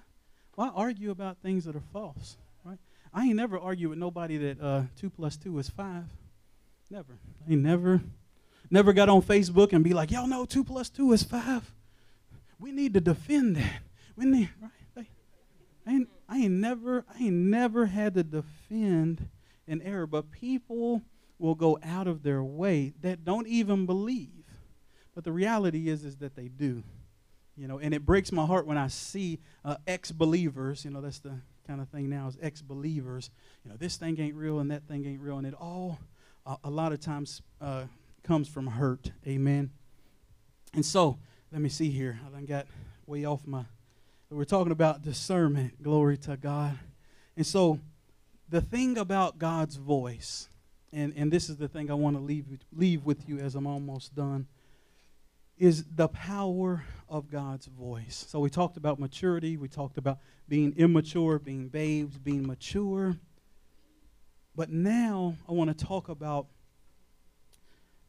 Why 0.55 0.69
argue 0.69 1.11
about 1.11 1.37
things 1.39 1.65
that 1.65 1.75
are 1.75 1.83
false, 1.91 2.37
right? 2.63 2.77
I 3.13 3.25
ain't 3.25 3.35
never 3.35 3.59
argue 3.59 3.89
with 3.89 3.97
nobody 3.97 4.37
that 4.37 4.61
uh, 4.61 4.83
2 4.99 5.09
plus 5.09 5.35
2 5.37 5.59
is 5.59 5.69
5. 5.69 6.03
Never. 6.89 7.17
I 7.47 7.51
ain't 7.51 7.63
never 7.63 8.01
never 8.69 8.93
got 8.93 9.09
on 9.09 9.21
Facebook 9.21 9.73
and 9.73 9.83
be 9.83 9.93
like, 9.93 10.11
y'all 10.11 10.27
know 10.27 10.45
two 10.45 10.63
plus 10.63 10.89
two 10.89 11.11
is 11.13 11.23
five. 11.23 11.71
We 12.59 12.71
need 12.71 12.93
to 12.93 13.01
defend 13.01 13.57
that. 13.57 13.81
We 14.15 14.25
need, 14.25 14.49
right? 14.61 14.71
I 15.85 15.91
ain't, 15.91 16.09
I 16.29 16.37
ain't 16.37 16.53
never, 16.53 17.03
I 17.13 17.23
ain't 17.23 17.33
never 17.33 17.87
had 17.87 18.13
to 18.15 18.23
defend 18.23 19.27
an 19.67 19.81
error, 19.81 20.07
but 20.07 20.31
people 20.31 21.01
will 21.39 21.55
go 21.55 21.77
out 21.83 22.07
of 22.07 22.23
their 22.23 22.43
way 22.43 22.93
that 23.01 23.25
don't 23.25 23.47
even 23.47 23.85
believe. 23.85 24.45
But 25.13 25.25
the 25.25 25.31
reality 25.31 25.89
is, 25.89 26.05
is 26.05 26.17
that 26.17 26.35
they 26.35 26.47
do. 26.47 26.83
You 27.55 27.67
know, 27.67 27.79
and 27.79 27.93
it 27.93 28.05
breaks 28.05 28.31
my 28.31 28.45
heart 28.45 28.65
when 28.65 28.77
I 28.77 28.87
see 28.87 29.39
uh, 29.63 29.75
ex-believers. 29.85 30.85
You 30.85 30.91
know, 30.91 31.01
that's 31.01 31.19
the 31.19 31.39
kind 31.67 31.81
of 31.81 31.89
thing 31.89 32.09
now 32.09 32.27
is 32.27 32.37
ex-believers. 32.41 33.29
You 33.63 33.71
know, 33.71 33.77
this 33.77 33.97
thing 33.97 34.19
ain't 34.19 34.35
real 34.35 34.59
and 34.59 34.71
that 34.71 34.87
thing 34.87 35.05
ain't 35.05 35.21
real, 35.21 35.37
and 35.37 35.45
it 35.45 35.53
all 35.53 35.99
uh, 36.45 36.55
a 36.63 36.69
lot 36.69 36.93
of 36.93 36.99
times 36.99 37.41
uh, 37.61 37.83
comes 38.23 38.47
from 38.47 38.67
hurt. 38.67 39.11
Amen. 39.27 39.71
And 40.73 40.85
so, 40.85 41.19
let 41.51 41.61
me 41.61 41.69
see 41.69 41.89
here. 41.89 42.19
I 42.25 42.29
done 42.29 42.45
got 42.45 42.67
way 43.05 43.25
off 43.25 43.45
my. 43.45 43.65
We're 44.29 44.45
talking 44.45 44.71
about 44.71 45.03
discernment. 45.03 45.83
Glory 45.83 46.17
to 46.19 46.37
God. 46.37 46.79
And 47.35 47.45
so, 47.45 47.79
the 48.49 48.61
thing 48.61 48.97
about 48.97 49.37
God's 49.37 49.75
voice, 49.75 50.47
and, 50.91 51.13
and 51.15 51.31
this 51.31 51.49
is 51.49 51.57
the 51.57 51.67
thing 51.67 51.91
I 51.91 51.95
want 51.95 52.15
to 52.15 52.21
leave, 52.21 52.45
leave 52.71 53.05
with 53.05 53.27
you 53.27 53.39
as 53.39 53.55
I'm 53.55 53.67
almost 53.67 54.15
done, 54.15 54.47
is 55.57 55.83
the 55.95 56.07
power 56.07 56.83
of 57.09 57.29
God's 57.29 57.67
voice. 57.67 58.25
So, 58.27 58.39
we 58.39 58.49
talked 58.49 58.77
about 58.77 58.99
maturity, 58.99 59.57
we 59.57 59.67
talked 59.67 59.97
about 59.97 60.19
being 60.47 60.73
immature, 60.77 61.39
being 61.39 61.67
babes, 61.67 62.17
being 62.17 62.47
mature. 62.47 63.17
But 64.55 64.69
now 64.69 65.35
I 65.47 65.51
want 65.51 65.77
to 65.77 65.85
talk 65.85 66.09
about 66.09 66.47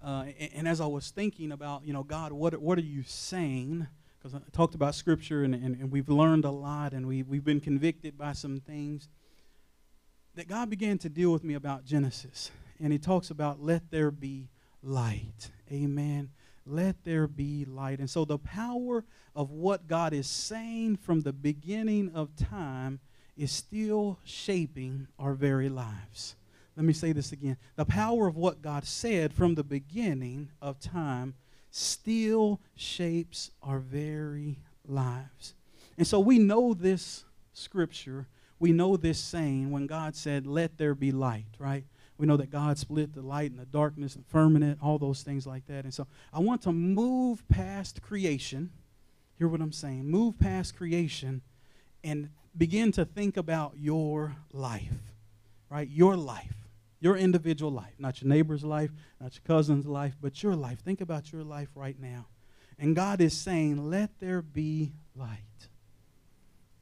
uh, 0.05 0.25
and, 0.39 0.51
and, 0.55 0.69
as 0.69 0.81
I 0.81 0.87
was 0.87 1.11
thinking 1.11 1.51
about, 1.51 1.87
you 1.87 1.93
know, 1.93 2.03
God, 2.03 2.33
what, 2.33 2.61
what 2.61 2.77
are 2.77 2.83
you 2.83 3.03
saying? 3.05 3.87
Because 4.19 4.35
I 4.35 4.41
talked 4.53 4.75
about 4.75 4.95
Scripture 4.95 5.45
and, 5.45 5.55
and, 5.55 5.77
and, 5.77 5.91
we've 5.91 6.09
learned 6.09 6.45
a 6.45 6.51
lot 6.51 6.93
and 6.93 7.07
we, 7.07 7.23
we've 7.23 7.45
been 7.45 7.61
convicted 7.61 8.19
by 8.19 8.33
some 8.33 8.61
things. 8.61 9.09
That 10.35 10.47
God 10.47 10.69
began 10.69 10.99
to 10.99 11.09
deal 11.09 11.33
with 11.33 11.43
me 11.43 11.55
about 11.55 11.85
Genesis. 11.85 12.51
And 12.79 12.93
He 12.93 12.99
talks 12.99 13.31
about, 13.31 13.63
let 13.63 13.91
there 13.91 14.11
be 14.11 14.49
light. 14.83 15.51
Amen. 15.73 16.31
Let 16.67 17.03
there 17.05 17.27
be 17.27 17.65
light. 17.65 17.99
And 17.99 18.11
so 18.11 18.25
the 18.25 18.39
power 18.39 19.05
of 19.35 19.51
what 19.51 19.87
God 19.87 20.13
is 20.13 20.27
saying 20.27 20.97
from 20.97 21.23
the 21.23 21.33
beginning 21.33 22.11
of 22.15 22.37
time 22.37 23.01
is 23.37 23.51
still 23.51 24.19
shaping 24.25 25.09
our 25.19 25.35
very 25.35 25.69
lives. 25.69 26.37
Let 26.77 26.85
me 26.85 26.93
say 26.93 27.13
this 27.13 27.33
again. 27.33 27.57
The 27.77 27.85
power 27.85 28.27
of 28.27 28.37
what 28.37 28.63
God 28.63 28.85
said 28.85 29.33
from 29.33 29.55
the 29.55 29.63
beginning 29.63 30.51
of 30.61 30.81
time 30.81 31.35
still 31.71 32.61
shapes 32.75 33.51
our 33.63 33.79
very 33.79 34.59
lives. 34.87 35.55
And 35.97 36.07
so 36.07 36.19
we 36.19 36.39
know 36.39 36.75
this 36.75 37.25
scripture, 37.53 38.27
we 38.59 38.73
know 38.73 38.97
this 38.97 39.19
saying 39.19 39.71
when 39.71 39.87
God 39.87 40.17
said, 40.17 40.47
Let 40.47 40.79
there 40.79 40.95
be 40.95 41.13
light, 41.13 41.47
right? 41.59 41.85
We 42.19 42.27
know 42.27 42.37
that 42.37 42.51
God 42.51 42.79
split 42.79 43.13
the 43.13 43.23
light 43.23 43.51
and 43.51 43.59
the 43.59 43.67
darkness 43.67 44.15
and 44.15 44.27
firmament, 44.27 44.79
all 44.83 44.99
those 44.99 45.23
things 45.23 45.47
like 45.47 45.67
that. 45.67 45.85
And 45.85 45.93
so 45.93 46.07
I 46.33 46.41
want 46.41 46.63
to 46.63 46.73
move 46.73 47.47
past 47.49 48.03
creation. 48.03 48.71
Hear 49.37 49.49
what 49.49 49.61
I'm 49.61 49.73
saying? 49.73 50.09
Move 50.09 50.39
past 50.39 50.77
creation 50.77 51.43
and 52.05 52.31
begin 52.57 52.93
to 52.93 53.05
think 53.05 53.37
about 53.37 53.75
your 53.77 54.37
life, 54.53 55.13
right? 55.69 55.89
Your 55.89 56.17
life 56.17 56.64
your 57.05 57.17
individual 57.19 57.71
life, 57.71 57.93
not 57.99 58.23
your 58.23 58.31
neighbor's 58.31 58.65
life, 58.65 58.91
not 59.21 59.35
your 59.35 59.43
cousin's 59.47 59.85
life, 59.85 60.17
but 60.23 60.43
your 60.43 60.57
life. 60.57 60.81
Think 60.81 61.03
about 61.03 61.31
your 61.31 61.45
life 61.45 61.69
right 61.75 62.01
now. 62.01 62.27
And 62.79 62.97
God 62.97 63.21
is 63.21 63.37
saying, 63.37 63.91
let 63.91 64.19
there 64.21 64.41
be 64.41 64.95
light. 65.15 65.69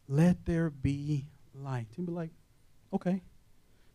Let 0.09 0.47
there 0.47 0.70
be 0.70 1.27
light. 1.53 1.89
And 1.97 2.07
be 2.07 2.12
like, 2.12 2.31
okay. 2.93 3.20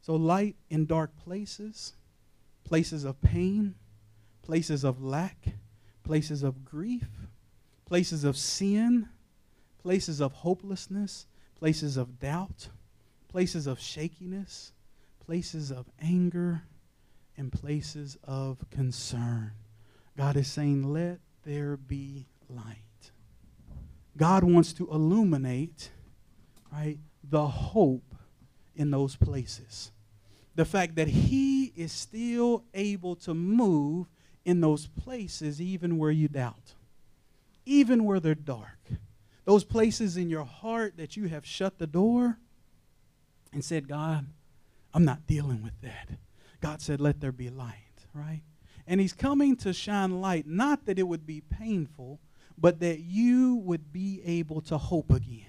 So 0.02 0.16
light 0.16 0.58
in 0.70 0.86
dark 0.86 1.18
places, 1.18 1.94
places 2.66 3.06
of 3.06 3.22
pain, 3.22 3.76
places 4.42 4.84
of 4.84 5.02
lack, 5.02 5.38
places 6.04 6.44
of 6.44 6.66
grief, 6.66 7.08
places 7.86 8.26
of 8.26 8.36
sin, 8.36 9.08
places 9.82 10.20
of 10.20 10.34
hopelessness, 10.34 11.26
places 11.56 11.96
of 11.96 12.20
doubt, 12.20 12.68
places 13.30 13.66
of 13.66 13.80
shakiness, 13.80 14.74
places 15.28 15.72
of 15.72 15.86
anger 16.02 16.64
and 17.36 17.52
places 17.52 18.18
of 18.24 18.58
concern. 18.72 19.52
God 20.18 20.38
is 20.38 20.48
saying, 20.48 20.94
let 20.94 21.20
there 21.44 21.76
be 21.76 22.28
light. 22.50 23.12
God 24.16 24.46
wants 24.46 24.72
to 24.74 24.88
illuminate, 24.90 25.92
right, 26.72 26.98
the 27.30 27.46
hope 27.46 28.16
in 28.74 28.90
those 28.90 29.18
places. 29.18 29.92
The 30.56 30.66
fact 30.66 30.96
that 30.96 31.10
He 31.10 31.74
is 31.76 31.92
still 31.92 32.64
able 32.74 33.16
to 33.18 33.34
move 33.34 34.08
in 34.46 34.62
those 34.62 34.88
places, 34.88 35.62
even 35.62 35.98
where 35.98 36.10
you 36.10 36.30
doubt, 36.30 36.74
even 37.66 38.06
where 38.06 38.22
they're 38.22 38.34
dark. 38.34 38.80
Those 39.44 39.66
places 39.66 40.16
in 40.16 40.30
your 40.30 40.46
heart 40.46 40.96
that 40.96 41.18
you 41.18 41.28
have 41.28 41.46
shut 41.46 41.80
the 41.80 41.86
door 41.86 42.40
and 43.52 43.64
said, 43.64 43.90
God, 43.90 44.26
I'm 44.98 45.06
not 45.06 45.28
dealing 45.28 45.62
with 45.62 45.80
that. 45.82 46.10
God 46.60 46.82
said, 46.82 47.00
Let 47.00 47.22
there 47.22 47.32
be 47.32 47.52
light, 47.52 48.08
right? 48.16 48.42
And 48.88 49.00
He's 49.00 49.14
coming 49.14 49.56
to 49.58 49.72
shine 49.72 50.22
light, 50.22 50.48
not 50.48 50.88
that 50.88 50.98
it 50.98 51.04
would 51.04 51.28
be 51.28 51.40
painful, 51.40 52.20
but 52.58 52.80
that 52.80 53.02
you 53.02 53.58
would 53.58 53.94
be 53.94 54.24
able 54.26 54.60
to 54.62 54.80
hope 54.80 55.12
again 55.12 55.46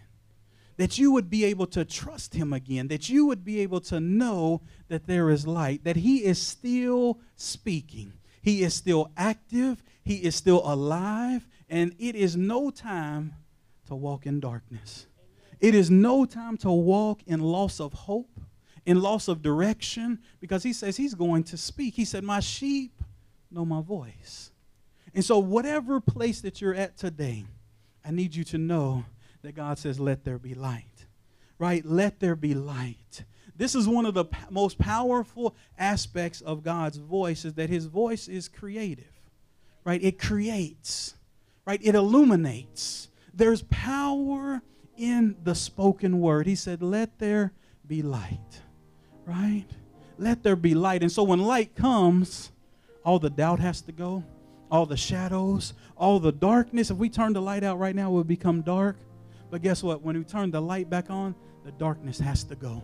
that 0.76 0.96
you 0.96 1.10
would 1.10 1.28
be 1.28 1.44
able 1.44 1.66
to 1.66 1.84
trust 1.84 2.34
him 2.34 2.52
again, 2.52 2.86
that 2.86 3.08
you 3.08 3.26
would 3.26 3.44
be 3.44 3.58
able 3.58 3.80
to 3.80 3.98
know 3.98 4.62
that 4.86 5.08
there 5.08 5.28
is 5.28 5.44
light, 5.44 5.82
that 5.82 5.96
he 5.96 6.18
is 6.18 6.40
still 6.40 7.18
speaking. 7.34 8.12
He 8.42 8.62
is 8.62 8.74
still 8.74 9.10
active, 9.16 9.82
he 10.04 10.18
is 10.18 10.36
still 10.36 10.62
alive, 10.64 11.48
and 11.68 11.96
it 11.98 12.14
is 12.14 12.36
no 12.36 12.70
time 12.70 13.34
to 13.88 13.96
walk 13.96 14.24
in 14.24 14.38
darkness. 14.38 15.08
It 15.58 15.74
is 15.74 15.90
no 15.90 16.24
time 16.24 16.56
to 16.58 16.70
walk 16.70 17.22
in 17.26 17.40
loss 17.40 17.80
of 17.80 17.92
hope, 17.92 18.37
in 18.88 19.02
loss 19.02 19.28
of 19.28 19.42
direction, 19.42 20.18
because 20.40 20.62
he 20.62 20.72
says 20.72 20.96
he's 20.96 21.12
going 21.12 21.44
to 21.44 21.58
speak. 21.58 21.92
He 21.92 22.06
said, 22.06 22.24
My 22.24 22.40
sheep 22.40 23.02
know 23.50 23.66
my 23.66 23.82
voice. 23.82 24.50
And 25.14 25.22
so, 25.22 25.38
whatever 25.38 26.00
place 26.00 26.40
that 26.40 26.62
you're 26.62 26.74
at 26.74 26.96
today, 26.96 27.44
I 28.02 28.12
need 28.12 28.34
you 28.34 28.44
to 28.44 28.56
know 28.56 29.04
that 29.42 29.54
God 29.54 29.78
says, 29.78 30.00
Let 30.00 30.24
there 30.24 30.38
be 30.38 30.54
light. 30.54 31.04
Right? 31.58 31.84
Let 31.84 32.18
there 32.18 32.34
be 32.34 32.54
light. 32.54 33.24
This 33.54 33.74
is 33.74 33.86
one 33.86 34.06
of 34.06 34.14
the 34.14 34.24
p- 34.24 34.38
most 34.48 34.78
powerful 34.78 35.54
aspects 35.78 36.40
of 36.40 36.62
God's 36.62 36.96
voice 36.96 37.44
is 37.44 37.52
that 37.54 37.68
his 37.68 37.84
voice 37.84 38.26
is 38.26 38.48
creative. 38.48 39.04
Right? 39.84 40.02
It 40.02 40.18
creates. 40.18 41.14
Right? 41.66 41.80
It 41.84 41.94
illuminates. 41.94 43.08
There's 43.34 43.64
power 43.64 44.62
in 44.96 45.36
the 45.44 45.54
spoken 45.54 46.20
word. 46.20 46.46
He 46.46 46.54
said, 46.54 46.80
"Let 46.80 47.18
there 47.18 47.52
be 47.86 48.00
light." 48.00 48.62
Right? 49.28 49.66
Let 50.16 50.42
there 50.42 50.56
be 50.56 50.74
light. 50.74 51.02
And 51.02 51.12
so 51.12 51.22
when 51.22 51.38
light 51.38 51.76
comes, 51.76 52.50
all 53.04 53.18
the 53.18 53.28
doubt 53.28 53.60
has 53.60 53.82
to 53.82 53.92
go, 53.92 54.24
all 54.70 54.86
the 54.86 54.96
shadows, 54.96 55.74
all 55.98 56.18
the 56.18 56.32
darkness. 56.32 56.90
If 56.90 56.96
we 56.96 57.10
turn 57.10 57.34
the 57.34 57.42
light 57.42 57.62
out 57.62 57.78
right 57.78 57.94
now, 57.94 58.08
it 58.08 58.14
will 58.14 58.24
become 58.24 58.62
dark. 58.62 58.96
But 59.50 59.60
guess 59.60 59.82
what? 59.82 60.00
When 60.02 60.16
we 60.16 60.24
turn 60.24 60.50
the 60.50 60.62
light 60.62 60.88
back 60.88 61.10
on, 61.10 61.34
the 61.64 61.72
darkness 61.72 62.18
has 62.20 62.42
to 62.44 62.56
go. 62.56 62.82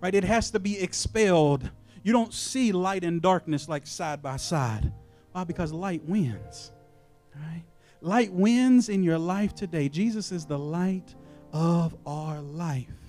Right? 0.00 0.14
It 0.14 0.24
has 0.24 0.50
to 0.52 0.58
be 0.58 0.80
expelled. 0.80 1.70
You 2.02 2.12
don't 2.12 2.32
see 2.32 2.72
light 2.72 3.04
and 3.04 3.20
darkness 3.20 3.68
like 3.68 3.86
side 3.86 4.22
by 4.22 4.38
side. 4.38 4.90
Why? 5.32 5.44
Because 5.44 5.72
light 5.72 6.02
wins. 6.06 6.72
Right? 7.34 7.64
Light 8.00 8.32
wins 8.32 8.88
in 8.88 9.02
your 9.02 9.18
life 9.18 9.54
today. 9.54 9.90
Jesus 9.90 10.32
is 10.32 10.46
the 10.46 10.58
light 10.58 11.14
of 11.52 11.94
our 12.06 12.40
life. 12.40 13.01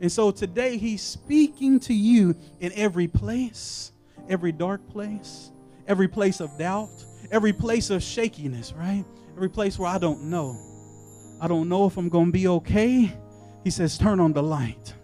And 0.00 0.10
so 0.10 0.30
today 0.30 0.76
he's 0.76 1.02
speaking 1.02 1.80
to 1.80 1.94
you 1.94 2.34
in 2.60 2.72
every 2.74 3.08
place, 3.08 3.92
every 4.28 4.52
dark 4.52 4.86
place, 4.88 5.50
every 5.86 6.08
place 6.08 6.40
of 6.40 6.56
doubt, 6.58 7.04
every 7.30 7.52
place 7.52 7.90
of 7.90 8.02
shakiness, 8.02 8.72
right? 8.72 9.04
Every 9.36 9.50
place 9.50 9.78
where 9.78 9.88
I 9.88 9.98
don't 9.98 10.24
know. 10.24 10.56
I 11.40 11.48
don't 11.48 11.68
know 11.68 11.86
if 11.86 11.96
I'm 11.96 12.08
going 12.08 12.26
to 12.26 12.32
be 12.32 12.48
okay. 12.48 13.12
He 13.64 13.70
says, 13.70 13.98
Turn 13.98 14.20
on 14.20 14.32
the 14.32 14.42
light. 14.42 14.94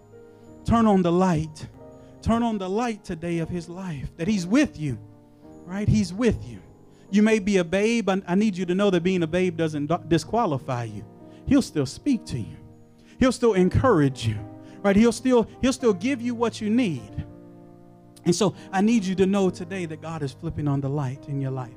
Turn 0.64 0.86
on 0.86 1.02
the 1.02 1.12
light. 1.12 1.66
Turn 2.22 2.42
on 2.42 2.58
the 2.58 2.68
light 2.68 3.04
today 3.04 3.38
of 3.38 3.48
his 3.48 3.68
life, 3.68 4.14
that 4.18 4.28
he's 4.28 4.46
with 4.46 4.78
you, 4.78 4.98
right? 5.64 5.88
He's 5.88 6.12
with 6.12 6.46
you. 6.46 6.60
You 7.10 7.22
may 7.22 7.38
be 7.38 7.56
a 7.56 7.64
babe. 7.64 8.08
I, 8.08 8.22
I 8.26 8.34
need 8.34 8.56
you 8.56 8.66
to 8.66 8.74
know 8.74 8.90
that 8.90 9.02
being 9.02 9.22
a 9.22 9.26
babe 9.26 9.56
doesn't 9.56 9.90
disqualify 10.08 10.84
you. 10.84 11.04
He'll 11.46 11.62
still 11.62 11.86
speak 11.86 12.24
to 12.26 12.38
you. 12.38 12.56
He'll 13.18 13.32
still 13.32 13.54
encourage 13.54 14.26
you, 14.26 14.38
right? 14.82 14.96
He'll 14.96 15.12
still 15.12 15.48
he'll 15.60 15.72
still 15.72 15.92
give 15.92 16.20
you 16.20 16.34
what 16.34 16.60
you 16.60 16.70
need. 16.70 17.24
And 18.24 18.34
so 18.34 18.54
I 18.70 18.80
need 18.80 19.04
you 19.04 19.14
to 19.16 19.26
know 19.26 19.50
today 19.50 19.86
that 19.86 20.02
God 20.02 20.22
is 20.22 20.32
flipping 20.32 20.68
on 20.68 20.80
the 20.80 20.88
light 20.88 21.26
in 21.28 21.40
your 21.40 21.52
life, 21.52 21.70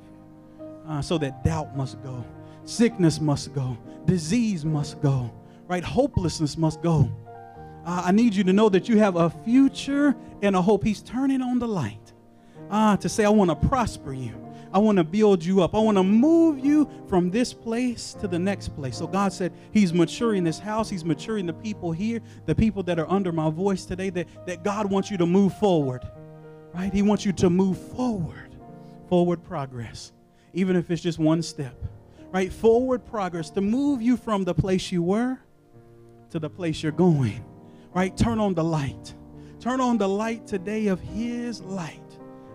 uh, 0.87 1.01
so 1.01 1.17
that 1.19 1.43
doubt 1.43 1.75
must 1.77 2.01
go, 2.03 2.23
sickness 2.65 3.21
must 3.21 3.53
go, 3.53 3.77
disease 4.05 4.65
must 4.65 5.01
go, 5.01 5.31
right? 5.67 5.83
Hopelessness 5.83 6.57
must 6.57 6.81
go. 6.81 7.09
Uh, 7.85 8.03
I 8.05 8.11
need 8.11 8.33
you 8.33 8.43
to 8.45 8.53
know 8.53 8.69
that 8.69 8.87
you 8.87 8.97
have 8.97 9.15
a 9.15 9.29
future 9.29 10.15
and 10.41 10.55
a 10.55 10.61
hope. 10.61 10.83
He's 10.83 11.01
turning 11.01 11.41
on 11.41 11.59
the 11.59 11.67
light 11.67 12.13
uh, 12.69 12.97
to 12.97 13.09
say, 13.09 13.25
I 13.25 13.29
want 13.29 13.49
to 13.49 13.67
prosper 13.67 14.13
you. 14.13 14.33
I 14.73 14.79
want 14.79 14.97
to 14.97 15.03
build 15.03 15.45
you 15.45 15.61
up. 15.61 15.75
I 15.75 15.79
want 15.79 15.97
to 15.97 16.03
move 16.03 16.57
you 16.57 16.89
from 17.07 17.29
this 17.29 17.53
place 17.53 18.15
to 18.15 18.27
the 18.27 18.39
next 18.39 18.69
place. 18.69 18.97
So 18.97 19.05
God 19.05 19.31
said 19.31 19.53
He's 19.71 19.93
maturing 19.93 20.43
this 20.43 20.57
house. 20.57 20.89
He's 20.89 21.05
maturing 21.05 21.45
the 21.45 21.53
people 21.53 21.91
here, 21.91 22.21
the 22.47 22.55
people 22.55 22.81
that 22.83 22.97
are 22.97 23.09
under 23.09 23.31
my 23.31 23.51
voice 23.51 23.85
today, 23.85 24.09
that, 24.09 24.27
that 24.47 24.63
God 24.63 24.89
wants 24.89 25.11
you 25.11 25.17
to 25.17 25.27
move 25.27 25.55
forward. 25.59 26.01
Right? 26.73 26.91
He 26.91 27.03
wants 27.03 27.23
you 27.23 27.33
to 27.33 27.51
move 27.51 27.77
forward. 27.77 28.55
Forward 29.09 29.43
progress. 29.43 30.11
Even 30.53 30.75
if 30.75 30.89
it's 30.89 31.03
just 31.03 31.19
one 31.19 31.43
step. 31.43 31.75
Right? 32.31 32.51
Forward 32.51 33.05
progress 33.05 33.51
to 33.51 33.61
move 33.61 34.01
you 34.01 34.17
from 34.17 34.43
the 34.43 34.55
place 34.55 34.91
you 34.91 35.03
were 35.03 35.37
to 36.31 36.39
the 36.39 36.49
place 36.49 36.81
you're 36.81 36.91
going. 36.91 37.45
Right? 37.93 38.17
Turn 38.17 38.39
on 38.39 38.55
the 38.55 38.63
light. 38.63 39.13
Turn 39.59 39.79
on 39.79 39.99
the 39.99 40.09
light 40.09 40.47
today 40.47 40.87
of 40.87 40.99
His 40.99 41.61
light. 41.61 41.99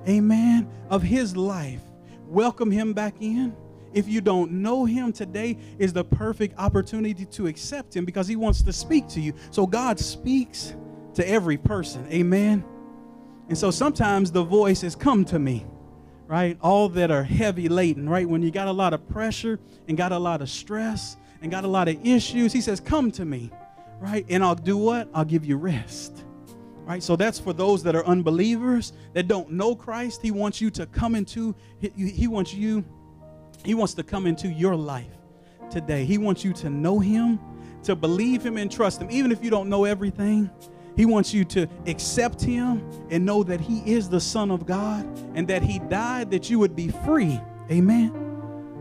Amen. 0.09 0.69
Of 0.91 1.03
His 1.03 1.37
life 1.37 1.83
welcome 2.29 2.71
him 2.71 2.93
back 2.93 3.15
in. 3.21 3.57
If 3.93 4.07
you 4.07 4.21
don't 4.21 4.53
know 4.53 4.85
him, 4.85 5.13
today 5.13 5.57
is 5.79 5.93
the 5.93 6.05
perfect 6.05 6.59
opportunity 6.59 7.25
to 7.25 7.47
accept 7.47 7.97
him 7.97 8.05
because 8.05 8.29
he 8.29 8.37
wants 8.37 8.63
to 8.63 8.73
speak 8.73 9.09
to 9.09 9.21
you. 9.21 9.33
So 9.51 9.67
God 9.67 9.99
speaks 9.99 10.75
to 11.15 11.27
every 11.29 11.57
person. 11.57 12.07
Amen. 12.13 12.65
And 13.49 13.57
so 13.57 13.71
sometimes 13.71 14.31
the 14.31 14.45
voice 14.45 14.83
is 14.85 14.95
come 14.95 15.25
to 15.27 15.39
me, 15.39 15.67
right? 16.27 16.59
All 16.61 16.91
that 16.91 17.11
are 17.11 17.23
heavy 17.23 17.69
laden, 17.69 18.09
right? 18.09 18.29
When 18.29 18.43
you 18.43 18.51
got 18.51 18.69
a 18.69 18.73
lot 18.73 18.93
of 18.93 19.09
pressure 19.09 19.59
and 19.89 19.97
got 19.97 20.13
a 20.13 20.19
lot 20.19 20.43
of 20.43 20.51
stress 20.51 21.17
and 21.41 21.51
got 21.51 21.65
a 21.65 21.69
lot 21.69 21.89
of 21.89 22.05
issues, 22.07 22.53
he 22.53 22.61
says, 22.61 22.79
Come 22.79 23.11
to 23.13 23.25
me, 23.25 23.51
right? 24.01 24.27
And 24.29 24.45
I'll 24.45 24.55
do 24.55 24.77
what? 24.77 25.09
I'll 25.15 25.25
give 25.25 25.47
you 25.47 25.57
rest. 25.57 26.25
Right? 26.89 27.03
So 27.03 27.17
that's 27.17 27.39
for 27.39 27.53
those 27.53 27.83
that 27.83 27.95
are 27.95 28.05
unbelievers 28.07 28.95
that 29.13 29.29
don't 29.29 29.51
know 29.51 29.77
Christ. 29.77 30.23
He 30.23 30.31
wants 30.31 30.59
you 30.59 30.71
to 30.71 30.87
come 30.87 31.15
into 31.15 31.55
he, 31.81 32.27
wants 32.27 32.55
you 32.55 32.83
he 33.63 33.75
wants 33.75 33.93
to 33.95 34.03
come 34.03 34.27
into 34.27 34.49
your 34.49 34.75
life 34.75 35.13
today. 35.71 36.07
He 36.07 36.17
wants 36.17 36.45
you 36.45 36.55
to 36.55 36.71
know 36.71 36.99
him, 36.99 37.39
to 37.83 37.95
believe 37.95 38.45
him 38.45 38.57
and 38.57 38.73
trust 38.73 39.03
him 39.03 39.09
even 39.11 39.33
if 39.33 39.45
you 39.45 39.51
don't 39.51 39.69
know 39.69 39.85
everything. 39.85 40.51
He 40.97 41.05
wants 41.05 41.35
you 41.35 41.45
to 41.45 41.69
accept 41.87 42.41
him 42.41 42.83
and 43.11 43.23
know 43.23 43.43
that 43.43 43.61
he 43.61 43.81
is 43.81 44.09
the 44.09 44.19
son 44.19 44.51
of 44.51 44.65
God 44.65 45.05
and 45.35 45.47
that 45.49 45.63
he 45.63 45.81
died 45.81 46.31
that 46.31 46.49
you 46.49 46.59
would 46.59 46.75
be 46.75 46.89
free. 46.89 47.39
Amen. 47.71 48.15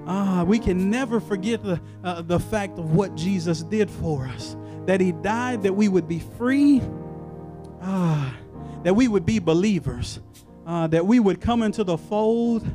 Ah, 0.08 0.45
we 0.45 0.60
can 0.60 0.89
never 0.89 1.20
forget 1.20 1.62
the 1.62 1.82
uh, 2.05 2.22
the 2.22 2.39
fact 2.39 2.80
of 2.80 2.95
what 2.95 3.16
Jesus 3.16 3.64
did 3.64 3.91
for 3.91 4.28
us. 4.28 4.55
That 4.86 5.01
he 5.01 5.12
died 5.12 5.64
that 5.64 5.74
we 5.74 5.89
would 5.89 6.08
be 6.08 6.20
free 6.20 6.82
ah, 7.82 8.36
that 8.84 8.95
we 8.95 9.07
would 9.07 9.25
be 9.25 9.39
believers, 9.39 10.19
uh, 10.65 10.88
that 10.88 11.05
we 11.05 11.19
would 11.19 11.41
come 11.41 11.61
into 11.61 11.84
the 11.84 11.97
fold, 11.97 12.65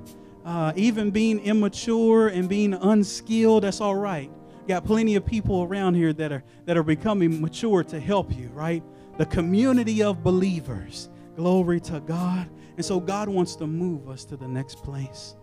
uh, 0.45 0.73
even 0.77 1.11
being 1.11 1.41
immature 1.41 2.29
and 2.29 2.49
being 2.49 2.75
unskilled. 2.75 3.65
That's 3.65 3.81
all 3.81 3.95
right. 3.95 4.31
Got 4.69 4.85
plenty 4.85 5.17
of 5.17 5.27
people 5.27 5.63
around 5.63 5.95
here 5.95 6.13
that 6.13 6.33
are 6.33 6.45
that 6.67 6.77
are 6.77 6.83
becoming 6.83 7.41
mature 7.41 7.83
to 7.85 7.99
help 7.99 8.37
you, 8.37 8.49
right? 8.49 8.83
The 9.19 9.27
community 9.27 10.03
of 10.03 10.23
believers. 10.23 11.09
Glory 11.37 11.81
to 11.81 12.01
God. 12.01 12.49
And 12.77 12.85
so 12.85 13.01
God 13.01 13.29
wants 13.29 13.57
to 13.57 13.67
move 13.67 14.09
us 14.09 14.25
to 14.27 14.37
the 14.37 14.49
next 14.49 14.83
place. 14.83 15.35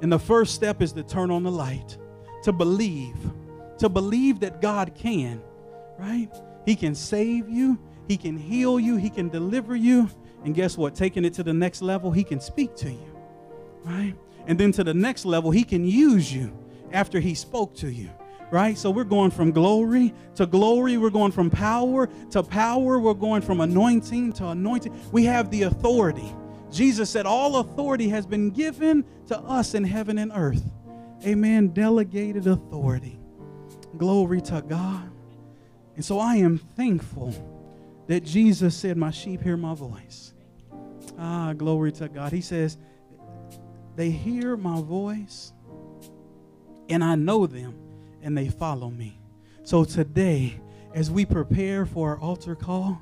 And 0.00 0.12
the 0.12 0.18
first 0.18 0.54
step 0.54 0.80
is 0.82 0.92
to 0.92 1.02
turn 1.02 1.30
on 1.30 1.42
the 1.42 1.50
light, 1.50 1.98
to 2.44 2.52
believe, 2.52 3.16
to 3.78 3.88
believe 3.88 4.40
that 4.40 4.60
God 4.60 4.94
can, 4.94 5.42
right? 5.98 6.30
He 6.64 6.76
can 6.76 6.94
save 6.94 7.48
you, 7.48 7.78
he 8.08 8.16
can 8.16 8.38
heal 8.38 8.80
you, 8.80 8.96
He 8.96 9.10
can 9.10 9.28
deliver 9.28 9.76
you. 9.76 10.08
And 10.44 10.54
guess 10.54 10.78
what? 10.78 10.94
Taking 10.94 11.26
it 11.26 11.34
to 11.34 11.42
the 11.42 11.52
next 11.52 11.82
level, 11.82 12.10
He 12.10 12.24
can 12.24 12.40
speak 12.40 12.74
to 12.76 12.90
you, 12.90 13.16
right? 13.84 14.14
And 14.46 14.58
then 14.58 14.72
to 14.72 14.82
the 14.82 14.94
next 14.94 15.26
level, 15.26 15.50
He 15.50 15.62
can 15.62 15.86
use 15.86 16.32
you 16.32 16.50
after 16.90 17.20
He 17.20 17.34
spoke 17.34 17.76
to 17.76 17.92
you, 17.92 18.08
right? 18.50 18.78
So 18.78 18.90
we're 18.90 19.04
going 19.04 19.30
from 19.30 19.52
glory 19.52 20.14
to 20.36 20.46
glory. 20.46 20.96
We're 20.96 21.10
going 21.10 21.32
from 21.32 21.50
power 21.50 22.08
to 22.30 22.42
power. 22.42 22.98
We're 22.98 23.12
going 23.12 23.42
from 23.42 23.60
anointing 23.60 24.32
to 24.34 24.48
anointing. 24.48 24.98
We 25.12 25.24
have 25.26 25.50
the 25.50 25.64
authority. 25.64 26.34
Jesus 26.72 27.10
said, 27.10 27.26
All 27.26 27.56
authority 27.56 28.08
has 28.08 28.24
been 28.24 28.50
given 28.50 29.04
to 29.26 29.38
us 29.38 29.74
in 29.74 29.84
heaven 29.84 30.16
and 30.16 30.32
earth. 30.34 30.64
Amen. 31.26 31.68
Delegated 31.68 32.46
authority. 32.46 33.18
Glory 33.98 34.40
to 34.42 34.62
God. 34.62 35.10
And 35.96 36.04
so 36.04 36.18
I 36.20 36.36
am 36.36 36.56
thankful 36.56 37.57
that 38.08 38.24
Jesus 38.24 38.74
said, 38.76 38.96
My 38.96 39.10
sheep 39.10 39.42
hear 39.42 39.56
my 39.56 39.74
voice. 39.74 40.34
Ah, 41.18 41.52
glory 41.52 41.92
to 41.92 42.08
God. 42.08 42.32
He 42.32 42.40
says, 42.40 42.76
They 43.96 44.10
hear 44.10 44.56
my 44.56 44.80
voice, 44.80 45.52
and 46.88 47.04
I 47.04 47.14
know 47.14 47.46
them, 47.46 47.78
and 48.22 48.36
they 48.36 48.48
follow 48.48 48.90
me. 48.90 49.20
So 49.62 49.84
today, 49.84 50.60
as 50.94 51.10
we 51.10 51.24
prepare 51.24 51.86
for 51.86 52.10
our 52.10 52.18
altar 52.18 52.56
call, 52.56 53.00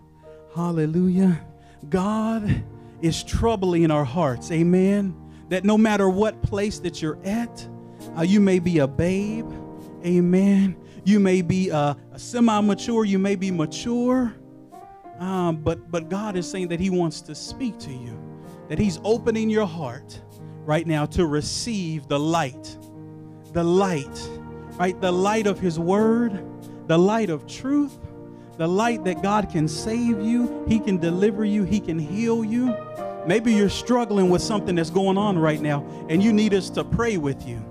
hallelujah, 0.54 1.40
God 1.88 2.64
is 3.00 3.22
troubling 3.22 3.90
our 3.90 4.04
hearts. 4.04 4.50
Amen. 4.50 5.14
That 5.48 5.64
no 5.64 5.78
matter 5.78 6.08
what 6.08 6.42
place 6.42 6.80
that 6.80 7.00
you're 7.00 7.18
at, 7.24 7.68
uh, 8.18 8.22
you 8.22 8.40
may 8.40 8.58
be 8.58 8.78
a 8.78 8.88
babe. 8.88 9.48
Amen. 10.04 10.76
You 11.04 11.20
may 11.20 11.42
be 11.42 11.68
a, 11.70 11.96
a 12.12 12.18
semi 12.18 12.60
mature, 12.60 13.04
you 13.04 13.18
may 13.20 13.36
be 13.36 13.52
mature. 13.52 14.34
Um, 15.18 15.56
but, 15.56 15.90
but 15.90 16.08
God 16.08 16.36
is 16.36 16.48
saying 16.48 16.68
that 16.68 16.80
He 16.80 16.90
wants 16.90 17.20
to 17.22 17.34
speak 17.34 17.78
to 17.80 17.92
you, 17.92 18.18
that 18.68 18.78
He's 18.78 19.00
opening 19.04 19.48
your 19.48 19.66
heart 19.66 20.20
right 20.64 20.86
now 20.86 21.06
to 21.06 21.26
receive 21.26 22.08
the 22.08 22.18
light, 22.18 22.76
the 23.52 23.64
light, 23.64 24.30
right? 24.78 25.00
The 25.00 25.12
light 25.12 25.46
of 25.46 25.58
His 25.58 25.78
Word, 25.78 26.44
the 26.86 26.98
light 26.98 27.30
of 27.30 27.46
truth, 27.46 27.96
the 28.58 28.66
light 28.66 29.04
that 29.04 29.22
God 29.22 29.50
can 29.50 29.68
save 29.68 30.20
you, 30.20 30.64
He 30.68 30.78
can 30.78 30.98
deliver 30.98 31.44
you, 31.44 31.64
He 31.64 31.80
can 31.80 31.98
heal 31.98 32.44
you. 32.44 32.76
Maybe 33.26 33.52
you're 33.52 33.68
struggling 33.68 34.30
with 34.30 34.40
something 34.42 34.76
that's 34.76 34.90
going 34.90 35.18
on 35.18 35.38
right 35.38 35.60
now 35.60 35.84
and 36.08 36.22
you 36.22 36.32
need 36.32 36.54
us 36.54 36.70
to 36.70 36.84
pray 36.84 37.16
with 37.16 37.46
you. 37.46 37.64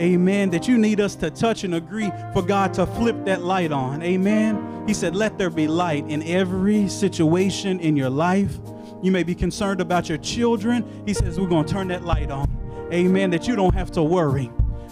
Amen. 0.00 0.50
That 0.50 0.68
you 0.68 0.78
need 0.78 1.00
us 1.00 1.16
to 1.16 1.30
touch 1.30 1.64
and 1.64 1.74
agree 1.74 2.10
for 2.32 2.42
God 2.42 2.72
to 2.74 2.86
flip 2.86 3.24
that 3.24 3.42
light 3.42 3.72
on. 3.72 4.02
Amen. 4.02 4.84
He 4.86 4.94
said, 4.94 5.16
Let 5.16 5.38
there 5.38 5.50
be 5.50 5.66
light 5.66 6.08
in 6.08 6.22
every 6.22 6.88
situation 6.88 7.80
in 7.80 7.96
your 7.96 8.10
life. 8.10 8.58
You 9.02 9.10
may 9.10 9.24
be 9.24 9.34
concerned 9.34 9.80
about 9.80 10.08
your 10.08 10.18
children. 10.18 11.02
He 11.04 11.14
says, 11.14 11.40
We're 11.40 11.48
going 11.48 11.66
to 11.66 11.72
turn 11.72 11.88
that 11.88 12.04
light 12.04 12.30
on. 12.30 12.48
Amen. 12.92 13.30
That 13.30 13.48
you 13.48 13.56
don't 13.56 13.74
have 13.74 13.90
to 13.92 14.02
worry. 14.02 14.50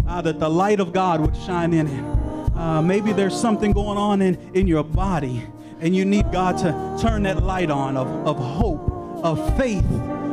Uh, 0.09 0.23
that 0.23 0.41
the 0.41 0.49
light 0.49 0.81
of 0.81 0.93
God 0.93 1.21
would 1.21 1.37
shine 1.37 1.73
in 1.73 1.87
it. 1.87 2.57
Uh, 2.57 2.83
maybe 2.83 3.13
there's 3.13 3.39
something 3.39 3.73
going 3.73 3.99
on 3.99 4.23
in, 4.23 4.35
in 4.55 4.67
your 4.67 4.83
body, 4.83 5.43
and 5.81 5.95
you 5.95 6.05
need 6.05 6.33
God 6.33 6.57
to 6.59 6.99
turn 7.01 7.25
that 7.25 7.43
light 7.43 7.71
on 7.71 7.97
of, 7.97 8.09
of 8.27 8.39
hope, 8.39 8.89
of 9.25 9.57
faith. 9.57 9.85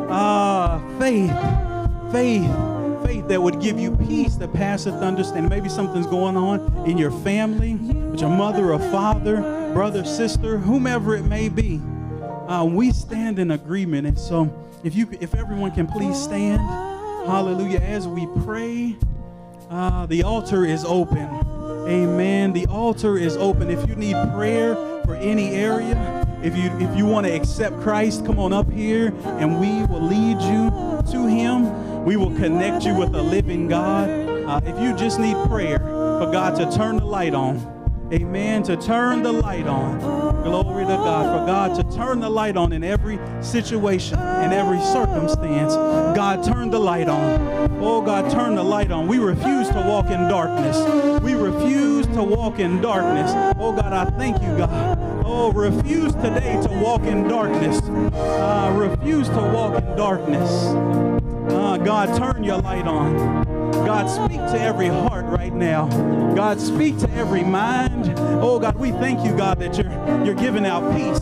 Ah, 0.09 0.75
uh, 0.75 0.99
faith, 0.99 2.11
faith 2.11 2.82
faith 3.05 3.27
that 3.27 3.41
would 3.41 3.61
give 3.61 3.79
you 3.79 3.95
peace 3.95 4.35
that 4.35 4.53
passeth 4.53 4.95
understanding. 4.95 5.49
Maybe 5.49 5.69
something's 5.69 6.07
going 6.07 6.37
on 6.37 6.87
in 6.87 6.97
your 6.97 7.11
family, 7.21 7.75
with 7.75 8.21
your 8.21 8.29
mother 8.29 8.73
or 8.73 8.79
father, 8.79 9.37
brother, 9.73 10.03
sister, 10.03 10.57
whomever 10.57 11.15
it 11.15 11.23
may 11.23 11.49
be. 11.49 11.81
Uh, 12.47 12.65
we 12.65 12.91
stand 12.91 13.39
in 13.39 13.51
agreement. 13.51 14.07
And 14.07 14.19
so 14.19 14.53
if 14.83 14.95
you 14.95 15.07
if 15.21 15.33
everyone 15.33 15.71
can 15.71 15.87
please 15.87 16.21
stand, 16.21 16.61
hallelujah, 17.27 17.79
as 17.79 18.07
we 18.07 18.27
pray. 18.43 18.95
Uh, 19.69 20.05
the 20.05 20.21
altar 20.21 20.65
is 20.65 20.85
open. 20.85 21.27
Amen. 21.87 22.53
The 22.53 22.67
altar 22.67 23.17
is 23.17 23.35
open. 23.37 23.71
If 23.71 23.87
you 23.89 23.95
need 23.95 24.15
prayer 24.33 24.75
for 25.03 25.15
any 25.15 25.49
area, 25.49 26.27
if 26.43 26.55
you 26.55 26.69
if 26.79 26.95
you 26.95 27.05
want 27.05 27.25
to 27.25 27.33
accept 27.33 27.79
Christ, 27.81 28.25
come 28.25 28.37
on 28.37 28.53
up 28.53 28.69
here 28.69 29.07
and 29.23 29.59
we 29.59 29.83
will 29.85 30.01
lead 30.01 30.39
you 30.41 30.69
to 31.11 31.27
him. 31.27 31.92
We 32.03 32.17
will 32.17 32.35
connect 32.35 32.83
you 32.83 32.95
with 32.95 33.15
a 33.15 33.21
living 33.21 33.69
God. 33.69 34.09
Uh, 34.09 34.59
if 34.65 34.77
you 34.81 34.93
just 34.93 35.19
need 35.19 35.37
prayer 35.47 35.79
for 35.79 36.29
God 36.31 36.55
to 36.57 36.69
turn 36.77 36.97
the 36.97 37.05
light 37.05 37.33
on, 37.33 38.09
amen, 38.11 38.63
to 38.63 38.75
turn 38.75 39.23
the 39.23 39.31
light 39.31 39.67
on. 39.67 39.99
Glory 40.43 40.83
to 40.83 40.89
God. 40.89 41.39
For 41.39 41.45
God 41.45 41.75
to 41.75 41.97
turn 41.97 42.19
the 42.19 42.29
light 42.29 42.57
on 42.57 42.73
in 42.73 42.83
every 42.83 43.17
situation, 43.41 44.19
in 44.19 44.51
every 44.51 44.81
circumstance. 44.81 45.75
God, 45.75 46.43
turn 46.43 46.69
the 46.69 46.79
light 46.79 47.07
on. 47.07 47.71
Oh, 47.81 48.01
God, 48.01 48.29
turn 48.29 48.55
the 48.55 48.63
light 48.63 48.91
on. 48.91 49.07
We 49.07 49.19
refuse 49.19 49.69
to 49.69 49.81
walk 49.87 50.07
in 50.07 50.27
darkness. 50.27 50.77
We 51.21 51.35
refuse 51.35 52.05
to 52.07 52.21
walk 52.21 52.59
in 52.59 52.81
darkness. 52.81 53.31
Oh, 53.57 53.71
God, 53.71 53.93
I 53.93 54.05
thank 54.17 54.41
you, 54.41 54.57
God. 54.57 54.99
Oh, 55.25 55.53
refuse 55.53 56.13
today 56.15 56.59
to 56.63 56.79
walk 56.83 57.03
in 57.03 57.29
darkness. 57.29 57.81
Uh, 57.81 58.75
refuse 58.77 59.29
to 59.29 59.35
walk 59.53 59.81
in 59.81 59.95
darkness. 59.95 61.22
God, 61.83 62.17
turn 62.17 62.43
your 62.43 62.59
light 62.59 62.87
on. 62.87 63.43
God, 63.73 64.09
speak 64.09 64.39
to 64.39 64.59
every 64.59 64.87
heart 64.87 65.25
right 65.25 65.53
now. 65.53 65.87
God, 66.33 66.59
speak 66.61 66.97
to 66.99 67.09
every 67.11 67.43
mind. 67.43 68.13
Oh, 68.41 68.57
God, 68.57 68.77
we 68.77 68.91
thank 68.91 69.25
you, 69.25 69.35
God, 69.35 69.59
that 69.59 69.77
you're, 69.77 70.25
you're 70.25 70.35
giving 70.35 70.65
out 70.65 70.95
peace. 70.95 71.21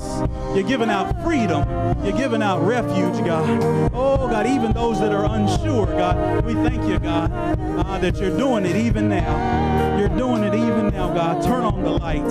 You're 0.56 0.68
giving 0.68 0.90
out 0.90 1.24
freedom. 1.24 1.68
You're 2.04 2.18
giving 2.18 2.44
out 2.44 2.62
refuge, 2.62 3.26
God. 3.26 3.90
Oh, 3.94 4.28
God, 4.30 4.46
even 4.46 4.72
those 4.74 5.00
that 5.00 5.12
are 5.12 5.26
unsure, 5.26 5.88
God, 5.88 6.46
we 6.46 6.54
thank 6.54 6.88
you, 6.88 7.00
God, 7.00 7.32
uh, 7.32 7.98
that 7.98 8.18
you're 8.18 8.38
doing 8.38 8.66
it 8.66 8.76
even 8.76 9.10
now. 9.10 9.98
You're 9.98 10.10
doing 10.10 10.44
it 10.44 10.54
even 10.54 10.90
now, 10.90 11.14
God. 11.14 11.44
Turn 11.44 11.64
on 11.64 11.84
the 11.84 11.92
light. 11.92 12.28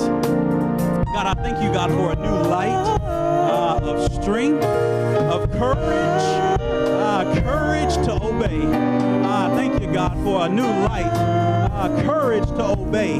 God, 1.12 1.26
I 1.26 1.34
thank 1.42 1.62
you, 1.62 1.72
God, 1.72 1.90
for 1.90 2.12
a 2.12 2.16
new 2.16 2.48
light 2.48 3.00
uh, 3.00 3.80
of 3.82 4.12
strength, 4.12 4.64
of 4.64 5.50
courage, 5.52 6.49
courage 7.42 7.94
to 8.06 8.22
obey. 8.22 8.60
Uh, 9.24 9.54
thank 9.56 9.80
you, 9.80 9.92
God, 9.92 10.12
for 10.24 10.46
a 10.46 10.48
new 10.48 10.62
light. 10.62 11.10
Uh, 11.72 12.02
courage 12.02 12.46
to 12.46 12.72
obey, 12.78 13.18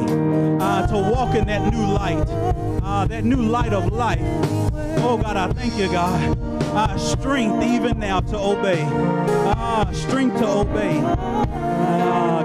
uh, 0.61 0.86
to 0.86 0.94
walk 0.94 1.34
in 1.34 1.46
that 1.46 1.72
new 1.72 1.86
light, 1.86 2.26
uh, 2.82 3.06
that 3.06 3.24
new 3.24 3.42
light 3.42 3.72
of 3.72 3.92
life. 3.92 4.20
Oh, 5.02 5.18
God, 5.22 5.36
I 5.36 5.52
thank 5.52 5.76
you, 5.76 5.90
God. 5.90 6.38
Uh, 6.74 6.96
strength 6.98 7.64
even 7.64 7.98
now 7.98 8.20
to 8.20 8.38
obey. 8.38 8.84
Uh, 8.86 9.90
strength 9.92 10.38
to 10.38 10.46
obey. 10.46 11.00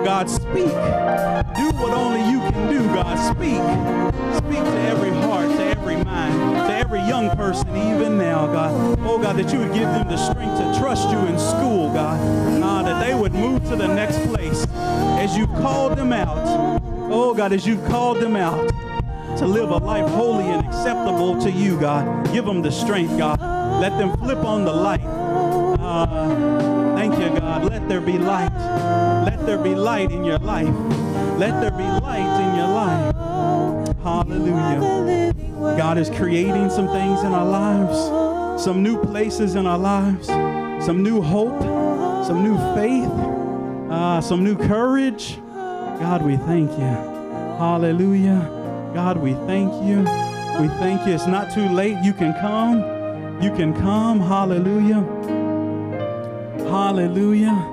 God, 0.05 0.29
speak. 0.29 0.69
Do 1.57 1.71
what 1.81 1.91
only 1.91 2.21
you 2.29 2.39
can 2.39 2.71
do, 2.71 2.85
God. 2.93 3.17
Speak. 3.17 3.59
Speak 4.37 4.63
to 4.63 4.79
every 4.81 5.09
heart, 5.09 5.49
to 5.57 5.65
every 5.65 5.95
mind, 6.03 6.54
every 6.95 7.09
young 7.09 7.35
person, 7.35 7.67
even 7.75 8.17
now, 8.17 8.47
God. 8.47 8.99
Oh, 9.01 9.19
God, 9.19 9.35
that 9.37 9.51
you 9.51 9.59
would 9.59 9.73
give 9.73 9.83
them 9.83 10.07
the 10.07 10.17
strength 10.17 10.57
to 10.59 10.79
trust 10.79 11.09
you 11.09 11.17
in 11.19 11.37
school, 11.37 11.91
God. 11.91 12.19
Uh, 12.63 12.83
that 12.83 13.05
they 13.05 13.13
would 13.13 13.33
move 13.33 13.63
to 13.65 13.75
the 13.75 13.87
next 13.87 14.17
place 14.29 14.65
as 15.19 15.35
you 15.35 15.47
called 15.47 15.97
them 15.97 16.13
out. 16.13 16.79
Oh, 17.11 17.33
God, 17.33 17.51
as 17.51 17.67
you 17.67 17.77
called 17.87 18.19
them 18.19 18.35
out 18.35 18.69
to 19.37 19.45
live 19.45 19.71
a 19.71 19.77
life 19.77 20.09
holy 20.11 20.45
and 20.45 20.65
acceptable 20.65 21.41
to 21.41 21.51
you, 21.51 21.77
God. 21.79 22.31
Give 22.31 22.45
them 22.45 22.61
the 22.61 22.71
strength, 22.71 23.17
God. 23.17 23.41
Let 23.81 23.97
them 23.97 24.15
flip 24.17 24.39
on 24.39 24.63
the 24.63 24.73
light. 24.73 25.03
Uh, 25.03 26.95
thank 26.95 27.13
you, 27.19 27.39
God. 27.39 27.65
Let 27.65 27.89
there 27.89 28.01
be 28.01 28.17
light. 28.17 28.53
Let 29.25 29.45
there 29.45 29.57
be 29.57 29.75
light 29.75 30.11
in 30.11 30.23
your 30.23 30.39
life. 30.39 30.73
Let 31.37 31.59
there 31.59 31.71
be 31.71 31.83
light 31.83 32.39
in 32.41 32.55
your 32.55 32.69
life. 32.69 33.15
Hallelujah. 34.01 34.94
God 35.77 35.97
is 35.97 36.09
creating 36.09 36.69
some 36.69 36.87
things 36.87 37.21
in 37.21 37.33
our 37.33 37.45
lives, 37.45 38.63
some 38.63 38.81
new 38.81 39.01
places 39.03 39.55
in 39.55 39.67
our 39.67 39.77
lives, 39.77 40.27
some 40.85 41.03
new 41.03 41.21
hope, 41.21 41.61
some 42.25 42.43
new 42.43 42.57
faith, 42.73 43.09
uh, 43.91 44.21
some 44.21 44.43
new 44.43 44.55
courage. 44.55 45.37
God, 45.53 46.25
we 46.25 46.37
thank 46.37 46.71
you. 46.71 46.77
Hallelujah. 47.57 48.91
God, 48.93 49.17
we 49.17 49.33
thank 49.45 49.71
you. 49.85 49.99
We 50.61 50.69
thank 50.79 51.05
you. 51.05 51.13
It's 51.13 51.27
not 51.27 51.53
too 51.53 51.67
late. 51.67 51.97
You 52.03 52.13
can 52.13 52.33
come. 52.39 52.79
You 53.41 53.53
can 53.53 53.73
come. 53.73 54.21
Hallelujah. 54.21 55.01
Hallelujah. 56.69 57.71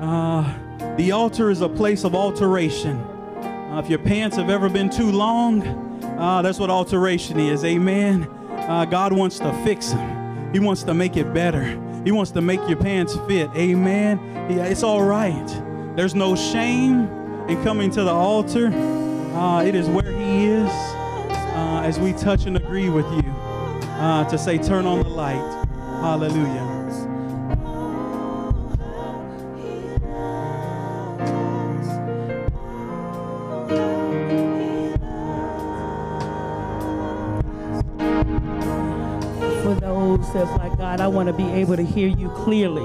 Uh, 0.00 0.96
the 0.96 1.12
altar 1.12 1.50
is 1.50 1.60
a 1.60 1.68
place 1.68 2.04
of 2.04 2.14
alteration. 2.14 2.96
Uh, 2.96 3.82
if 3.84 3.90
your 3.90 3.98
pants 3.98 4.36
have 4.36 4.48
ever 4.48 4.70
been 4.70 4.88
too 4.88 5.12
long, 5.12 5.85
uh, 6.18 6.42
that's 6.42 6.58
what 6.58 6.70
alteration 6.70 7.38
is. 7.38 7.64
Amen. 7.64 8.24
Uh, 8.50 8.84
God 8.84 9.12
wants 9.12 9.38
to 9.38 9.52
fix 9.64 9.90
them. 9.92 10.52
He 10.52 10.58
wants 10.58 10.82
to 10.84 10.94
make 10.94 11.16
it 11.16 11.32
better. 11.34 11.64
He 12.04 12.12
wants 12.12 12.30
to 12.32 12.40
make 12.40 12.60
your 12.68 12.78
pants 12.78 13.16
fit. 13.26 13.50
Amen. 13.54 14.18
Yeah, 14.50 14.64
it's 14.64 14.82
all 14.82 15.02
right. 15.02 15.46
There's 15.96 16.14
no 16.14 16.36
shame 16.36 17.08
in 17.48 17.62
coming 17.62 17.90
to 17.92 18.04
the 18.04 18.12
altar. 18.12 18.68
Uh, 18.68 19.62
it 19.62 19.74
is 19.74 19.88
where 19.88 20.12
He 20.12 20.46
is 20.46 20.70
as 21.86 22.00
we 22.00 22.12
touch 22.14 22.46
and 22.46 22.56
agree 22.56 22.88
with 22.88 23.06
you 23.12 23.22
to 23.22 24.38
say, 24.38 24.58
turn 24.58 24.86
on 24.86 25.02
the 25.02 25.08
light. 25.08 25.64
Hallelujah. 26.00 26.75
God, 40.96 41.04
I 41.04 41.08
want 41.08 41.26
to 41.26 41.34
be 41.34 41.44
able 41.50 41.76
to 41.76 41.82
hear 41.82 42.08
you 42.08 42.30
clearly. 42.30 42.80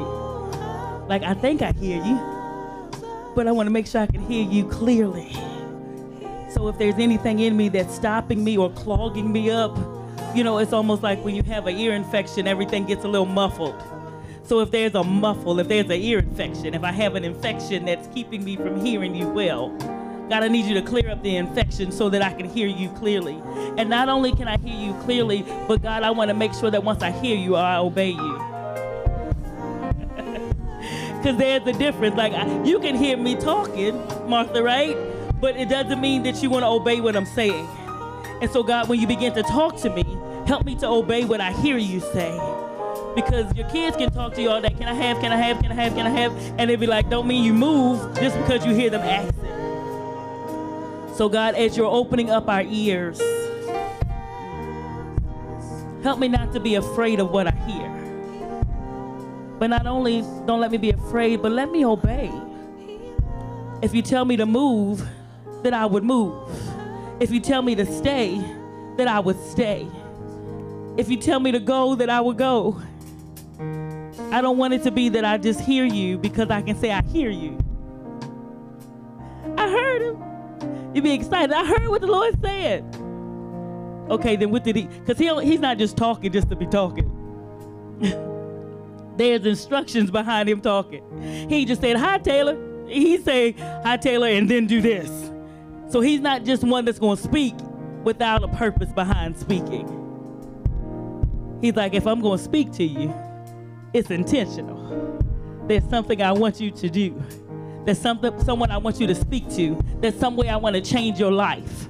Like, 1.07 1.23
I 1.23 1.33
think 1.33 1.61
I 1.61 1.71
hear 1.71 2.03
you, 2.03 2.19
but 3.33 3.47
I 3.47 3.53
want 3.53 3.67
to 3.67 3.71
make 3.71 3.87
sure 3.87 4.01
I 4.01 4.05
can 4.05 4.19
hear 4.27 4.43
you 4.43 4.67
clearly. 4.67 5.31
So 6.49 6.67
if 6.67 6.77
there's 6.77 6.95
anything 6.95 7.39
in 7.39 7.55
me 7.55 7.69
that's 7.69 7.95
stopping 7.95 8.43
me 8.43 8.57
or 8.57 8.69
clogging 8.71 9.31
me 9.31 9.49
up, 9.49 9.77
you 10.35 10.43
know, 10.43 10.57
it's 10.57 10.73
almost 10.73 11.03
like 11.03 11.23
when 11.23 11.35
you 11.35 11.43
have 11.43 11.67
an 11.67 11.77
ear 11.77 11.93
infection, 11.93 12.47
everything 12.47 12.85
gets 12.85 13.05
a 13.05 13.07
little 13.07 13.25
muffled. 13.25 13.81
So 14.43 14.59
if 14.59 14.71
there's 14.71 14.93
a 14.93 15.05
muffle, 15.05 15.61
if 15.61 15.69
there's 15.69 15.85
an 15.85 15.91
ear 15.93 16.19
infection, 16.19 16.73
if 16.73 16.83
I 16.83 16.91
have 16.91 17.15
an 17.15 17.23
infection 17.23 17.85
that's 17.85 18.07
keeping 18.07 18.43
me 18.43 18.57
from 18.57 18.85
hearing 18.85 19.15
you 19.15 19.29
well, 19.29 19.69
God, 20.31 20.43
I 20.43 20.47
need 20.47 20.63
you 20.63 20.75
to 20.75 20.81
clear 20.81 21.09
up 21.09 21.21
the 21.23 21.35
infection 21.35 21.91
so 21.91 22.07
that 22.07 22.21
I 22.21 22.31
can 22.31 22.47
hear 22.47 22.65
you 22.65 22.87
clearly. 22.91 23.37
And 23.77 23.89
not 23.89 24.07
only 24.07 24.31
can 24.31 24.47
I 24.47 24.55
hear 24.59 24.73
you 24.73 24.93
clearly, 25.01 25.45
but 25.67 25.81
God, 25.81 26.03
I 26.03 26.11
want 26.11 26.29
to 26.29 26.33
make 26.33 26.53
sure 26.53 26.71
that 26.71 26.85
once 26.85 27.03
I 27.03 27.11
hear 27.11 27.35
you, 27.35 27.57
I 27.57 27.75
obey 27.75 28.11
you. 28.11 28.41
Because 31.17 31.37
there's 31.37 31.67
a 31.67 31.73
difference. 31.73 32.15
Like, 32.15 32.31
I, 32.31 32.63
you 32.63 32.79
can 32.79 32.95
hear 32.95 33.17
me 33.17 33.35
talking, 33.35 33.93
Martha, 34.25 34.63
right? 34.63 34.95
But 35.41 35.57
it 35.57 35.67
doesn't 35.67 35.99
mean 35.99 36.23
that 36.23 36.41
you 36.41 36.49
want 36.49 36.63
to 36.63 36.67
obey 36.67 37.01
what 37.01 37.17
I'm 37.17 37.25
saying. 37.25 37.67
And 38.41 38.49
so, 38.49 38.63
God, 38.63 38.87
when 38.87 39.01
you 39.01 39.07
begin 39.07 39.33
to 39.33 39.43
talk 39.43 39.75
to 39.81 39.89
me, 39.89 40.17
help 40.47 40.63
me 40.65 40.75
to 40.75 40.87
obey 40.87 41.25
what 41.25 41.41
I 41.41 41.51
hear 41.51 41.77
you 41.77 41.99
say 41.99 42.31
because 43.15 43.53
your 43.53 43.67
kids 43.69 43.97
can 43.97 44.09
talk 44.11 44.33
to 44.35 44.41
you 44.41 44.49
all 44.49 44.61
day. 44.61 44.69
Can 44.69 44.87
I 44.87 44.93
have, 44.93 45.19
can 45.19 45.33
I 45.33 45.35
have, 45.35 45.61
can 45.61 45.73
I 45.73 45.75
have, 45.75 45.93
can 45.93 46.07
I 46.07 46.09
have? 46.09 46.33
And 46.57 46.69
they'd 46.69 46.79
be 46.79 46.87
like, 46.87 47.09
don't 47.09 47.27
mean 47.27 47.43
you 47.43 47.53
move 47.53 48.17
just 48.17 48.37
because 48.37 48.65
you 48.65 48.73
hear 48.73 48.89
them 48.89 49.01
asking. 49.01 49.60
So, 51.21 51.29
God, 51.29 51.53
as 51.53 51.77
you're 51.77 51.85
opening 51.85 52.31
up 52.31 52.49
our 52.49 52.63
ears, 52.63 53.21
help 56.01 56.17
me 56.17 56.27
not 56.27 56.51
to 56.53 56.59
be 56.59 56.73
afraid 56.73 57.19
of 57.19 57.29
what 57.29 57.45
I 57.45 57.51
hear. 57.51 58.65
But 59.59 59.67
not 59.67 59.85
only 59.85 60.21
don't 60.47 60.59
let 60.59 60.71
me 60.71 60.79
be 60.79 60.89
afraid, 60.89 61.43
but 61.43 61.51
let 61.51 61.69
me 61.69 61.85
obey. 61.85 62.31
If 63.83 63.93
you 63.93 64.01
tell 64.01 64.25
me 64.25 64.35
to 64.37 64.47
move, 64.47 65.07
then 65.61 65.75
I 65.75 65.85
would 65.85 66.03
move. 66.03 66.49
If 67.19 67.29
you 67.29 67.39
tell 67.39 67.61
me 67.61 67.75
to 67.75 67.85
stay, 67.85 68.43
then 68.97 69.07
I 69.07 69.19
would 69.19 69.39
stay. 69.41 69.85
If 70.97 71.07
you 71.07 71.17
tell 71.17 71.39
me 71.39 71.51
to 71.51 71.59
go, 71.59 71.93
then 71.93 72.09
I 72.09 72.19
would 72.19 72.39
go. 72.39 72.81
I 74.31 74.41
don't 74.41 74.57
want 74.57 74.73
it 74.73 74.81
to 74.85 74.91
be 74.91 75.09
that 75.09 75.23
I 75.23 75.37
just 75.37 75.59
hear 75.59 75.85
you 75.85 76.17
because 76.17 76.49
I 76.49 76.63
can 76.63 76.75
say 76.79 76.91
I 76.91 77.03
hear 77.03 77.29
you. 77.29 77.59
I 79.55 79.69
heard 79.69 80.01
him. 80.01 80.30
You 80.93 81.01
be 81.01 81.13
excited. 81.13 81.53
I 81.53 81.65
heard 81.65 81.87
what 81.87 82.01
the 82.01 82.07
Lord 82.07 82.39
said. 82.41 82.83
Okay, 84.09 84.35
then 84.35 84.51
what 84.51 84.63
did 84.63 84.75
he? 84.75 84.83
Because 84.87 85.17
he 85.17 85.33
he's 85.43 85.59
not 85.59 85.77
just 85.77 85.95
talking 85.97 86.31
just 86.31 86.49
to 86.49 86.55
be 86.55 86.67
talking. 86.67 87.09
There's 89.17 89.45
instructions 89.45 90.11
behind 90.11 90.49
him 90.49 90.61
talking. 90.61 91.47
He 91.49 91.65
just 91.65 91.81
said, 91.81 91.97
"Hi, 91.97 92.17
Taylor." 92.17 92.57
He 92.87 93.17
say, 93.17 93.51
"Hi, 93.51 93.97
Taylor," 93.97 94.27
and 94.27 94.49
then 94.49 94.67
do 94.67 94.81
this. 94.81 95.31
So 95.91 95.99
he's 95.99 96.21
not 96.21 96.45
just 96.45 96.63
one 96.63 96.85
that's 96.85 96.99
going 96.99 97.17
to 97.17 97.23
speak 97.23 97.53
without 98.03 98.43
a 98.43 98.47
purpose 98.47 98.91
behind 98.93 99.37
speaking. 99.37 99.97
He's 101.61 101.75
like, 101.75 101.93
if 101.93 102.07
I'm 102.07 102.21
going 102.21 102.37
to 102.37 102.43
speak 102.43 102.71
to 102.73 102.83
you, 102.83 103.13
it's 103.93 104.09
intentional. 104.09 104.79
There's 105.67 105.87
something 105.89 106.21
I 106.21 106.31
want 106.31 106.61
you 106.61 106.71
to 106.71 106.89
do. 106.89 107.21
There's 107.85 107.99
something, 107.99 108.43
someone 108.43 108.71
I 108.71 108.77
want 108.77 108.99
you 108.99 109.07
to 109.07 109.15
speak 109.15 109.49
to. 109.55 109.79
There's 109.99 110.17
some 110.17 110.35
way 110.35 110.49
I 110.49 110.57
want 110.57 110.75
to 110.75 110.81
change 110.81 111.19
your 111.19 111.31
life. 111.31 111.87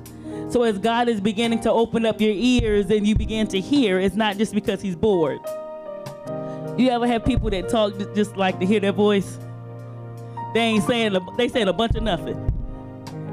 So 0.50 0.64
as 0.64 0.78
God 0.78 1.10
is 1.10 1.22
beginning 1.22 1.62
to 1.62 1.72
open 1.72 2.06
up 2.06 2.20
your 2.20 2.34
ears 2.34 2.90
and 2.90 3.08
you 3.08 3.16
begin 3.16 3.48
to 3.48 3.60
hear, 3.60 4.00
it's 4.00 4.16
not 4.16 4.38
just 4.38 4.54
because 4.54 4.82
He's 4.82 4.96
bored. 4.96 5.40
You 6.78 6.90
ever 6.90 7.08
have 7.08 7.26
people 7.26 7.50
that 7.50 7.70
talk 7.70 7.98
just 8.16 8.38
like 8.38 8.60
to 8.60 8.66
hear 8.66 8.80
their 8.80 8.92
voice? 8.92 9.38
They 10.54 10.62
ain't 10.62 10.84
saying, 10.84 11.18
they 11.38 11.48
saying 11.48 11.68
a 11.68 11.74
bunch 11.74 11.96
of 11.96 12.04
nothing. 12.04 12.52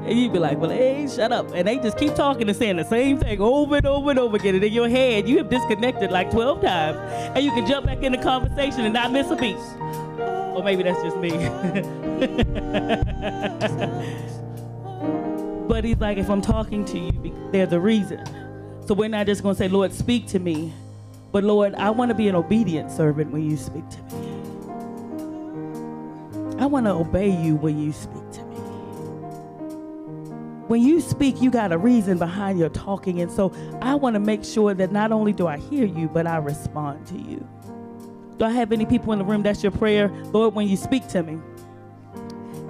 And 0.05 0.17
you'd 0.17 0.33
be 0.33 0.39
like, 0.39 0.57
well, 0.57 0.69
hey, 0.69 1.07
shut 1.07 1.31
up. 1.31 1.51
And 1.53 1.67
they 1.67 1.77
just 1.77 1.97
keep 1.97 2.15
talking 2.15 2.47
and 2.47 2.57
saying 2.57 2.77
the 2.77 2.85
same 2.85 3.19
thing 3.19 3.39
over 3.41 3.75
and 3.77 3.85
over 3.85 4.09
and 4.09 4.19
over 4.19 4.37
again. 4.37 4.55
And 4.55 4.63
in 4.63 4.73
your 4.73 4.89
head, 4.89 5.27
you 5.27 5.37
have 5.37 5.49
disconnected 5.49 6.11
like 6.11 6.31
12 6.31 6.61
times. 6.61 6.97
And 7.35 7.43
you 7.43 7.51
can 7.51 7.67
jump 7.67 7.85
back 7.85 8.01
in 8.01 8.13
the 8.13 8.17
conversation 8.17 8.85
and 8.85 8.93
not 8.93 9.11
miss 9.11 9.29
a 9.29 9.35
beat. 9.35 9.57
Or 10.55 10.63
maybe 10.63 10.83
that's 10.83 11.01
just 11.03 11.17
me. 11.17 11.31
but 15.67 15.83
he's 15.83 15.97
like, 15.97 16.17
if 16.17 16.29
I'm 16.29 16.41
talking 16.41 16.85
to 16.85 16.99
you, 16.99 17.49
there's 17.51 17.73
a 17.73 17.79
reason. 17.79 18.23
So 18.85 18.93
we're 18.93 19.09
not 19.09 19.25
just 19.25 19.43
going 19.43 19.55
to 19.55 19.59
say, 19.59 19.67
Lord, 19.67 19.93
speak 19.93 20.27
to 20.27 20.39
me. 20.39 20.73
But 21.31 21.43
Lord, 21.43 21.75
I 21.75 21.91
want 21.91 22.09
to 22.09 22.15
be 22.15 22.27
an 22.27 22.35
obedient 22.35 22.91
servant 22.91 23.31
when 23.31 23.49
you 23.49 23.55
speak 23.55 23.87
to 23.89 24.01
me. 24.03 24.15
I 26.59 26.65
want 26.65 26.87
to 26.87 26.91
obey 26.91 27.29
you 27.29 27.55
when 27.55 27.79
you 27.79 27.93
speak 27.93 28.29
to 28.31 28.43
me 28.43 28.49
when 30.69 30.83
you 30.83 31.01
speak, 31.01 31.41
you 31.41 31.49
got 31.49 31.71
a 31.71 31.77
reason 31.79 32.19
behind 32.19 32.59
your 32.59 32.69
talking. 32.69 33.21
And 33.21 33.31
so 33.31 33.51
I 33.81 33.95
want 33.95 34.13
to 34.13 34.19
make 34.19 34.45
sure 34.45 34.75
that 34.75 34.91
not 34.91 35.11
only 35.11 35.33
do 35.33 35.47
I 35.47 35.57
hear 35.57 35.85
you, 35.85 36.07
but 36.07 36.27
I 36.27 36.37
respond 36.37 37.07
to 37.07 37.17
you. 37.17 37.45
Do 38.37 38.45
I 38.45 38.51
have 38.51 38.71
any 38.71 38.85
people 38.85 39.11
in 39.11 39.17
the 39.17 39.25
room 39.25 39.41
that's 39.41 39.63
your 39.63 39.71
prayer? 39.71 40.09
Lord, 40.25 40.53
when 40.53 40.67
you 40.67 40.77
speak 40.77 41.07
to 41.07 41.23
me, 41.23 41.39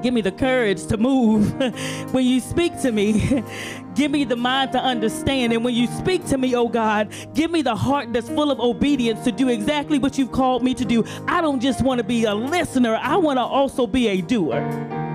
give 0.02 0.14
me 0.14 0.22
the 0.22 0.32
courage 0.32 0.86
to 0.88 0.97
move. 0.97 1.54
when 2.14 2.26
you 2.26 2.39
speak 2.39 2.80
to 2.82 2.91
me, 2.91 3.43
give 3.95 4.12
me 4.12 4.24
the 4.24 4.36
mind 4.36 4.72
to 4.74 4.80
understand. 4.80 5.54
And 5.54 5.64
when 5.64 5.74
you 5.74 5.88
speak 5.88 6.26
to 6.28 6.38
me, 6.38 6.56
oh 6.56 6.68
God, 6.68 7.14
give 7.34 7.52
me 7.52 7.62
the 7.62 7.76
heart 7.76 8.14
that's 8.14 8.30
full 8.30 8.52
of 8.52 8.60
obedience 8.60 9.24
to 9.26 9.32
do 9.32 9.50
exactly 9.50 10.00
what 10.00 10.18
you've 10.18 10.32
called 10.32 10.64
me 10.64 10.74
to 10.74 10.86
do. 10.86 11.04
I 11.28 11.41
don't 11.41 11.60
just 11.60 11.82
want 11.82 12.00
to 12.00 12.04
be 12.04 12.26
a 12.26 12.34
listener, 12.34 12.95
I 12.95 13.18
want 13.18 13.38
to 13.38 13.43
also 13.43 13.88
be 13.88 14.08
a 14.08 14.22
doer. 14.22 14.95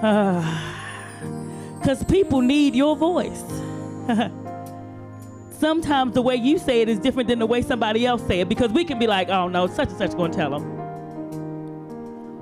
Uh, 0.00 0.70
because 1.78 2.04
people 2.04 2.40
need 2.40 2.74
your 2.74 2.96
voice. 2.96 3.42
Sometimes 5.50 6.14
the 6.14 6.22
way 6.22 6.36
you 6.36 6.58
say 6.58 6.80
it 6.82 6.88
is 6.88 6.98
different 6.98 7.28
than 7.28 7.38
the 7.38 7.46
way 7.46 7.62
somebody 7.62 8.06
else 8.06 8.26
say 8.26 8.40
it 8.40 8.48
because 8.48 8.70
we 8.70 8.84
can 8.84 8.98
be 8.98 9.06
like, 9.06 9.28
oh 9.28 9.48
no, 9.48 9.66
such 9.66 9.88
and 9.88 9.98
such 9.98 10.12
to 10.12 10.28
tell 10.28 10.50
them. 10.50 10.79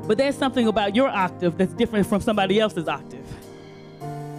But 0.09 0.17
there's 0.17 0.39
something 0.39 0.67
about 0.67 0.97
your 0.97 1.09
octave 1.09 1.59
that's 1.59 1.75
different 1.75 2.07
from 2.07 2.23
somebody 2.23 2.59
else's 2.59 2.89
octave. 2.89 3.27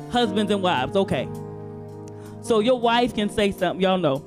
Husbands 0.10 0.52
and 0.52 0.64
wives, 0.64 0.96
okay. 0.96 1.30
So 2.42 2.60
your 2.60 2.80
wife 2.80 3.14
can 3.14 3.30
say 3.30 3.52
something, 3.52 3.80
y'all 3.80 4.00
know, 4.00 4.26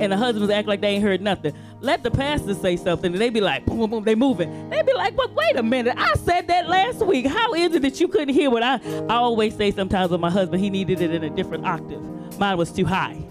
and 0.00 0.10
the 0.10 0.16
husbands 0.16 0.50
act 0.50 0.66
like 0.66 0.80
they 0.80 0.88
ain't 0.88 1.02
heard 1.02 1.20
nothing. 1.20 1.52
Let 1.82 2.02
the 2.02 2.10
pastor 2.10 2.54
say 2.54 2.78
something, 2.78 3.12
and 3.12 3.20
they 3.20 3.28
be 3.28 3.42
like, 3.42 3.66
boom, 3.66 3.76
boom, 3.76 3.90
boom, 3.90 4.04
they 4.04 4.14
moving. 4.14 4.70
They 4.70 4.80
be 4.80 4.94
like, 4.94 5.14
but 5.16 5.34
wait 5.34 5.56
a 5.56 5.62
minute, 5.62 5.96
I 5.98 6.14
said 6.14 6.48
that 6.48 6.66
last 6.66 7.04
week. 7.04 7.26
How 7.26 7.52
is 7.52 7.74
it 7.74 7.82
that 7.82 8.00
you 8.00 8.08
couldn't 8.08 8.34
hear 8.34 8.48
what 8.48 8.62
I? 8.62 8.76
I 9.10 9.16
always 9.16 9.54
say 9.54 9.72
sometimes 9.72 10.10
with 10.10 10.20
my 10.20 10.30
husband, 10.30 10.62
he 10.62 10.70
needed 10.70 11.02
it 11.02 11.12
in 11.12 11.22
a 11.22 11.30
different 11.30 11.66
octave. 11.66 12.02
Mine 12.38 12.56
was 12.56 12.72
too 12.72 12.86
high. 12.86 13.22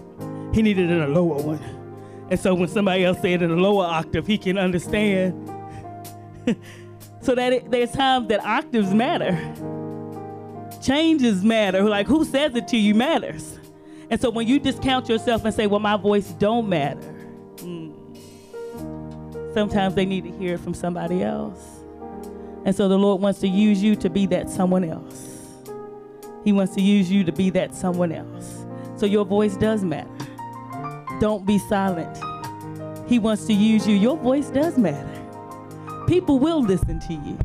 He 0.54 0.62
needed 0.62 0.88
it 0.88 0.92
in 0.92 1.02
a 1.02 1.08
lower 1.08 1.42
one. 1.42 1.58
And 2.30 2.38
so 2.38 2.54
when 2.54 2.68
somebody 2.68 3.04
else 3.04 3.20
said 3.20 3.42
in 3.42 3.50
a 3.50 3.56
lower 3.56 3.86
octave, 3.86 4.28
he 4.28 4.38
can 4.38 4.56
understand. 4.56 5.50
so 7.20 7.34
that 7.34 7.52
it, 7.52 7.70
there's 7.70 7.92
times 7.92 8.28
that 8.28 8.44
octaves 8.44 8.92
matter. 8.94 9.38
Changes 10.82 11.44
matter. 11.44 11.82
Like 11.82 12.06
who 12.06 12.24
says 12.24 12.54
it 12.54 12.68
to 12.68 12.76
you 12.76 12.94
matters. 12.94 13.58
And 14.10 14.20
so 14.20 14.30
when 14.30 14.48
you 14.48 14.58
discount 14.58 15.08
yourself 15.08 15.44
and 15.44 15.54
say, 15.54 15.66
well, 15.66 15.80
my 15.80 15.96
voice 15.96 16.28
don't 16.32 16.68
matter, 16.68 17.14
mm, 17.56 17.94
sometimes 19.54 19.94
they 19.94 20.04
need 20.04 20.24
to 20.24 20.30
hear 20.32 20.54
it 20.54 20.60
from 20.60 20.74
somebody 20.74 21.22
else. 21.22 21.80
And 22.64 22.74
so 22.74 22.88
the 22.88 22.98
Lord 22.98 23.22
wants 23.22 23.40
to 23.40 23.48
use 23.48 23.82
you 23.82 23.94
to 23.96 24.10
be 24.10 24.26
that 24.26 24.50
someone 24.50 24.84
else. 24.84 25.38
He 26.44 26.52
wants 26.52 26.74
to 26.74 26.80
use 26.80 27.10
you 27.10 27.22
to 27.24 27.32
be 27.32 27.50
that 27.50 27.74
someone 27.74 28.12
else. 28.12 28.64
So 28.96 29.06
your 29.06 29.24
voice 29.24 29.56
does 29.56 29.84
matter. 29.84 30.10
Don't 31.20 31.46
be 31.46 31.58
silent. 31.58 32.18
He 33.08 33.18
wants 33.18 33.46
to 33.46 33.52
use 33.52 33.86
you. 33.86 33.94
Your 33.94 34.16
voice 34.16 34.50
does 34.50 34.76
matter. 34.78 35.19
People 36.10 36.40
will 36.40 36.60
listen 36.60 36.98
to 36.98 37.14
you. 37.14 37.38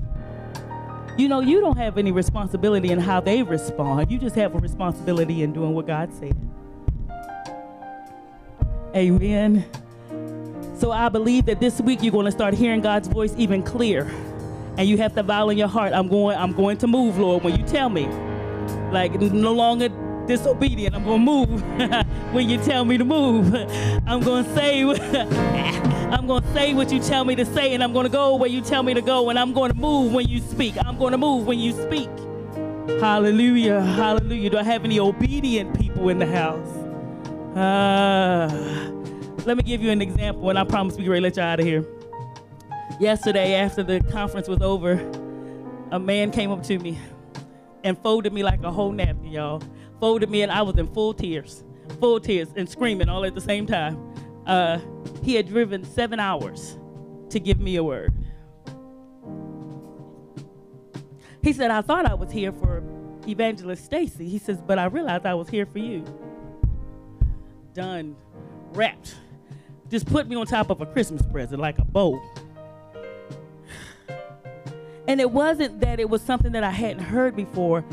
You 1.19 1.27
know, 1.27 1.39
you 1.39 1.61
don't 1.61 1.77
have 1.77 1.99
any 1.99 2.11
responsibility 2.11 2.89
in 2.89 2.99
how 2.99 3.19
they 3.19 3.43
respond. 3.43 4.09
You 4.09 4.17
just 4.17 4.35
have 4.37 4.55
a 4.55 4.57
responsibility 4.57 5.43
in 5.43 5.53
doing 5.53 5.75
what 5.75 5.85
God 5.85 6.11
said. 6.11 6.35
Amen. 8.95 9.63
So 10.79 10.91
I 10.91 11.09
believe 11.09 11.45
that 11.45 11.59
this 11.59 11.79
week 11.79 12.01
you're 12.01 12.11
going 12.11 12.25
to 12.25 12.31
start 12.31 12.55
hearing 12.55 12.81
God's 12.81 13.07
voice 13.07 13.35
even 13.37 13.61
clear. 13.61 14.11
And 14.79 14.89
you 14.89 14.97
have 14.97 15.13
to 15.13 15.21
vow 15.21 15.49
in 15.49 15.59
your 15.59 15.67
heart, 15.67 15.93
I'm 15.93 16.07
going, 16.07 16.35
I'm 16.35 16.53
going 16.53 16.79
to 16.79 16.87
move, 16.87 17.19
Lord, 17.19 17.43
when 17.43 17.55
you 17.55 17.63
tell 17.67 17.89
me. 17.89 18.07
Like 18.91 19.13
no 19.21 19.53
longer 19.53 19.89
disobedient. 20.25 20.95
I'm 20.95 21.03
gonna 21.03 21.19
move 21.19 21.61
when 22.35 22.49
you 22.49 22.57
tell 22.57 22.83
me 22.83 22.97
to 22.97 23.05
move. 23.05 23.55
I'm 24.05 24.21
gonna 24.21 24.53
say 24.53 24.83
I'm 26.11 26.27
gonna 26.27 26.53
say 26.53 26.73
what 26.73 26.91
you 26.91 26.99
tell 26.99 27.23
me 27.23 27.33
to 27.35 27.45
say, 27.45 27.73
and 27.73 27.81
I'm 27.81 27.93
gonna 27.93 28.09
go 28.09 28.35
where 28.35 28.49
you 28.49 28.61
tell 28.61 28.83
me 28.83 28.93
to 28.93 29.01
go, 29.01 29.29
and 29.29 29.39
I'm 29.39 29.53
gonna 29.53 29.73
move 29.73 30.13
when 30.13 30.27
you 30.27 30.41
speak. 30.41 30.75
I'm 30.85 30.97
gonna 30.97 31.17
move 31.17 31.47
when 31.47 31.59
you 31.59 31.71
speak. 31.71 32.09
Hallelujah. 32.99 33.81
Hallelujah. 33.81 34.49
Do 34.49 34.57
I 34.57 34.63
have 34.63 34.83
any 34.83 34.99
obedient 34.99 35.79
people 35.79 36.09
in 36.09 36.19
the 36.19 36.25
house? 36.25 36.67
Uh, 37.57 38.49
let 39.45 39.55
me 39.55 39.63
give 39.63 39.81
you 39.81 39.89
an 39.91 40.01
example, 40.01 40.49
and 40.49 40.59
I 40.59 40.65
promise 40.65 40.97
we 40.97 41.05
can 41.05 41.23
let 41.23 41.37
you 41.37 41.41
out 41.41 41.61
of 41.61 41.65
here. 41.65 41.85
Yesterday, 42.99 43.55
after 43.55 43.81
the 43.81 44.01
conference 44.11 44.47
was 44.47 44.61
over, 44.61 44.93
a 45.91 45.99
man 45.99 46.31
came 46.31 46.51
up 46.51 46.63
to 46.63 46.77
me 46.79 46.97
and 47.85 47.97
folded 47.99 48.33
me 48.33 48.43
like 48.43 48.61
a 48.63 48.71
whole 48.71 48.91
napkin, 48.91 49.31
y'all. 49.31 49.61
Folded 50.01 50.29
me, 50.29 50.41
and 50.41 50.51
I 50.51 50.61
was 50.63 50.75
in 50.77 50.87
full 50.87 51.13
tears, 51.13 51.63
full 51.99 52.19
tears, 52.19 52.49
and 52.55 52.69
screaming 52.69 53.09
all 53.09 53.25
at 53.25 53.35
the 53.35 53.41
same 53.41 53.65
time. 53.65 53.97
Uh, 54.45 54.79
he 55.23 55.35
had 55.35 55.47
driven 55.47 55.83
seven 55.83 56.19
hours 56.19 56.77
to 57.29 57.39
give 57.39 57.59
me 57.59 57.75
a 57.77 57.83
word. 57.83 58.13
He 61.41 61.53
said, 61.53 61.71
I 61.71 61.81
thought 61.81 62.05
I 62.05 62.13
was 62.13 62.31
here 62.31 62.51
for 62.51 62.83
Evangelist 63.27 63.85
Stacy. 63.85 64.27
He 64.27 64.37
says, 64.37 64.61
but 64.61 64.79
I 64.79 64.85
realized 64.85 65.25
I 65.25 65.33
was 65.33 65.49
here 65.49 65.65
for 65.65 65.79
you. 65.79 66.03
Done, 67.73 68.15
wrapped. 68.73 69.15
Just 69.89 70.07
put 70.07 70.27
me 70.27 70.35
on 70.35 70.45
top 70.45 70.69
of 70.69 70.81
a 70.81 70.85
Christmas 70.85 71.21
present 71.31 71.61
like 71.61 71.77
a 71.77 71.85
bow. 71.85 72.21
And 75.07 75.21
it 75.21 75.29
wasn't 75.29 75.81
that 75.81 75.99
it 75.99 76.09
was 76.09 76.21
something 76.21 76.51
that 76.53 76.63
I 76.63 76.71
hadn't 76.71 77.03
heard 77.03 77.35
before, 77.35 77.85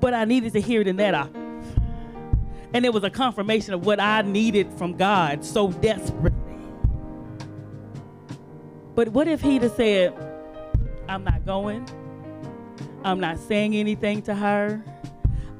but 0.00 0.14
I 0.14 0.24
needed 0.24 0.52
to 0.52 0.60
hear 0.60 0.80
it 0.80 0.86
in 0.86 0.96
that 0.96 1.14
octave. 1.14 1.45
And 2.72 2.84
it 2.84 2.92
was 2.92 3.04
a 3.04 3.10
confirmation 3.10 3.74
of 3.74 3.86
what 3.86 4.00
I 4.00 4.22
needed 4.22 4.72
from 4.74 4.96
God 4.96 5.44
so 5.44 5.70
desperately. 5.70 6.32
But 8.94 9.08
what 9.08 9.28
if 9.28 9.40
he'd 9.40 9.62
have 9.62 9.72
said, 9.72 10.14
I'm 11.08 11.22
not 11.24 11.44
going? 11.44 11.86
I'm 13.04 13.20
not 13.20 13.38
saying 13.38 13.74
anything 13.74 14.22
to 14.22 14.34
her. 14.34 14.82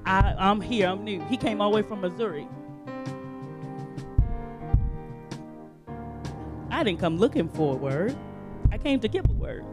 I, 0.05 0.35
I'm 0.39 0.61
here, 0.61 0.89
I'm 0.89 1.05
new. 1.05 1.21
He 1.27 1.37
came 1.37 1.61
all 1.61 1.71
the 1.71 1.77
way 1.77 1.83
from 1.83 2.01
Missouri. 2.01 2.49
I 6.71 6.83
didn't 6.83 7.01
come 7.01 7.19
looking 7.19 7.49
for 7.49 7.75
a 7.75 7.77
word, 7.77 8.17
I 8.71 8.79
came 8.79 9.01
to 9.01 9.09
give 9.09 9.29
a 9.29 9.33
word. 9.33 9.65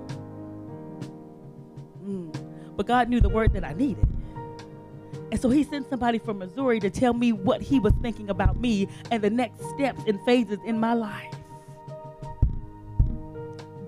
Mm. 2.04 2.34
But 2.76 2.86
God 2.86 3.10
knew 3.10 3.20
the 3.20 3.30
word 3.30 3.54
that 3.54 3.64
I 3.64 3.74
needed. 3.74 4.08
And 5.34 5.42
so 5.42 5.50
he 5.50 5.64
sent 5.64 5.90
somebody 5.90 6.20
from 6.20 6.38
Missouri 6.38 6.80
to 6.80 6.92
tell 6.92 7.16
me 7.16 7.32
what 7.32 7.60
he 7.60 7.80
was 7.80 7.92
thinking 8.04 8.30
about 8.30 8.60
me 8.60 8.88
and 9.10 9.24
the 9.24 9.32
next 9.32 9.68
steps 9.72 10.00
and 10.06 10.24
phases 10.28 10.60
in 10.64 10.80
my 10.80 10.94
life. 10.94 11.34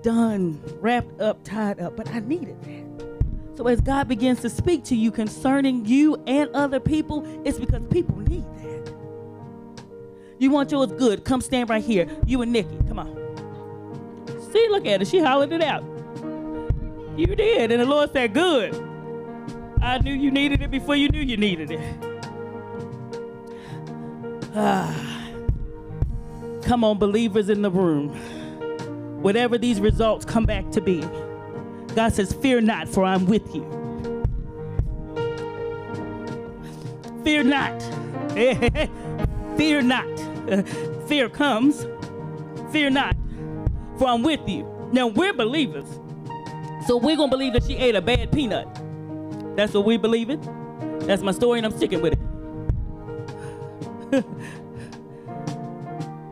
Done, 0.02 0.60
wrapped 0.80 1.20
up, 1.20 1.44
tied 1.44 1.78
up, 1.78 1.96
but 1.96 2.10
I 2.10 2.18
needed 2.18 2.60
that. 2.64 3.56
So 3.56 3.68
as 3.68 3.80
God 3.80 4.08
begins 4.08 4.40
to 4.40 4.50
speak 4.50 4.82
to 4.86 4.96
you 4.96 5.12
concerning 5.12 5.86
you 5.86 6.20
and 6.26 6.50
other 6.50 6.80
people, 6.80 7.24
it's 7.46 7.60
because 7.60 7.82
people 7.90 8.16
need 8.16 8.44
that. 8.56 8.92
You 10.40 10.50
want 10.50 10.72
yours 10.72 10.90
good? 10.90 11.24
Come 11.24 11.40
stand 11.40 11.70
right 11.70 11.84
here. 11.84 12.08
You 12.26 12.42
and 12.42 12.50
Nikki, 12.50 12.76
come 12.88 12.98
on. 12.98 13.14
See, 14.52 14.66
look 14.68 14.84
at 14.84 14.98
her. 14.98 15.06
She 15.06 15.20
hollered 15.20 15.52
it 15.52 15.62
out. 15.62 15.84
You 17.16 17.36
did, 17.36 17.70
and 17.70 17.80
the 17.80 17.86
Lord 17.86 18.12
said, 18.12 18.34
"Good." 18.34 18.74
I 19.80 19.98
knew 19.98 20.12
you 20.12 20.30
needed 20.30 20.62
it 20.62 20.70
before 20.70 20.96
you 20.96 21.08
knew 21.08 21.20
you 21.20 21.36
needed 21.36 21.70
it. 21.70 21.80
Ah. 24.54 25.16
Come 26.62 26.82
on, 26.82 26.98
believers 26.98 27.48
in 27.48 27.62
the 27.62 27.70
room. 27.70 28.08
Whatever 29.22 29.56
these 29.58 29.80
results 29.80 30.24
come 30.24 30.44
back 30.44 30.70
to 30.72 30.80
be. 30.80 31.00
God 31.94 32.12
says, 32.12 32.32
Fear 32.32 32.62
not, 32.62 32.88
for 32.88 33.04
I'm 33.04 33.26
with 33.26 33.54
you. 33.54 33.64
Fear 37.22 37.44
not. 37.44 37.82
Fear 39.56 39.82
not. 39.82 40.06
Fear 41.08 41.28
comes. 41.28 41.86
Fear 42.72 42.90
not, 42.90 43.16
for 43.98 44.08
I'm 44.08 44.22
with 44.22 44.48
you. 44.48 44.66
Now, 44.92 45.06
we're 45.06 45.32
believers. 45.32 45.88
So 46.86 46.96
we're 46.96 47.16
going 47.16 47.30
to 47.30 47.36
believe 47.36 47.52
that 47.54 47.64
she 47.64 47.76
ate 47.76 47.94
a 47.94 48.02
bad 48.02 48.30
peanut. 48.32 48.68
That's 49.56 49.72
what 49.72 49.86
we 49.86 49.96
believe 49.96 50.28
in. 50.28 50.40
That's 51.00 51.22
my 51.22 51.32
story, 51.32 51.58
and 51.58 51.66
I'm 51.66 51.76
sticking 51.76 52.02
with 52.02 52.12
it. 52.12 52.18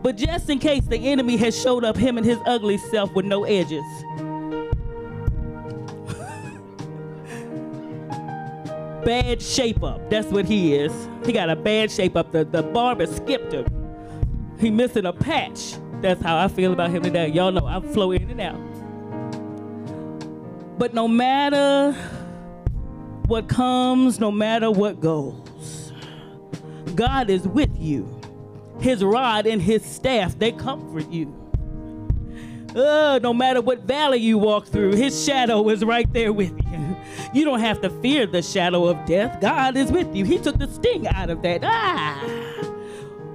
but 0.02 0.16
just 0.16 0.50
in 0.50 0.58
case 0.58 0.84
the 0.84 0.98
enemy 0.98 1.38
has 1.38 1.58
showed 1.60 1.84
up 1.84 1.96
him 1.96 2.18
and 2.18 2.26
his 2.26 2.38
ugly 2.44 2.76
self 2.76 3.14
with 3.14 3.24
no 3.24 3.44
edges. 3.44 3.78
bad 9.04 9.40
shape 9.40 9.82
up. 9.82 10.10
That's 10.10 10.28
what 10.28 10.44
he 10.44 10.74
is. 10.74 10.92
He 11.24 11.32
got 11.32 11.48
a 11.48 11.56
bad 11.56 11.90
shape 11.90 12.16
up. 12.16 12.30
The, 12.30 12.44
the 12.44 12.62
barber 12.62 13.06
skipped 13.06 13.52
him. 13.52 13.64
He 14.60 14.70
missing 14.70 15.06
a 15.06 15.12
patch. 15.12 15.76
That's 16.02 16.22
how 16.22 16.36
I 16.36 16.48
feel 16.48 16.74
about 16.74 16.90
him 16.90 17.02
today. 17.02 17.28
Y'all 17.28 17.52
know 17.52 17.66
I 17.66 17.80
flow 17.80 18.12
in 18.12 18.30
and 18.30 18.40
out. 18.40 18.60
But 20.78 20.92
no 20.92 21.08
matter 21.08 21.96
what 23.26 23.48
comes, 23.48 24.20
no 24.20 24.30
matter 24.30 24.70
what 24.70 25.00
goes, 25.00 25.92
God 26.94 27.30
is 27.30 27.46
with 27.46 27.70
you. 27.78 28.08
His 28.80 29.02
rod 29.02 29.46
and 29.46 29.62
his 29.62 29.84
staff, 29.84 30.38
they 30.38 30.52
comfort 30.52 31.10
you. 31.10 31.34
Uh, 32.74 33.20
no 33.22 33.32
matter 33.32 33.60
what 33.60 33.80
valley 33.80 34.18
you 34.18 34.36
walk 34.36 34.66
through, 34.66 34.94
his 34.94 35.24
shadow 35.24 35.68
is 35.68 35.84
right 35.84 36.12
there 36.12 36.32
with 36.32 36.52
you. 36.70 36.96
You 37.32 37.44
don't 37.44 37.60
have 37.60 37.80
to 37.82 37.90
fear 38.00 38.26
the 38.26 38.42
shadow 38.42 38.86
of 38.86 39.04
death. 39.06 39.40
God 39.40 39.76
is 39.76 39.90
with 39.90 40.14
you. 40.14 40.24
He 40.24 40.38
took 40.38 40.58
the 40.58 40.68
sting 40.68 41.06
out 41.06 41.30
of 41.30 41.42
that. 41.42 41.60
Ah. 41.62 42.44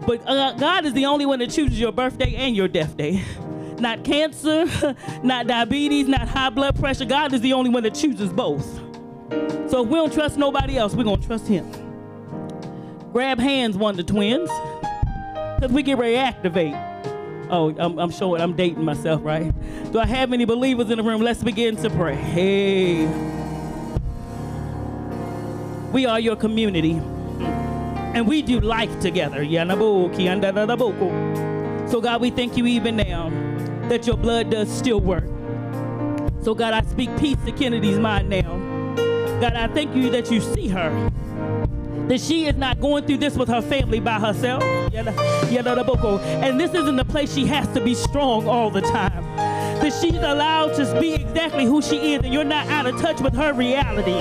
But 0.06 0.28
uh, 0.28 0.54
God 0.54 0.86
is 0.86 0.94
the 0.94 1.06
only 1.06 1.26
one 1.26 1.40
that 1.40 1.52
chooses 1.52 1.80
your 1.80 1.92
birthday 1.92 2.36
and 2.36 2.56
your 2.56 2.68
death 2.68 2.98
day. 2.98 3.24
Not 3.80 4.04
cancer, 4.04 4.66
not 5.24 5.48
diabetes, 5.48 6.08
not 6.08 6.28
high 6.28 6.50
blood 6.50 6.78
pressure. 6.78 7.06
God 7.06 7.34
is 7.34 7.42
the 7.42 7.54
only 7.54 7.70
one 7.70 7.84
that 7.84 7.96
chooses 7.96 8.32
both. 8.34 8.89
So 9.70 9.84
if 9.84 9.90
we 9.90 9.96
don't 9.96 10.12
trust 10.12 10.38
nobody 10.38 10.78
else, 10.78 10.96
we're 10.96 11.04
going 11.04 11.22
to 11.22 11.28
trust 11.28 11.48
Him. 11.48 11.70
Grab 13.12 13.40
hands, 13.40 13.78
Wonder 13.78 14.04
Twins, 14.04 14.50
because 15.56 15.72
we 15.72 15.84
get 15.84 15.98
ready 15.98 16.14
to 16.14 16.20
activate. 16.20 16.74
Oh, 17.52 17.76
I'm, 17.80 17.98
I'm 17.98 18.12
showing, 18.12 18.42
I'm 18.42 18.56
dating 18.56 18.86
myself, 18.86 19.24
right? 19.24 19.52
Do 19.92 20.00
I 20.00 20.06
have 20.06 20.34
any 20.34 20.46
believers 20.46 20.92
in 20.92 20.98
the 20.98 21.04
room? 21.04 21.22
Let's 21.22 21.44
begin 21.44 21.76
to 21.78 21.90
pray. 21.90 22.16
Hey. 22.16 23.08
We 25.92 26.06
are 26.06 26.20
your 26.20 26.36
community, 26.36 27.02
and 28.14 28.28
we 28.28 28.44
do 28.44 28.60
life 28.60 29.00
together. 29.00 29.44
So, 29.44 32.02
God, 32.02 32.22
we 32.22 32.30
thank 32.30 32.58
you 32.58 32.68
even 32.68 32.96
now 32.96 33.32
that 33.90 34.06
your 34.06 34.18
blood 34.18 34.52
does 34.52 34.72
still 34.72 35.00
work. 35.00 35.26
So, 36.44 36.54
God, 36.54 36.76
I 36.76 36.84
speak 36.84 37.10
peace 37.18 37.44
to 37.46 37.52
Kennedy's 37.52 37.98
mind 37.98 38.30
now. 38.30 38.69
God, 39.40 39.54
I 39.54 39.68
thank 39.68 39.96
you 39.96 40.10
that 40.12 40.30
you 40.30 40.42
see 40.42 40.68
her 40.68 41.12
that 42.10 42.20
she 42.20 42.48
is 42.48 42.56
not 42.56 42.80
going 42.82 43.06
through 43.06 43.18
this 43.18 43.36
with 43.36 43.48
her 43.50 43.62
family 43.62 44.00
by 44.00 44.20
herself. 44.20 44.64
And 44.64 46.60
this 46.60 46.74
isn't 46.74 46.96
the 46.96 47.06
place 47.06 47.32
she 47.34 47.46
has 47.46 47.68
to 47.76 47.82
be 47.82 47.94
strong 47.94 48.48
all 48.48 48.72
the 48.72 48.82
time. 48.82 49.24
That 49.36 49.94
she's 50.02 50.16
allowed 50.16 50.74
to 50.76 51.00
be 51.00 51.14
exactly 51.14 51.66
who 51.66 51.84
she 51.84 52.16
is, 52.16 52.24
and 52.24 52.34
you're 52.34 52.44
not 52.44 52.66
out 52.68 52.88
of 52.88 53.00
touch 53.00 53.22
with 53.22 53.36
her 53.36 53.54
reality. 53.54 54.20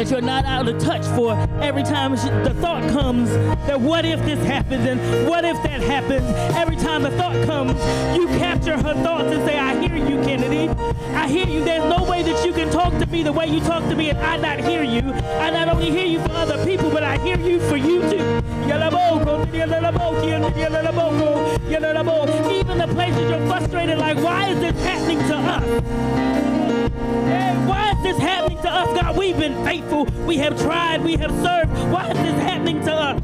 That 0.00 0.10
you're 0.10 0.22
not 0.22 0.46
out 0.46 0.66
of 0.66 0.78
touch 0.78 1.04
for 1.14 1.34
every 1.60 1.82
time 1.82 2.12
the 2.12 2.56
thought 2.62 2.88
comes 2.88 3.28
that 3.66 3.78
what 3.78 4.06
if 4.06 4.18
this 4.24 4.42
happens 4.46 4.86
and 4.86 5.28
what 5.28 5.44
if 5.44 5.62
that 5.62 5.82
happens. 5.82 6.24
Every 6.56 6.76
time 6.76 7.02
the 7.02 7.10
thought 7.10 7.36
comes, 7.44 7.72
you 8.16 8.26
capture 8.38 8.78
her 8.78 8.94
thoughts 9.02 9.30
and 9.30 9.46
say, 9.46 9.58
I 9.58 9.78
hear 9.78 9.96
you, 9.96 10.16
Kennedy. 10.24 10.70
I 11.12 11.28
hear 11.28 11.46
you. 11.46 11.62
There's 11.62 11.84
no 11.84 12.08
way 12.08 12.22
that 12.22 12.46
you 12.46 12.54
can 12.54 12.70
talk 12.70 12.98
to 12.98 13.04
me 13.04 13.22
the 13.22 13.32
way 13.32 13.48
you 13.48 13.60
talk 13.60 13.82
to 13.90 13.94
me 13.94 14.08
and 14.08 14.18
I 14.20 14.38
not 14.38 14.60
hear 14.60 14.82
you. 14.82 15.12
I 15.12 15.50
not 15.50 15.68
only 15.68 15.90
hear 15.90 16.06
you 16.06 16.18
for 16.20 16.32
other 16.32 16.64
people, 16.64 16.90
but 16.90 17.02
I 17.02 17.18
hear 17.18 17.38
you 17.38 17.60
for 17.68 17.76
you 17.76 18.00
too. 18.08 18.40
Even 22.50 22.78
the 22.78 22.88
places 22.94 23.30
you're 23.30 23.46
frustrated, 23.48 23.98
like, 23.98 24.16
why 24.16 24.48
is 24.48 24.60
this 24.60 24.82
happening 24.82 25.18
to 25.18 25.36
us? 25.36 25.64
Hey, 27.26 27.54
why 27.66 27.89
is 28.00 28.16
this 28.16 28.18
happening 28.18 28.58
to 28.58 28.68
us, 28.68 28.86
God? 29.00 29.16
We've 29.16 29.36
been 29.36 29.62
faithful. 29.64 30.04
We 30.26 30.38
have 30.38 30.58
tried. 30.60 31.04
We 31.04 31.16
have 31.16 31.30
served. 31.30 31.72
Why 31.92 32.10
is 32.10 32.16
this 32.16 32.42
happening 32.42 32.80
to 32.82 32.92
us? 32.92 33.20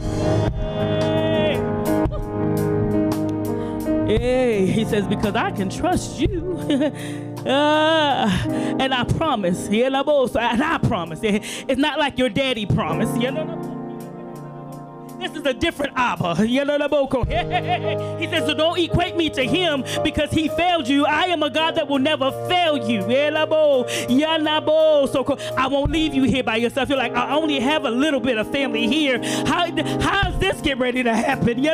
Hey, 4.07 4.67
he 4.67 4.85
says, 4.85 5.07
because 5.07 5.35
I 5.35 5.51
can 5.51 5.71
trust 5.71 6.21
you. 6.21 6.59
Uh, 7.47 8.29
and 8.81 8.93
I 8.93 9.05
promise, 9.05 9.69
and 9.69 10.63
I 10.63 10.79
promise, 10.79 11.21
it's 11.23 11.81
not 11.81 11.99
like 11.99 12.19
your 12.19 12.29
daddy 12.29 12.67
promised. 12.67 13.15
There's 13.15 13.35
This 13.35 13.66
is 15.37 15.47
a 15.47 15.55
different 15.55 15.93
Abba. 15.97 16.47
He 18.19 18.27
says, 18.27 18.47
so 18.47 18.55
don't 18.55 18.79
equate 18.79 19.17
me 19.17 19.31
to 19.31 19.43
him 19.45 19.85
because 20.03 20.31
he 20.31 20.49
failed 20.49 20.89
you. 20.89 21.05
I 21.07 21.25
am 21.27 21.43
a 21.43 21.51
God 21.51 21.75
that 21.77 21.89
will 21.89 21.99
never 21.99 22.31
fail 22.49 22.89
you. 22.89 23.03
So 23.03 23.87
I 25.57 25.67
won't 25.69 25.91
leave 25.91 26.15
you 26.15 26.25
here 26.25 26.43
by 26.43 26.57
yourself. 26.57 26.89
You're 26.89 26.99
like, 26.99 27.15
I 27.15 27.35
only 27.35 27.61
have 27.61 27.85
a 27.85 27.91
little 27.91 28.21
bit 28.21 28.39
of 28.39 28.51
family 28.51 28.87
here. 28.87 29.23
How 29.47 29.67
how's 30.01 30.39
this 30.39 30.61
get 30.61 30.79
ready 30.79 31.03
to 31.03 31.15
happen? 31.15 31.59
He 31.59 31.65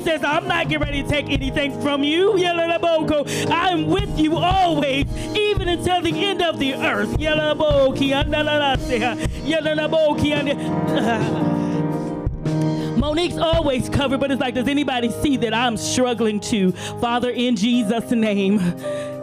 says, 0.00 0.24
I'm 0.24 0.48
not 0.48 0.68
getting 0.68 0.80
ready 0.80 1.02
to 1.02 1.08
take 1.08 1.28
anything 1.30 1.80
from 1.82 2.02
you. 2.02 2.36
I'm 2.38 3.86
with 3.86 4.18
you 4.18 4.36
always, 4.36 5.06
even 5.36 5.68
until 5.68 6.00
the 6.02 6.24
end 6.24 6.42
of 6.42 6.58
the 6.58 6.74
earth. 6.74 7.16
Monique's 13.08 13.38
always 13.38 13.88
covered, 13.88 14.20
but 14.20 14.30
it's 14.30 14.38
like, 14.38 14.52
does 14.54 14.68
anybody 14.68 15.10
see 15.10 15.38
that 15.38 15.54
I'm 15.54 15.78
struggling 15.78 16.40
to? 16.40 16.72
Father, 17.00 17.30
in 17.30 17.56
Jesus' 17.56 18.10
name. 18.10 18.58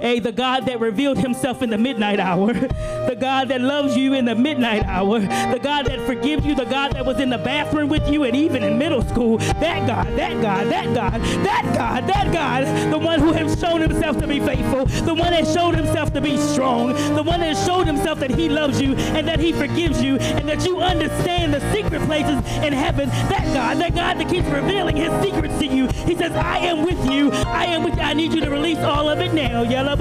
Hey, 0.06 0.20
the 0.20 0.32
God 0.32 0.68
that 0.68 0.80
revealed 0.80 1.18
himself 1.18 1.64
in 1.64 1.72
the 1.72 1.80
midnight 1.80 2.20
hour, 2.20 2.54
the 3.08 3.18
God 3.20 3.48
that 3.48 3.60
loves 3.60 3.98
you 3.98 4.14
in 4.14 4.26
the 4.26 4.36
midnight 4.36 4.86
hour, 4.86 5.20
the 5.20 5.60
God 5.60 5.88
that 5.88 6.00
forgives 6.06 6.46
you, 6.46 6.54
the 6.54 6.66
God 6.66 6.94
that 6.94 7.04
was 7.04 7.20
in 7.20 7.32
the 7.32 7.40
bathroom 7.40 7.90
with 7.90 8.08
you 8.08 8.24
and 8.24 8.36
even 8.36 8.62
in 8.62 8.78
middle 8.78 9.02
school, 9.02 9.40
that 9.40 9.88
God, 9.88 10.06
that 10.16 10.40
God, 10.44 10.68
that 10.68 10.94
God, 10.94 11.22
that 11.44 11.74
God, 11.76 12.08
that 12.08 12.32
God, 12.32 12.94
the 12.94 13.00
one 13.00 13.20
who 13.20 13.32
has 13.32 13.60
shown 13.60 13.82
himself 13.82 14.20
to 14.20 14.28
be 14.28 14.40
faithful, 14.40 14.86
the 14.86 15.16
one 15.16 15.32
that 15.32 15.48
showed 15.48 15.74
himself 15.74 16.14
to 16.14 16.22
be 16.22 16.38
strong, 16.38 16.94
the 17.16 17.24
one 17.24 17.40
that 17.40 17.58
showed 17.66 17.88
himself 17.88 18.20
that 18.20 18.30
he 18.30 18.48
loves 18.48 18.80
you 18.80 18.94
and 18.94 19.28
that 19.28 19.40
he 19.40 19.54
forgives 19.54 20.04
you 20.04 20.18
and 20.18 20.48
that 20.48 20.64
you 20.68 20.82
understand 20.82 21.52
the 21.52 21.74
secret 21.74 22.04
places 22.04 22.38
in 22.64 22.74
heaven, 22.74 23.10
that 23.10 23.44
God, 23.56 23.80
that 23.80 23.96
God 23.96 24.20
that 24.20 24.30
keeps 24.30 24.48
revealing 24.50 24.98
his 24.98 25.12
secrets 25.24 25.58
to 25.58 25.66
you. 25.66 25.88
He 26.06 26.16
says, 26.16 26.32
I 26.34 26.60
am 26.60 26.86
with 26.86 27.12
you. 27.12 27.32
I 27.32 27.66
am 27.66 27.84
with 27.84 27.96
you. 27.96 28.02
I 28.02 28.14
need 28.14 28.36
you 28.36 28.42
to 28.42 28.52
release 28.52 28.78
all 28.78 29.10
of 29.10 29.20
it 29.20 29.34
now. 29.34 29.64
Yalaboko. 29.66 29.95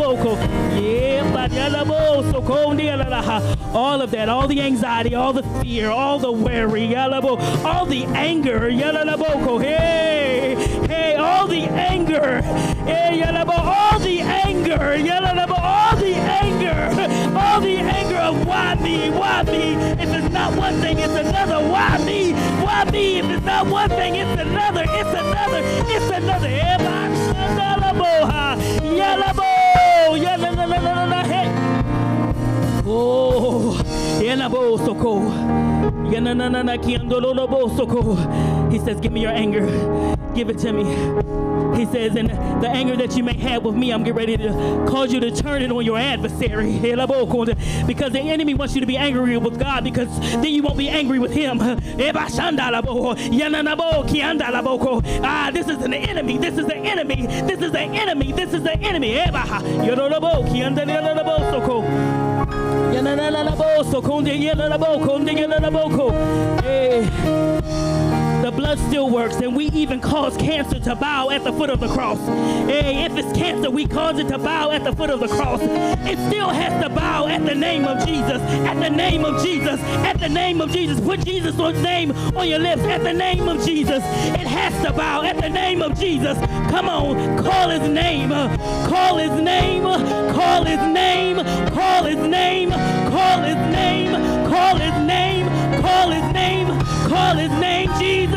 All 3.75 4.03
of 4.03 4.11
that, 4.13 4.29
all 4.29 4.47
the 4.49 4.61
anxiety, 4.61 5.15
all 5.15 5.33
the 5.33 5.43
fear, 5.61 5.91
all 5.91 6.19
the 6.19 6.31
worry, 6.31 6.95
all 6.97 7.87
the 7.87 8.05
anger. 8.15 8.71
Hey, 8.71 10.55
hey, 10.87 11.15
all 11.17 11.47
the 11.47 11.63
anger, 11.63 12.43
hey, 12.43 13.23
all 13.23 13.99
the 13.99 14.21
anger, 14.21 14.81
all 15.51 15.97
the 15.97 16.15
anger, 16.15 17.39
all 17.39 17.61
the 17.61 17.77
anger 17.77 18.17
of 18.17 18.47
why 18.47 18.75
me, 18.77 19.11
why 19.11 19.43
me? 19.43 19.75
If 19.75 20.09
it's 20.13 20.33
not 20.33 20.57
one 20.57 20.81
thing, 20.81 20.99
it's 20.99 21.15
another. 21.15 21.61
Why 21.69 21.99
me? 22.05 22.33
Why 22.63 22.85
me? 22.91 23.19
If 23.19 23.27
it's 23.27 23.45
not 23.45 23.67
one 23.67 23.91
thing, 23.91 24.17
it's 24.17 24.41
another. 24.41 24.85
It's 24.89 25.09
another. 25.09 25.61
It's 25.89 26.11
another 26.11 26.65
yeah, 30.15 30.37
la, 30.37 30.51
la, 30.51 30.65
la, 30.65 30.79
la, 30.79 31.05
la, 31.05 31.23
hey. 31.25 31.49
Oh, 32.87 33.77
yana 36.11 36.35
na 36.35 36.49
na 36.49 36.63
na 36.63 36.77
kiandolo 36.77 37.47
bosoko. 37.49 38.71
He 38.71 38.79
says, 38.79 39.01
give 39.01 39.13
me 39.13 39.21
your 39.21 39.33
anger, 39.33 39.67
give 40.35 40.51
it 40.51 40.59
to 40.59 40.73
me. 40.73 41.44
He 41.77 41.87
says, 41.87 42.17
and 42.17 42.31
the 42.31 42.69
anger 42.69 42.97
that 42.97 43.17
you 43.17 43.23
may 43.25 43.35
have 43.35 43.65
with 43.65 43.75
me, 43.75 43.93
I'm 43.93 44.03
getting 44.03 44.17
ready 44.17 44.37
to 44.37 44.51
cause 44.89 45.13
you 45.13 45.21
to 45.21 45.31
turn 45.31 45.63
it 45.63 45.71
on 45.71 45.85
your 45.85 45.99
adversary. 45.99 46.73
Because 47.87 48.13
the 48.13 48.21
enemy 48.21 48.55
wants 48.55 48.75
you 48.75 48.81
to 48.81 48.87
be 48.87 48.97
angry 48.97 49.37
with 49.37 49.59
God 49.59 49.85
because 49.85 50.09
then 50.21 50.47
you 50.47 50.63
won't 50.63 50.79
be 50.79 50.89
angry 50.89 51.19
with 51.19 51.33
him. 51.33 51.59
Ah, 55.25 55.51
this 55.53 55.69
is 55.69 55.79
an 55.79 55.95
enemy. 55.95 56.39
This 56.39 56.59
is 56.59 56.67
the 56.67 56.77
enemy. 56.77 57.27
This 57.27 57.61
is 57.61 57.73
the 57.73 57.81
enemy. 57.81 58.33
This 58.33 58.53
is 58.53 58.63
the 58.63 58.73
enemy. 58.73 59.15
The 66.55 67.54
blood 68.75 68.89
still 68.89 69.11
works, 69.11 69.37
and 69.37 69.55
we 69.57 69.67
even 69.67 70.01
cause 70.01 70.37
cancer 70.37 70.79
to 70.81 70.95
bow 70.97 71.31
at 71.31 71.45
the 71.45 71.53
foot 71.53 71.71
of 71.71 71.81
the 71.81 71.89
cross. 71.89 72.19
Hey, 72.69 73.05
if 73.05 73.17
it's 73.17 73.37
cancer, 73.37 73.71
we 73.71 73.87
cause 73.87 74.19
it 74.19 74.29
to 74.29 74.39
bow 74.39 74.71
at 74.71 74.85
the 74.85 74.93
foot 74.93 75.11
of 75.11 75.21
the 75.21 75.29
cross. 75.29 75.61
It 75.63 76.19
still 76.29 76.49
has 76.49 76.83
to 76.83 76.89
bow 76.89 77.27
at 77.27 77.45
the 77.45 77.55
name 77.55 77.85
of 77.85 78.05
Jesus, 78.07 78.41
at 78.43 78.75
the 78.81 78.91
name 78.91 79.25
of 79.25 79.43
Jesus, 79.43 79.81
at 79.81 80.19
the 80.19 80.29
name 80.29 80.61
of 80.61 80.71
Jesus. 80.71 81.01
Put 81.01 81.25
Jesus' 81.25 81.57
name 81.57 82.13
on 82.37 82.49
your 82.49 82.59
lips, 82.59 82.83
at 82.83 83.03
the 83.03 83.13
name 83.13 83.49
of 83.49 83.65
Jesus. 83.65 84.03
It 84.35 84.47
has 84.47 84.73
to 84.87 84.93
bow 84.93 85.23
at 85.23 85.41
the 85.41 85.51
name 85.51 85.83
of 85.83 85.99
Jesus. 85.99 86.37
Come 86.71 86.89
on, 86.89 87.43
call 87.43 87.69
his 87.71 87.89
name, 87.89 88.33
uh, 88.33 88.57
call 88.89 89.19
his 89.19 89.31
name, 89.43 89.87
uh, 89.87 90.33
call 90.33 90.65
his 90.65 90.81
name, 90.81 91.37
call 91.73 92.05
his 92.05 92.19
name, 92.19 92.71
call 92.71 93.43
his 93.43 93.57
name, 93.57 94.11
call 94.51 94.77
his 94.77 95.07
name, 95.07 95.47
call 95.81 96.11
his 96.11 96.33
name, 96.33 96.67
call 97.09 97.35
his 97.37 97.51
name, 97.61 97.91
Jesus, 97.99 98.34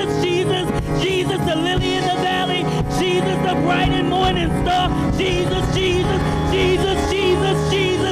Jesus, 0.00 0.22
Jesus, 0.22 1.02
Jesus, 1.02 1.38
the 1.44 1.56
lily 1.56 1.96
in 1.96 2.04
the 2.04 2.14
valley, 2.22 2.62
Jesus, 2.98 3.36
the 3.44 3.54
bright 3.62 3.90
and 3.90 4.08
morning 4.08 4.48
star, 4.62 4.88
Jesus, 5.18 5.74
Jesus, 5.74 6.22
Jesus, 6.50 7.10
Jesus, 7.10 7.10
Jesus, 7.10 7.70
Jesus, 7.70 8.09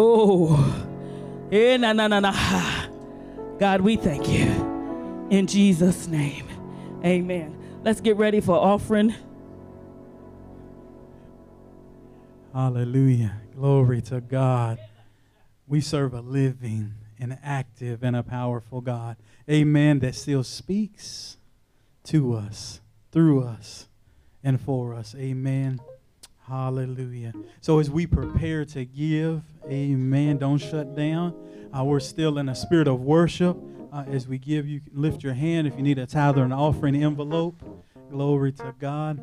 Oh, 0.00 0.54
eh, 1.50 1.76
na, 1.76 1.92
na, 1.92 2.06
na, 2.06 2.20
na. 2.20 2.32
God, 3.58 3.80
we 3.80 3.96
thank 3.96 4.28
you. 4.28 4.46
In 5.28 5.48
Jesus' 5.48 6.06
name, 6.06 6.46
amen. 7.04 7.58
Let's 7.82 8.00
get 8.00 8.16
ready 8.16 8.40
for 8.40 8.54
offering. 8.54 9.12
Hallelujah. 12.54 13.40
Glory 13.56 14.00
to 14.02 14.20
God. 14.20 14.78
We 15.66 15.80
serve 15.80 16.14
a 16.14 16.20
living 16.20 16.94
and 17.18 17.36
active 17.42 18.04
and 18.04 18.14
a 18.14 18.22
powerful 18.22 18.80
God. 18.80 19.16
Amen. 19.50 19.98
That 19.98 20.14
still 20.14 20.44
speaks 20.44 21.38
to 22.04 22.34
us, 22.34 22.80
through 23.10 23.42
us, 23.42 23.88
and 24.44 24.60
for 24.60 24.94
us. 24.94 25.16
Amen. 25.18 25.80
Hallelujah. 26.48 27.34
So 27.60 27.78
as 27.78 27.90
we 27.90 28.06
prepare 28.06 28.64
to 28.64 28.86
give, 28.86 29.42
amen, 29.66 30.38
don't 30.38 30.56
shut 30.56 30.96
down. 30.96 31.34
Uh, 31.76 31.84
we're 31.84 32.00
still 32.00 32.38
in 32.38 32.48
a 32.48 32.54
spirit 32.54 32.88
of 32.88 33.02
worship. 33.02 33.58
Uh, 33.92 34.04
as 34.08 34.26
we 34.26 34.38
give, 34.38 34.66
you 34.66 34.80
can 34.80 34.92
lift 34.94 35.22
your 35.22 35.34
hand 35.34 35.66
if 35.66 35.76
you 35.76 35.82
need 35.82 35.98
a 35.98 36.06
tithe 36.06 36.38
or 36.38 36.44
an 36.44 36.52
offering 36.52 37.02
envelope. 37.02 37.62
Glory 38.10 38.52
to 38.52 38.74
God. 38.78 39.20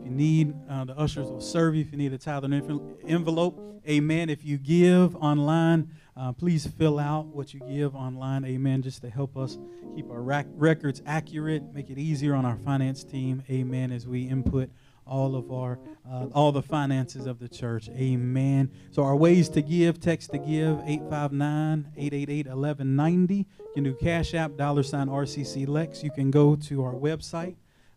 If 0.00 0.06
you 0.06 0.10
need, 0.10 0.54
uh, 0.68 0.86
the 0.86 0.98
ushers 0.98 1.28
will 1.28 1.40
serve 1.40 1.76
you. 1.76 1.82
If 1.82 1.92
you 1.92 1.98
need 1.98 2.12
a 2.12 2.18
tithe 2.18 2.42
or 2.42 2.46
an 2.46 2.96
envelope, 3.06 3.56
amen. 3.88 4.28
If 4.28 4.44
you 4.44 4.58
give 4.58 5.14
online, 5.14 5.92
uh, 6.16 6.32
please 6.32 6.66
fill 6.66 6.98
out 6.98 7.26
what 7.26 7.54
you 7.54 7.60
give 7.60 7.94
online, 7.94 8.44
amen, 8.44 8.82
just 8.82 9.02
to 9.02 9.10
help 9.10 9.36
us 9.36 9.56
keep 9.94 10.10
our 10.10 10.22
rac- 10.22 10.46
records 10.56 11.00
accurate, 11.06 11.62
make 11.72 11.90
it 11.90 11.98
easier 11.98 12.34
on 12.34 12.44
our 12.44 12.56
finance 12.56 13.04
team, 13.04 13.44
amen, 13.48 13.92
as 13.92 14.08
we 14.08 14.22
input 14.22 14.70
all 15.06 15.36
of 15.36 15.52
our 15.52 15.78
uh, 16.10 16.26
all 16.34 16.50
the 16.52 16.62
finances 16.62 17.26
of 17.26 17.38
the 17.38 17.48
church. 17.48 17.90
Amen. 17.90 18.70
So 18.90 19.02
our 19.02 19.16
ways 19.16 19.50
to 19.50 19.60
give 19.62 20.00
text 20.00 20.32
to 20.32 20.38
give 20.38 20.78
859-888-1190 20.78 23.46
you 23.76 23.84
can 23.84 23.84
do 23.84 23.94
cash 23.94 24.34
app 24.34 24.56
dollar 24.56 24.82
sign 24.82 25.08
rcc 25.08 25.68
lex. 25.68 26.02
You 26.02 26.10
can 26.10 26.30
go 26.30 26.56
to 26.56 26.82
our 26.82 26.94
website 26.94 27.56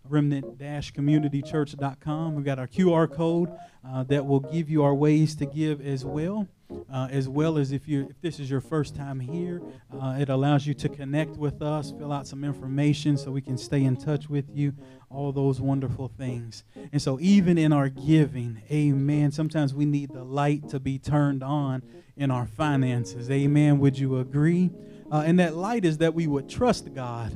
remnant-communitychurch.com. 0.10 2.36
We've 2.36 2.45
got 2.45 2.60
our 2.60 2.68
QR 2.68 3.12
code 3.12 3.51
uh, 3.88 4.03
that 4.03 4.26
will 4.26 4.39
give 4.39 4.70
you 4.70 4.84
our 4.84 4.93
ways 4.93 5.36
to 5.36 5.45
give 5.45 5.86
as 5.86 6.05
well. 6.05 6.47
Uh, 6.93 7.07
as 7.10 7.28
well 7.28 7.57
as 7.57 7.72
if 7.72 7.88
you 7.88 8.05
if 8.12 8.22
this 8.22 8.39
is 8.39 8.47
your 8.47 8.62
first 8.62 8.95
time 8.95 9.20
here, 9.20 9.60
uh, 9.99 10.18
it 10.20 10.30
allows 10.30 10.68
you 10.68 10.76
to 10.76 10.88
connect 10.88 11.36
with 11.36 11.64
us, 11.64 11.91
fill 11.97 12.12
out 12.12 12.28
some 12.28 12.43
information 12.43 13.18
so 13.18 13.32
we 13.32 13.41
can 13.41 13.57
stay 13.57 13.84
in 13.84 13.97
touch 13.97 14.30
with 14.30 14.45
you, 14.53 14.72
all 15.10 15.32
those 15.32 15.60
wonderful 15.60 16.12
things. 16.16 16.64
And 16.91 17.01
so 17.01 17.18
even 17.22 17.57
in 17.57 17.74
our 17.74 17.89
giving, 17.89 18.62
amen, 18.72 19.32
sometimes 19.32 19.74
we 19.74 19.86
need 19.86 20.14
the 20.14 20.24
light 20.24 20.70
to 20.70 20.80
be 20.80 20.99
turned 20.99 21.41
on 21.41 21.82
in 22.16 22.30
our 22.30 22.45
finances. 22.45 23.32
Amen. 23.32 23.80
Would 23.80 23.97
you 23.97 24.20
agree? 24.20 24.70
Uh, 25.12 25.24
and 25.26 25.39
that 25.39 25.55
light 25.55 25.86
is 25.86 25.97
that 25.97 26.14
we 26.14 26.28
would 26.28 26.47
trust 26.47 26.93
God 26.93 27.36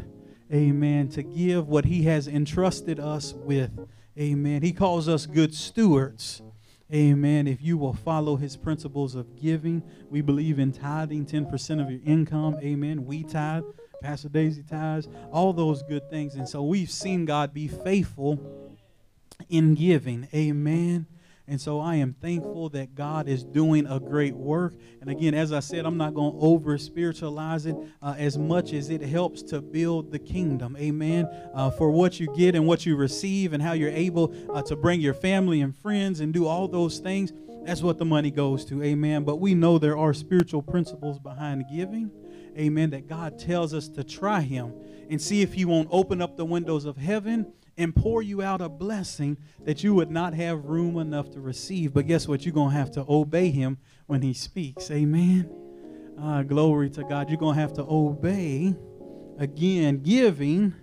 amen, 0.54 1.10
to 1.10 1.24
give 1.24 1.68
what 1.68 1.86
he 1.86 2.04
has 2.04 2.28
entrusted 2.28 3.00
us 3.00 3.34
with. 3.34 3.72
Amen. 4.18 4.62
He 4.62 4.72
calls 4.72 5.10
us 5.10 5.26
good 5.26 5.56
stewards. 5.56 6.42
Amen. 6.94 7.48
If 7.48 7.62
you 7.62 7.78
will 7.78 7.94
follow 7.94 8.36
his 8.36 8.56
principles 8.56 9.16
of 9.16 9.36
giving, 9.42 9.82
we 10.10 10.22
believe 10.22 10.60
in 10.60 10.72
tithing 10.72 11.26
10% 11.26 11.82
of 11.82 11.90
your 11.90 12.02
income. 12.06 12.58
Amen. 12.62 13.06
We 13.06 13.24
tithe, 13.24 13.64
Pastor 14.02 14.30
Daisy 14.30 14.62
tithes, 14.62 15.08
all 15.32 15.54
those 15.54 15.82
good 15.82 16.08
things. 16.12 16.36
And 16.36 16.48
so 16.48 16.62
we've 16.62 16.92
seen 16.92 17.26
God 17.26 17.54
be 17.54 17.68
faithful 17.68 18.40
in 19.50 19.74
giving. 19.74 20.28
Amen. 20.34 21.08
And 21.46 21.60
so 21.60 21.82
I 21.82 21.96
am 21.96 22.14
thankful 22.14 22.70
that 22.70 22.96
God 22.96 23.28
is 23.28 23.44
doing 23.44 23.86
a 23.86 24.00
great 24.00 24.34
work. 24.34 24.76
And 25.02 25.10
again, 25.10 25.34
as 25.34 25.52
I 25.52 25.60
said, 25.60 25.86
I'm 25.86 25.98
not 25.98 26.14
going 26.14 26.32
to 26.32 26.40
over 26.40 26.78
spiritualize 26.78 27.66
it 27.66 27.76
uh, 28.02 28.16
as 28.18 28.38
much 28.38 28.72
as 28.72 28.90
it 28.90 29.02
helps 29.02 29.44
to 29.44 29.62
build 29.62 30.12
the 30.12 30.20
kingdom. 30.20 30.78
Amen. 30.78 31.28
Uh, 31.54 31.70
for 31.72 31.92
what 31.92 32.18
you 32.18 32.34
get 32.36 32.56
and 32.56 32.66
what 32.66 32.86
you 32.86 32.96
receive 32.96 33.52
and 33.52 33.62
how 33.62 33.74
you're 33.74 33.90
able 33.90 34.34
uh, 34.54 34.62
to 34.62 34.78
bring 34.78 35.02
your 35.02 35.14
family 35.14 35.60
and 35.60 35.76
friends 35.76 36.22
and 36.22 36.34
do 36.34 36.48
all 36.48 36.70
those 36.70 37.00
things. 37.00 37.34
That's 37.66 37.82
what 37.82 37.98
the 37.98 38.06
money 38.06 38.32
goes 38.32 38.64
to. 38.66 38.82
Amen. 38.82 39.26
But 39.26 39.38
we 39.38 39.54
know 39.54 39.78
there 39.78 39.98
are 39.98 40.14
spiritual 40.14 40.62
principles 40.62 41.20
behind 41.20 41.66
giving. 41.70 42.10
Amen. 42.58 42.92
That 42.92 43.08
God 43.08 43.38
tells 43.38 43.74
us 43.74 43.90
to 43.90 44.04
try 44.04 44.42
Him 44.42 44.74
and 45.10 45.22
see 45.22 45.42
if 45.42 45.54
He 45.54 45.66
won't 45.66 45.90
open 45.92 46.22
up 46.22 46.38
the 46.38 46.46
windows 46.46 46.86
of 46.86 46.96
heaven 46.96 47.52
and 47.78 47.96
pour 47.96 48.22
you 48.22 48.42
out 48.42 48.62
a 48.62 48.70
blessing 48.70 49.38
that 49.64 49.84
you 49.84 49.94
would 49.96 50.12
not 50.12 50.34
have 50.34 50.66
room 50.66 50.98
enough 50.98 51.32
to 51.32 51.40
receive. 51.40 51.94
But 51.94 52.08
guess 52.08 52.28
what? 52.28 52.46
You're 52.46 52.54
going 52.54 52.72
to 52.72 52.78
have 52.78 52.92
to 52.92 53.06
obey 53.08 53.50
him 53.50 53.78
when 54.06 54.22
he 54.22 54.34
speaks. 54.34 54.92
Amen. 54.92 55.50
Uh, 56.20 56.44
glory 56.44 56.90
to 56.92 57.04
God. 57.04 57.30
You're 57.30 57.40
going 57.40 57.56
to 57.56 57.62
have 57.62 57.74
to 57.74 57.86
obey. 57.88 58.76
Again, 59.40 60.04
giving 60.04 60.76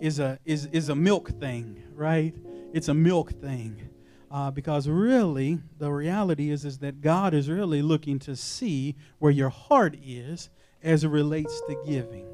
is 0.00 0.18
a 0.20 0.38
is 0.44 0.66
is 0.66 0.88
a 0.88 0.94
milk 0.94 1.30
thing, 1.40 1.82
right? 1.92 2.34
It's 2.72 2.88
a 2.88 2.94
milk 2.94 3.32
thing. 3.40 3.88
Uh, 4.30 4.48
because 4.48 4.86
really, 4.86 5.58
the 5.78 5.90
reality 5.90 6.50
is, 6.50 6.64
is 6.64 6.78
that 6.78 7.00
God 7.00 7.34
is 7.34 7.48
really 7.48 7.82
looking 7.82 8.20
to 8.20 8.36
see 8.36 8.94
where 9.18 9.32
your 9.32 9.48
heart 9.48 9.96
is 10.00 10.50
as 10.84 11.02
it 11.02 11.08
relates 11.08 11.60
to 11.62 11.76
giving. 11.84 12.26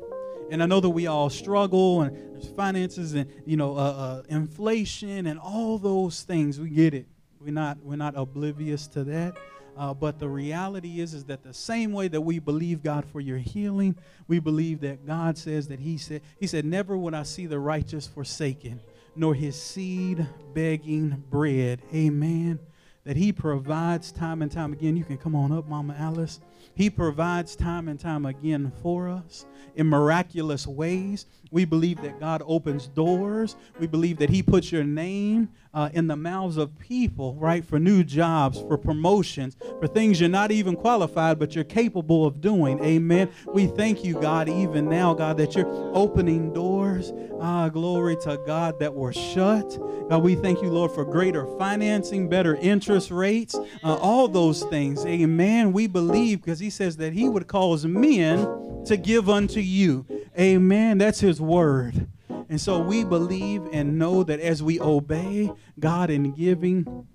And 0.51 0.63
I 0.63 0.67
know 0.67 0.81
that 0.81 0.91
we 0.91 1.07
all 1.07 1.29
struggle 1.29 2.03
and 2.03 2.17
there's 2.33 2.49
finances 2.49 3.15
and 3.15 3.31
you 3.45 3.57
know 3.57 3.77
uh, 3.77 3.81
uh, 3.81 4.23
inflation 4.29 5.27
and 5.27 5.39
all 5.39 5.79
those 5.79 6.23
things. 6.23 6.61
We 6.61 6.71
get 6.71 6.95
it. 6.95 7.07
We're 7.41 7.53
not 7.53 7.79
we're 7.83 7.97
not 7.97 8.15
oblivious 8.17 8.87
to 8.89 9.05
that. 9.05 9.37
Uh, 9.77 9.93
but 9.93 10.19
the 10.19 10.29
reality 10.29 11.01
is 11.01 11.13
is 11.13 11.25
that 11.25 11.43
the 11.43 11.53
same 11.53 11.93
way 11.93 12.09
that 12.09 12.21
we 12.21 12.39
believe 12.39 12.83
God 12.83 13.05
for 13.05 13.21
your 13.21 13.39
healing, 13.39 13.95
we 14.27 14.39
believe 14.39 14.81
that 14.81 15.07
God 15.07 15.37
says 15.37 15.69
that 15.69 15.81
He 15.81 15.99
said 15.99 16.23
He 16.39 16.47
said, 16.47 16.65
"Never 16.65 16.97
would 16.97 17.15
I 17.15 17.25
see 17.25 17.47
the 17.47 17.59
righteous 17.59 18.07
forsaken, 18.07 18.81
nor 19.15 19.35
his 19.35 19.61
seed 19.61 20.27
begging 20.55 21.25
bread." 21.31 21.83
Amen. 21.95 22.59
That 23.05 23.17
He 23.17 23.33
provides 23.33 24.13
time 24.13 24.43
and 24.43 24.51
time 24.51 24.73
again. 24.73 24.97
You 24.97 25.05
can 25.05 25.19
come 25.19 25.35
on 25.35 25.53
up, 25.53 25.69
Mama 25.69 25.95
Alice. 25.99 26.41
He 26.75 26.91
provides 26.91 27.57
time 27.57 27.89
and 27.89 27.99
time 27.99 28.27
again 28.27 28.73
for 28.83 29.09
us 29.09 29.47
in 29.77 29.87
miraculous 29.87 30.67
ways. 30.67 31.27
We 31.51 31.65
believe 31.65 32.01
that 32.03 32.19
God 32.19 32.43
opens 32.47 32.89
doors. 32.89 33.57
We 33.79 33.87
believe 33.87 34.19
that 34.19 34.31
He 34.31 34.43
puts 34.43 34.73
your 34.73 34.85
name 34.85 35.51
uh, 35.73 35.91
in 35.93 36.07
the 36.07 36.17
mouths 36.17 36.57
of 36.57 36.79
people, 36.79 37.35
right, 37.35 37.63
for 37.65 37.79
new 37.79 38.03
jobs, 38.03 38.59
for 38.59 38.79
promotions, 38.79 39.57
for 39.79 39.87
things 39.87 40.19
you're 40.19 40.29
not 40.31 40.51
even 40.51 40.75
qualified, 40.75 41.39
but 41.39 41.55
you're 41.55 41.65
capable 41.65 42.25
of 42.25 42.41
doing. 42.41 42.83
Amen. 42.83 43.31
We 43.53 43.67
thank 43.67 44.03
you, 44.03 44.15
God, 44.15 44.49
even 44.49 44.89
now, 44.89 45.13
God, 45.13 45.37
that 45.37 45.55
you're 45.55 45.69
opening 45.95 46.53
doors. 46.53 47.13
Ah, 47.39 47.69
glory 47.69 48.17
to 48.23 48.41
God 48.47 48.79
that 48.81 48.95
were 48.95 49.13
shut. 49.13 49.79
God, 50.09 50.23
we 50.23 50.35
thank 50.35 50.63
you, 50.63 50.71
Lord, 50.71 50.93
for 50.93 51.05
greater 51.05 51.47
financing, 51.59 52.31
better 52.31 52.57
interest 52.57 53.11
rates, 53.11 53.55
uh, 53.55 53.97
all 53.97 54.29
those 54.29 54.63
things. 54.65 55.05
Amen. 55.05 55.75
We 55.75 55.87
believe 55.87 56.41
because 56.41 56.56
He 56.59 56.71
says 56.71 56.97
that 56.99 57.13
He 57.13 57.29
would 57.29 57.47
cause 57.47 57.85
men 57.87 58.85
to 58.87 58.97
give 58.97 59.29
unto 59.29 59.61
you. 59.61 60.07
Amen. 60.39 60.99
That's 60.99 61.21
His 61.21 61.41
word. 61.41 62.07
And 62.49 62.61
so 62.61 62.81
we 62.81 63.03
believe 63.05 63.67
and 63.73 63.99
know 63.99 64.23
that 64.23 64.39
as 64.39 64.63
we 64.63 64.81
obey 64.81 65.51
God 65.81 66.11
in 66.11 66.33
giving, 66.33 67.07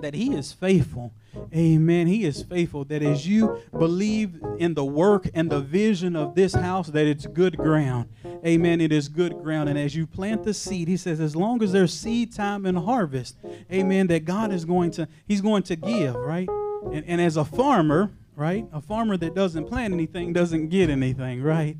that 0.00 0.14
He 0.14 0.34
is 0.34 0.52
faithful. 0.52 1.12
Amen. 1.54 2.06
He 2.06 2.24
is 2.24 2.42
faithful. 2.42 2.84
That 2.84 3.02
as 3.02 3.26
you 3.26 3.60
believe 3.76 4.40
in 4.58 4.74
the 4.74 4.84
work 4.84 5.28
and 5.34 5.50
the 5.50 5.60
vision 5.60 6.16
of 6.16 6.34
this 6.34 6.54
house, 6.54 6.88
that 6.88 7.06
it's 7.06 7.26
good 7.26 7.56
ground. 7.56 8.08
Amen. 8.44 8.80
It 8.80 8.92
is 8.92 9.08
good 9.08 9.42
ground. 9.42 9.68
And 9.68 9.78
as 9.78 9.96
you 9.96 10.06
plant 10.06 10.44
the 10.44 10.54
seed, 10.54 10.88
He 10.88 10.96
says, 10.96 11.20
as 11.20 11.34
long 11.34 11.62
as 11.62 11.72
there's 11.72 11.94
seed 11.94 12.32
time 12.32 12.66
and 12.66 12.78
harvest, 12.78 13.36
Amen, 13.72 14.06
that 14.08 14.24
God 14.24 14.52
is 14.52 14.64
going 14.64 14.90
to, 14.92 15.08
He's 15.26 15.40
going 15.40 15.62
to 15.64 15.76
give, 15.76 16.14
right? 16.14 16.48
And, 16.92 17.04
and 17.06 17.20
as 17.20 17.36
a 17.36 17.44
farmer, 17.44 18.12
right? 18.36 18.66
A 18.72 18.80
farmer 18.80 19.16
that 19.16 19.34
doesn't 19.34 19.66
plant 19.66 19.94
anything 19.94 20.32
doesn't 20.32 20.68
get 20.68 20.90
anything, 20.90 21.42
right? 21.42 21.76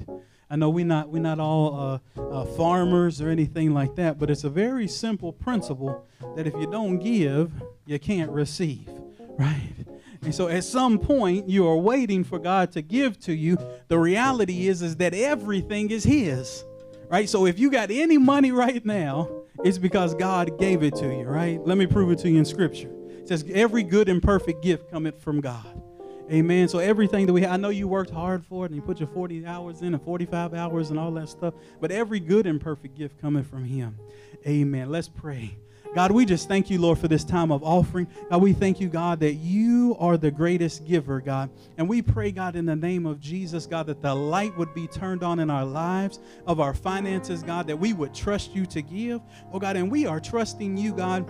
I 0.51 0.57
know 0.57 0.71
we're 0.71 0.85
not 0.85 1.09
we're 1.09 1.23
not 1.23 1.41
all 1.41 2.01
uh, 2.17 2.21
uh, 2.21 2.45
farmers 2.45 3.21
or 3.21 3.29
anything 3.29 3.73
like 3.73 3.97
that, 3.97 4.19
but 4.19 4.31
it's 4.31 4.45
a 4.45 4.51
very 4.51 4.87
simple 4.87 5.33
principle 5.33 6.07
that 6.37 6.47
if 6.47 6.55
you 6.55 6.71
don't 6.71 6.99
give, 6.99 7.51
you 7.87 7.99
can't 7.99 8.31
receive, 8.31 8.89
right? 9.39 9.75
And 10.23 10.35
so 10.35 10.49
at 10.49 10.65
some 10.65 10.99
point 10.99 11.49
you 11.49 11.67
are 11.67 11.77
waiting 11.77 12.25
for 12.25 12.39
God 12.39 12.73
to 12.73 12.83
give 12.83 13.19
to 13.21 13.35
you. 13.35 13.59
The 13.89 13.99
reality 13.99 14.69
is 14.69 14.83
is 14.83 14.97
that 14.97 15.15
everything 15.15 15.91
is 15.91 16.05
His, 16.05 16.65
right? 17.09 17.29
So 17.29 17.47
if 17.47 17.59
you 17.59 17.71
got 17.71 17.91
any 17.91 18.19
money 18.19 18.53
right 18.53 18.85
now, 18.85 19.29
it's 19.65 19.79
because 19.79 20.15
God 20.15 20.59
gave 20.59 20.83
it 20.83 20.95
to 20.97 21.07
you, 21.07 21.25
right? 21.25 21.61
Let 21.65 21.79
me 21.79 21.87
prove 21.87 22.11
it 22.11 22.19
to 22.21 22.31
you 22.31 22.39
in 22.39 22.45
Scripture. 22.45 22.91
It 23.09 23.29
says 23.29 23.45
every 23.53 23.83
good 23.83 24.09
and 24.09 24.23
perfect 24.23 24.63
gift 24.63 24.91
cometh 24.91 25.23
from 25.23 25.41
God. 25.41 25.83
Amen. 26.31 26.69
So 26.69 26.79
everything 26.79 27.27
that 27.27 27.33
we 27.33 27.43
have, 27.43 27.53
I 27.53 27.57
know 27.57 27.69
you 27.69 27.87
worked 27.87 28.11
hard 28.11 28.45
for 28.47 28.65
it 28.65 28.71
and 28.71 28.77
you 28.77 28.83
put 28.83 28.99
your 28.99 29.09
40 29.09 29.45
hours 29.47 29.83
in 29.83 29.93
and 29.93 30.03
45 30.03 30.55
hours 30.55 30.91
and 30.91 30.99
all 30.99 31.11
that 31.13 31.29
stuff, 31.29 31.55
but 31.81 31.91
every 31.91 32.19
good 32.19 32.47
and 32.47 32.61
perfect 32.61 32.97
gift 32.97 33.21
coming 33.21 33.45
from 33.45 33.65
Him. 33.65 33.99
Amen. 34.47 34.91
Let's 34.91 35.09
pray. 35.09 35.57
God, 35.95 36.11
we 36.11 36.25
just 36.25 36.49
thank 36.49 36.71
you, 36.71 36.81
Lord, 36.81 36.99
for 36.99 37.07
this 37.07 37.23
time 37.23 37.53
of 37.53 37.63
offering. 37.63 38.09
God, 38.29 38.43
we 38.43 38.53
thank 38.53 38.81
you, 38.81 38.89
God, 38.89 39.21
that 39.21 39.35
you 39.35 39.97
are 40.01 40.17
the 40.17 40.31
greatest 40.31 40.85
giver, 40.87 41.21
God. 41.21 41.51
And 41.79 41.89
we 41.89 42.03
pray, 42.03 42.33
God, 42.33 42.57
in 42.57 42.67
the 42.67 42.75
name 42.75 43.07
of 43.07 43.21
Jesus, 43.21 43.67
God, 43.67 43.87
that 43.87 44.03
the 44.03 44.13
light 44.13 44.57
would 44.59 44.75
be 44.75 44.89
turned 44.89 45.23
on 45.23 45.39
in 45.39 45.51
our 45.51 45.65
lives, 45.65 46.19
of 46.49 46.59
our 46.59 46.75
finances, 46.75 47.45
God, 47.45 47.69
that 47.69 47.79
we 47.79 47.93
would 47.93 48.13
trust 48.13 48.57
you 48.57 48.67
to 48.67 48.83
give. 48.83 49.21
Oh, 49.53 49.61
God, 49.61 49.77
and 49.77 49.89
we 49.89 50.05
are 50.05 50.19
trusting 50.19 50.77
you, 50.77 50.95
God 50.95 51.29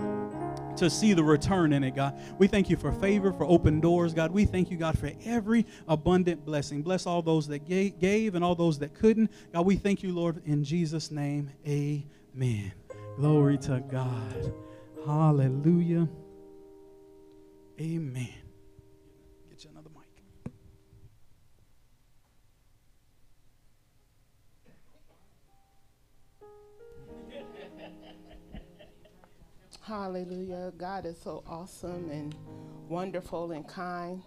to 0.79 0.91
see 0.91 1.13
the 1.13 1.23
return 1.23 1.73
in 1.73 1.85
it, 1.85 1.95
God. 1.95 2.19
We 2.39 2.47
thank 2.47 2.71
you 2.71 2.77
for 2.77 2.93
favor, 2.93 3.33
for 3.33 3.45
open 3.45 3.81
doors, 3.81 4.13
God. 4.15 4.31
We 4.31 4.45
thank 4.45 4.71
you, 4.71 4.77
God, 4.77 4.99
for 4.99 5.11
every 5.25 5.67
abundant 5.89 6.45
blessing. 6.45 6.83
Bless 6.83 7.07
all 7.07 7.23
those 7.23 7.47
that 7.49 7.67
gave 7.69 8.35
and 8.35 8.45
all 8.45 8.55
those 8.55 8.79
that 8.81 8.95
couldn't. 8.95 9.31
God, 9.53 9.67
we 9.67 9.77
thank 9.77 10.03
you, 10.03 10.13
Lord, 10.13 10.43
in 10.47 10.65
Jesus' 10.65 11.11
name. 11.11 11.51
Amen. 11.67 12.73
Glory 13.17 13.59
to 13.59 13.83
God. 13.91 14.53
Hallelujah. 15.07 16.09
Amen. 17.81 18.44
Hallelujah. 29.87 30.73
God 30.77 31.07
is 31.07 31.21
so 31.21 31.43
awesome 31.47 32.11
and 32.11 32.35
wonderful 32.89 33.53
and 33.53 33.69
kind. 33.69 34.23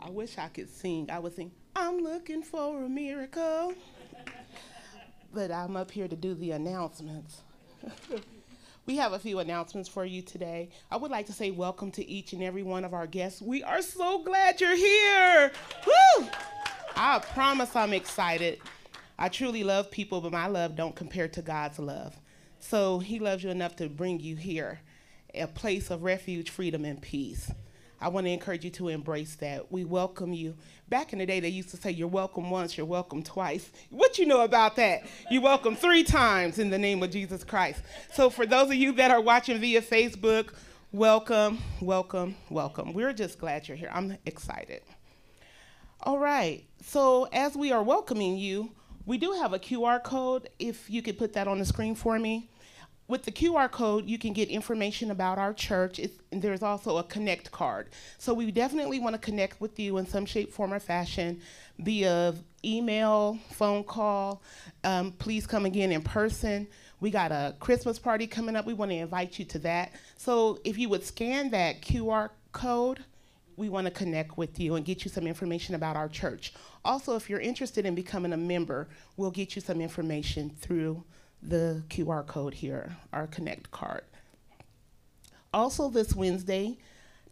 I 0.00 0.10
wish 0.10 0.38
I 0.38 0.48
could 0.48 0.70
sing. 0.70 1.10
I 1.10 1.18
would 1.18 1.34
sing, 1.34 1.50
I'm 1.74 1.98
looking 1.98 2.42
for 2.42 2.84
a 2.84 2.88
miracle 2.88 3.74
but 5.34 5.50
I'm 5.50 5.76
up 5.76 5.90
here 5.90 6.06
to 6.06 6.16
do 6.16 6.34
the 6.34 6.52
announcements. 6.52 7.42
we 8.86 8.96
have 8.96 9.12
a 9.12 9.18
few 9.18 9.40
announcements 9.40 9.88
for 9.88 10.04
you 10.04 10.22
today. 10.22 10.70
I 10.90 10.96
would 10.96 11.10
like 11.10 11.26
to 11.26 11.32
say 11.32 11.50
welcome 11.50 11.90
to 11.92 12.08
each 12.08 12.32
and 12.32 12.42
every 12.42 12.62
one 12.62 12.84
of 12.84 12.94
our 12.94 13.08
guests. 13.08 13.42
We 13.42 13.62
are 13.64 13.82
so 13.82 14.22
glad 14.22 14.60
you're 14.60 14.76
here. 14.76 15.50
Woo! 15.84 16.28
I 16.94 17.18
promise 17.18 17.74
I'm 17.74 17.92
excited. 17.92 18.60
I 19.18 19.28
truly 19.28 19.64
love 19.64 19.90
people, 19.90 20.20
but 20.20 20.32
my 20.32 20.46
love 20.46 20.76
don't 20.76 20.94
compare 20.94 21.28
to 21.28 21.42
God's 21.42 21.80
love. 21.80 22.16
So 22.68 22.98
he 22.98 23.18
loves 23.18 23.44
you 23.44 23.50
enough 23.50 23.76
to 23.76 23.90
bring 23.90 24.20
you 24.20 24.36
here, 24.36 24.80
a 25.34 25.46
place 25.46 25.90
of 25.90 26.02
refuge, 26.02 26.48
freedom, 26.48 26.86
and 26.86 27.00
peace. 27.00 27.52
I 28.00 28.08
want 28.08 28.26
to 28.26 28.30
encourage 28.30 28.64
you 28.64 28.70
to 28.70 28.88
embrace 28.88 29.34
that. 29.36 29.70
We 29.70 29.84
welcome 29.84 30.32
you. 30.32 30.56
Back 30.88 31.12
in 31.12 31.18
the 31.18 31.26
day, 31.26 31.40
they 31.40 31.50
used 31.50 31.68
to 31.70 31.76
say, 31.76 31.90
You're 31.90 32.08
welcome 32.08 32.48
once, 32.48 32.78
you're 32.78 32.86
welcome 32.86 33.22
twice. 33.22 33.70
What 33.90 34.18
you 34.18 34.24
know 34.24 34.44
about 34.44 34.76
that? 34.76 35.02
You're 35.30 35.42
welcome 35.42 35.76
three 35.76 36.04
times 36.04 36.58
in 36.58 36.70
the 36.70 36.78
name 36.78 37.02
of 37.02 37.10
Jesus 37.10 37.44
Christ. 37.44 37.82
So, 38.14 38.30
for 38.30 38.46
those 38.46 38.68
of 38.68 38.76
you 38.76 38.92
that 38.92 39.10
are 39.10 39.20
watching 39.20 39.58
via 39.58 39.82
Facebook, 39.82 40.54
welcome, 40.90 41.58
welcome, 41.82 42.34
welcome. 42.48 42.94
We're 42.94 43.12
just 43.12 43.38
glad 43.38 43.68
you're 43.68 43.76
here. 43.76 43.90
I'm 43.92 44.16
excited. 44.24 44.80
All 46.00 46.18
right. 46.18 46.64
So, 46.82 47.24
as 47.24 47.56
we 47.56 47.72
are 47.72 47.82
welcoming 47.82 48.38
you, 48.38 48.72
we 49.04 49.18
do 49.18 49.32
have 49.32 49.52
a 49.52 49.58
QR 49.58 50.02
code. 50.02 50.48
If 50.58 50.88
you 50.88 51.02
could 51.02 51.18
put 51.18 51.34
that 51.34 51.46
on 51.46 51.58
the 51.58 51.66
screen 51.66 51.94
for 51.94 52.18
me 52.18 52.48
with 53.06 53.24
the 53.24 53.32
QR 53.32 53.70
code, 53.70 54.06
you 54.06 54.18
can 54.18 54.32
get 54.32 54.48
information 54.48 55.10
about 55.10 55.38
our 55.38 55.52
church. 55.52 55.98
It's, 55.98 56.16
there's 56.30 56.62
also 56.62 56.96
a 56.96 57.02
connect 57.02 57.50
card. 57.50 57.88
So 58.18 58.32
we 58.32 58.50
definitely 58.50 58.98
want 58.98 59.14
to 59.14 59.20
connect 59.20 59.60
with 59.60 59.78
you 59.78 59.98
in 59.98 60.06
some 60.06 60.24
shape, 60.24 60.52
form, 60.52 60.72
or 60.72 60.80
fashion 60.80 61.40
via 61.78 62.34
email, 62.64 63.38
phone 63.50 63.84
call. 63.84 64.42
Um, 64.84 65.12
please 65.12 65.46
come 65.46 65.66
again 65.66 65.92
in 65.92 66.00
person. 66.00 66.66
We 67.00 67.10
got 67.10 67.30
a 67.30 67.54
Christmas 67.60 67.98
party 67.98 68.26
coming 68.26 68.56
up. 68.56 68.64
We 68.64 68.72
want 68.72 68.90
to 68.90 68.96
invite 68.96 69.38
you 69.38 69.44
to 69.46 69.58
that. 69.60 69.92
So 70.16 70.60
if 70.64 70.78
you 70.78 70.88
would 70.88 71.04
scan 71.04 71.50
that 71.50 71.82
QR 71.82 72.30
code, 72.52 73.04
we 73.56 73.68
want 73.68 73.86
to 73.86 73.90
connect 73.90 74.38
with 74.38 74.58
you 74.58 74.76
and 74.76 74.84
get 74.84 75.04
you 75.04 75.10
some 75.10 75.26
information 75.26 75.74
about 75.74 75.94
our 75.94 76.08
church. 76.08 76.54
Also, 76.84 77.16
if 77.16 77.28
you're 77.28 77.40
interested 77.40 77.84
in 77.84 77.94
becoming 77.94 78.32
a 78.32 78.36
member, 78.36 78.88
we'll 79.16 79.30
get 79.30 79.54
you 79.54 79.60
some 79.60 79.80
information 79.80 80.50
through 80.50 81.04
the 81.46 81.82
QR 81.88 82.26
code 82.26 82.54
here, 82.54 82.96
our 83.12 83.26
Connect 83.26 83.70
card. 83.70 84.02
Also, 85.52 85.88
this 85.88 86.14
Wednesday, 86.14 86.78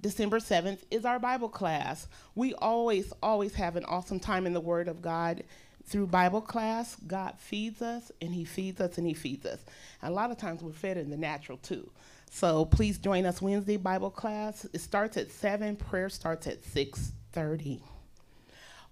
December 0.01 0.39
7th, 0.39 0.81
is 0.91 1.05
our 1.05 1.19
Bible 1.19 1.49
class. 1.49 2.09
We 2.35 2.55
always, 2.55 3.13
always 3.23 3.55
have 3.55 3.77
an 3.77 3.85
awesome 3.87 4.21
time 4.21 4.47
in 4.47 4.53
the 4.53 4.61
Word 4.61 4.87
of 4.87 5.03
God 5.03 5.43
through 5.85 6.07
Bible 6.07 6.41
class. 6.41 6.97
God 7.07 7.35
feeds 7.39 7.83
us, 7.83 8.13
and 8.21 8.35
He 8.35 8.45
feeds 8.45 8.81
us, 8.81 8.99
and 8.99 9.07
He 9.07 9.15
feeds 9.15 9.47
us. 9.47 9.65
And 10.03 10.13
a 10.13 10.15
lot 10.15 10.31
of 10.31 10.37
times 10.37 10.63
we're 10.63 10.73
fed 10.73 10.99
in 10.99 11.11
the 11.11 11.17
natural 11.17 11.59
too. 11.59 11.91
So 12.31 12.65
please 12.65 12.99
join 12.99 13.27
us 13.27 13.43
Wednesday 13.43 13.77
Bible 13.77 14.11
class. 14.11 14.67
It 14.73 14.81
starts 14.81 15.17
at 15.17 15.31
7, 15.31 15.77
prayer 15.77 16.09
starts 16.09 16.47
at 16.47 16.63
6:30. 16.63 17.81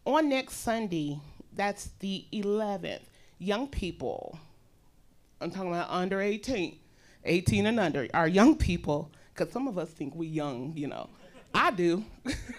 On 0.07 0.29
next 0.29 0.57
Sunday, 0.57 1.21
that's 1.55 1.91
the 2.01 2.25
11th, 2.33 3.03
young 3.39 3.69
people 3.69 4.39
I'm 5.41 5.51
talking 5.51 5.73
about 5.73 5.89
under 5.91 6.21
18, 6.21 6.79
18 7.25 7.67
and 7.67 7.81
under, 7.81 8.09
our 8.13 8.29
young 8.29 8.57
people, 8.57 9.11
because 9.35 9.53
some 9.53 9.69
of 9.69 9.79
us 9.79 9.89
think 9.91 10.15
we 10.15 10.27
young, 10.27 10.73
you 10.77 10.87
know. 10.87 11.09
I 11.55 11.71
do. 11.71 12.05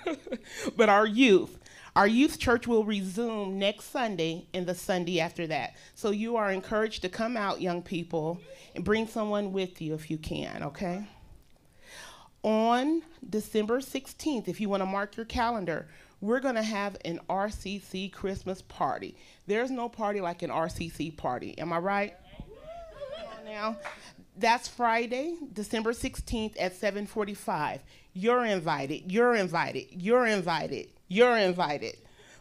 but 0.76 0.90
our 0.90 1.06
youth, 1.06 1.58
our 1.95 2.08
youth 2.08 2.40
church 2.40 2.68
will 2.68 2.84
resume 2.84 3.60
next 3.60 3.86
Sunday 3.91 4.48
and 4.53 4.66
the 4.66 4.76
Sunday 4.76 5.20
after 5.20 5.48
that. 5.48 5.76
So 5.94 6.12
you 6.12 6.38
are 6.38 6.52
encouraged 6.52 7.02
to 7.03 7.10
come 7.10 7.38
out, 7.38 7.62
young 7.62 7.82
people, 7.82 8.40
and 8.76 8.84
bring 8.84 9.08
someone 9.08 9.53
with 9.53 9.82
you 9.82 9.94
if 9.94 10.10
you 10.10 10.18
can, 10.18 10.64
okay? 10.64 11.06
On 12.44 13.03
December 13.30 13.80
16th, 13.80 14.48
if 14.48 14.60
you 14.60 14.68
want 14.68 14.82
to 14.82 14.88
mark 14.88 15.16
your 15.16 15.26
calendar, 15.26 15.88
we're 16.22 16.40
going 16.40 16.56
to 16.56 16.64
have 16.64 16.98
an 17.06 17.20
RCC 17.30 18.12
Christmas 18.12 18.62
party. 18.64 19.16
There's 19.48 19.72
no 19.72 19.90
party 19.90 20.22
like 20.22 20.41
an 20.44 20.49
RCC 20.49 21.16
party. 21.18 21.58
Am 21.58 21.74
I 21.74 21.78
right? 21.78 22.14
Now. 23.52 23.78
That's 24.38 24.68
Friday, 24.68 25.36
December 25.52 25.91
16th 25.91 26.56
at 26.57 26.73
7:45. 26.73 27.80
You're 28.14 28.45
invited. 28.45 29.11
You're 29.11 29.36
invited. 29.36 29.88
You're 29.91 30.26
invited. 30.26 30.88
You're 31.10 31.38
invited. 31.38 31.98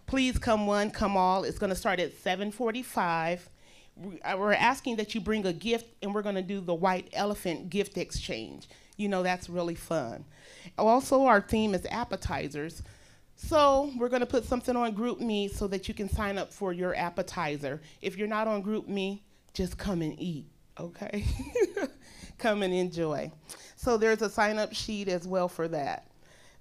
Please 0.07 0.39
come 0.39 0.67
one, 0.67 0.91
come 0.91 1.17
all. 1.17 1.43
It's 1.45 1.59
going 1.59 1.71
to 1.71 1.77
start 1.77 1.99
at 1.99 2.13
7:45. 2.15 3.49
Uh, 4.25 4.37
we're 4.39 4.53
asking 4.53 4.97
that 4.97 5.15
you 5.15 5.21
bring 5.21 5.45
a 5.47 5.53
gift 5.53 5.87
and 6.01 6.15
we're 6.15 6.23
going 6.23 6.37
to 6.37 6.43
do 6.43 6.61
the 6.61 6.75
white 6.75 7.09
elephant 7.13 7.71
gift 7.71 7.99
exchange. 7.99 8.69
You 8.97 9.09
know 9.09 9.25
that's 9.25 9.51
really 9.51 9.75
fun. 9.75 10.25
Also 10.79 11.25
our 11.25 11.41
theme 11.41 11.75
is 11.75 11.87
appetizers. 11.91 12.83
So 13.35 13.91
we're 13.99 14.11
going 14.11 14.21
to 14.21 14.27
put 14.27 14.45
something 14.45 14.77
on 14.77 14.95
GroupMe 14.95 15.51
so 15.51 15.67
that 15.67 15.89
you 15.89 15.95
can 15.95 16.09
sign 16.09 16.39
up 16.39 16.53
for 16.53 16.73
your 16.73 16.95
appetizer. 16.95 17.81
If 18.01 18.17
you're 18.17 18.29
not 18.29 18.47
on 18.47 18.63
GroupMe, 18.63 19.21
just 19.55 19.77
come 19.77 20.03
and 20.03 20.15
eat 20.21 20.47
okay? 20.81 21.25
Come 22.39 22.63
and 22.63 22.73
enjoy. 22.73 23.31
So 23.77 23.97
there's 23.97 24.23
a 24.23 24.31
sign 24.31 24.59
up 24.59 24.75
sheet 24.75 25.09
as 25.09 25.27
well 25.27 25.49
for 25.49 25.69
that. 25.69 26.07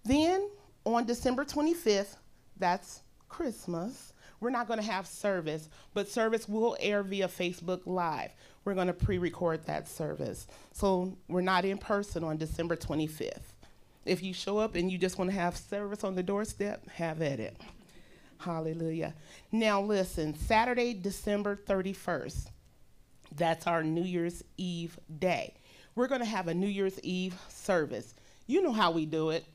Then 0.05 0.49
on 0.85 1.05
December 1.05 1.45
25th, 1.45 2.15
that's 2.57 3.01
Christmas, 3.27 4.13
we're 4.39 4.49
not 4.49 4.67
going 4.67 4.79
to 4.79 4.85
have 4.85 5.05
service, 5.05 5.69
but 5.93 6.07
service 6.07 6.47
will 6.47 6.77
air 6.79 7.03
via 7.03 7.27
Facebook 7.27 7.81
Live. 7.85 8.31
We're 8.63 8.73
going 8.73 8.87
to 8.87 8.93
pre 8.93 9.17
record 9.17 9.65
that 9.65 9.87
service. 9.87 10.47
So 10.71 11.17
we're 11.27 11.41
not 11.41 11.65
in 11.65 11.77
person 11.77 12.23
on 12.23 12.37
December 12.37 12.75
25th. 12.75 13.53
If 14.05 14.23
you 14.23 14.33
show 14.33 14.57
up 14.57 14.75
and 14.75 14.91
you 14.91 14.97
just 14.97 15.17
want 15.17 15.29
to 15.29 15.35
have 15.35 15.57
service 15.57 16.03
on 16.03 16.15
the 16.15 16.23
doorstep, 16.23 16.87
have 16.89 17.21
at 17.21 17.39
it. 17.39 17.57
Hallelujah. 18.37 19.13
Now, 19.51 19.81
listen, 19.81 20.33
Saturday, 20.33 20.93
December 20.93 21.59
31st, 21.67 22.47
that's 23.35 23.67
our 23.67 23.83
New 23.83 24.03
Year's 24.03 24.43
Eve 24.57 24.99
day. 25.19 25.53
We're 25.95 26.07
going 26.07 26.21
to 26.21 26.27
have 26.27 26.47
a 26.47 26.53
New 26.53 26.67
Year's 26.67 26.99
Eve 27.01 27.35
service. 27.49 28.13
You 28.47 28.61
know 28.61 28.71
how 28.71 28.91
we 28.91 29.05
do 29.05 29.29
it. 29.29 29.45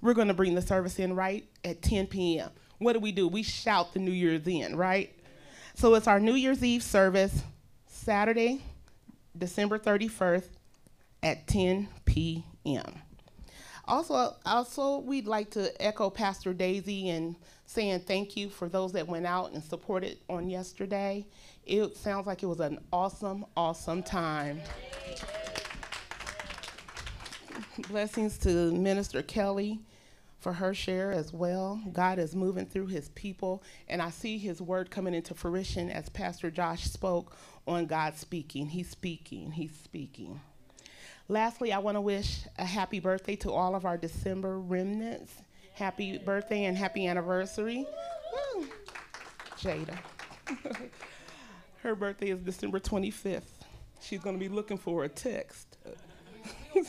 We're 0.00 0.14
going 0.14 0.28
to 0.28 0.34
bring 0.34 0.54
the 0.54 0.62
service 0.62 0.98
in 0.98 1.14
right 1.14 1.44
at 1.64 1.82
10 1.82 2.08
p.m. 2.08 2.50
What 2.78 2.94
do 2.94 3.00
we 3.00 3.12
do? 3.12 3.28
We 3.28 3.42
shout 3.42 3.92
the 3.92 4.00
New 4.00 4.10
Year's 4.10 4.46
in, 4.46 4.76
right? 4.76 5.16
So 5.74 5.94
it's 5.94 6.08
our 6.08 6.18
New 6.18 6.34
Year's 6.34 6.64
Eve 6.64 6.82
service, 6.82 7.42
Saturday, 7.86 8.62
December 9.36 9.78
31st 9.78 10.48
at 11.22 11.46
10 11.46 11.88
p.m. 12.04 12.94
Also, 13.86 14.36
also, 14.46 14.98
we'd 14.98 15.26
like 15.26 15.50
to 15.50 15.82
echo 15.82 16.08
Pastor 16.08 16.54
Daisy 16.54 17.08
and 17.08 17.34
saying 17.66 18.00
thank 18.00 18.36
you 18.36 18.48
for 18.48 18.68
those 18.68 18.92
that 18.92 19.08
went 19.08 19.26
out 19.26 19.52
and 19.52 19.62
supported 19.62 20.18
on 20.28 20.48
yesterday. 20.48 21.26
It 21.66 21.96
sounds 21.96 22.26
like 22.26 22.42
it 22.42 22.46
was 22.46 22.60
an 22.60 22.78
awesome, 22.92 23.44
awesome 23.56 24.02
time. 24.02 24.60
Blessings 27.88 28.38
to 28.38 28.72
Minister 28.72 29.22
Kelly 29.22 29.80
for 30.38 30.52
her 30.52 30.74
share 30.74 31.12
as 31.12 31.32
well. 31.32 31.80
God 31.92 32.18
is 32.18 32.34
moving 32.34 32.66
through 32.66 32.88
his 32.88 33.08
people, 33.10 33.62
and 33.88 34.02
I 34.02 34.10
see 34.10 34.38
his 34.38 34.60
word 34.60 34.90
coming 34.90 35.14
into 35.14 35.34
fruition 35.34 35.88
as 35.88 36.08
Pastor 36.08 36.50
Josh 36.50 36.84
spoke 36.84 37.36
on 37.66 37.86
God 37.86 38.16
speaking. 38.16 38.66
He's 38.66 38.90
speaking, 38.90 39.52
he's 39.52 39.74
speaking. 39.74 40.40
Lastly, 41.28 41.72
I 41.72 41.78
want 41.78 41.96
to 41.96 42.00
wish 42.00 42.40
a 42.58 42.64
happy 42.64 43.00
birthday 43.00 43.36
to 43.36 43.52
all 43.52 43.74
of 43.74 43.84
our 43.84 43.96
December 43.96 44.58
remnants. 44.58 45.32
Happy 45.74 46.18
birthday 46.18 46.64
and 46.64 46.76
happy 46.76 47.06
anniversary. 47.06 47.86
Woo. 48.56 48.66
Jada. 49.58 49.96
Her 51.82 51.94
birthday 51.94 52.30
is 52.30 52.40
December 52.40 52.80
25th. 52.80 53.42
She's 54.00 54.20
going 54.20 54.36
to 54.36 54.40
be 54.40 54.48
looking 54.48 54.78
for 54.78 55.04
a 55.04 55.08
text. 55.08 55.78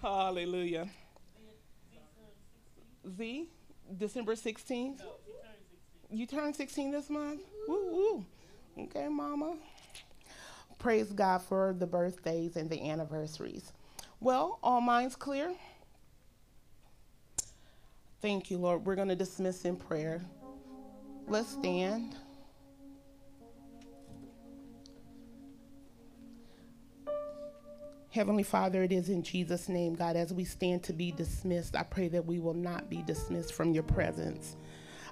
Hallelujah. 0.00 0.88
Z, 3.16 3.48
December 3.96 4.34
16th? 4.34 5.00
You 6.10 6.26
turned 6.26 6.54
16 6.54 6.90
this 6.90 7.08
month? 7.10 7.40
Woo 7.66 7.92
woo. 7.92 8.24
Okay, 8.78 9.08
mama. 9.08 9.54
Praise 10.78 11.12
God 11.12 11.42
for 11.42 11.74
the 11.78 11.86
birthdays 11.86 12.56
and 12.56 12.68
the 12.68 12.90
anniversaries. 12.90 13.72
Well, 14.20 14.58
all 14.62 14.80
minds 14.80 15.16
clear? 15.16 15.54
Thank 18.20 18.50
you, 18.50 18.58
Lord. 18.58 18.84
We're 18.84 18.96
going 18.96 19.08
to 19.08 19.16
dismiss 19.16 19.64
in 19.64 19.76
prayer. 19.76 20.20
Let's 21.26 21.48
stand. 21.48 22.16
Heavenly 28.10 28.44
Father, 28.44 28.82
it 28.82 28.92
is 28.92 29.08
in 29.08 29.22
Jesus' 29.22 29.68
name, 29.68 29.94
God, 29.94 30.16
as 30.16 30.32
we 30.32 30.44
stand 30.44 30.84
to 30.84 30.92
be 30.92 31.10
dismissed, 31.10 31.74
I 31.74 31.82
pray 31.82 32.08
that 32.08 32.24
we 32.24 32.38
will 32.38 32.54
not 32.54 32.88
be 32.88 33.02
dismissed 33.02 33.52
from 33.52 33.72
your 33.72 33.82
presence. 33.82 34.56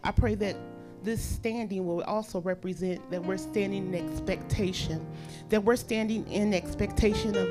I 0.05 0.13
pray 0.13 0.37
that 0.37 0.57
this 1.05 1.23
standing 1.23 1.87
will 1.87 2.03
also 2.03 2.41
represent 2.41 3.11
that 3.11 3.23
we're 3.25 3.37
standing 3.37 3.93
in 3.95 4.11
expectation, 4.11 5.07
that 5.49 5.63
we're 5.63 5.77
standing 5.77 6.27
in 6.29 6.55
expectation 6.55 7.37
of 7.37 7.49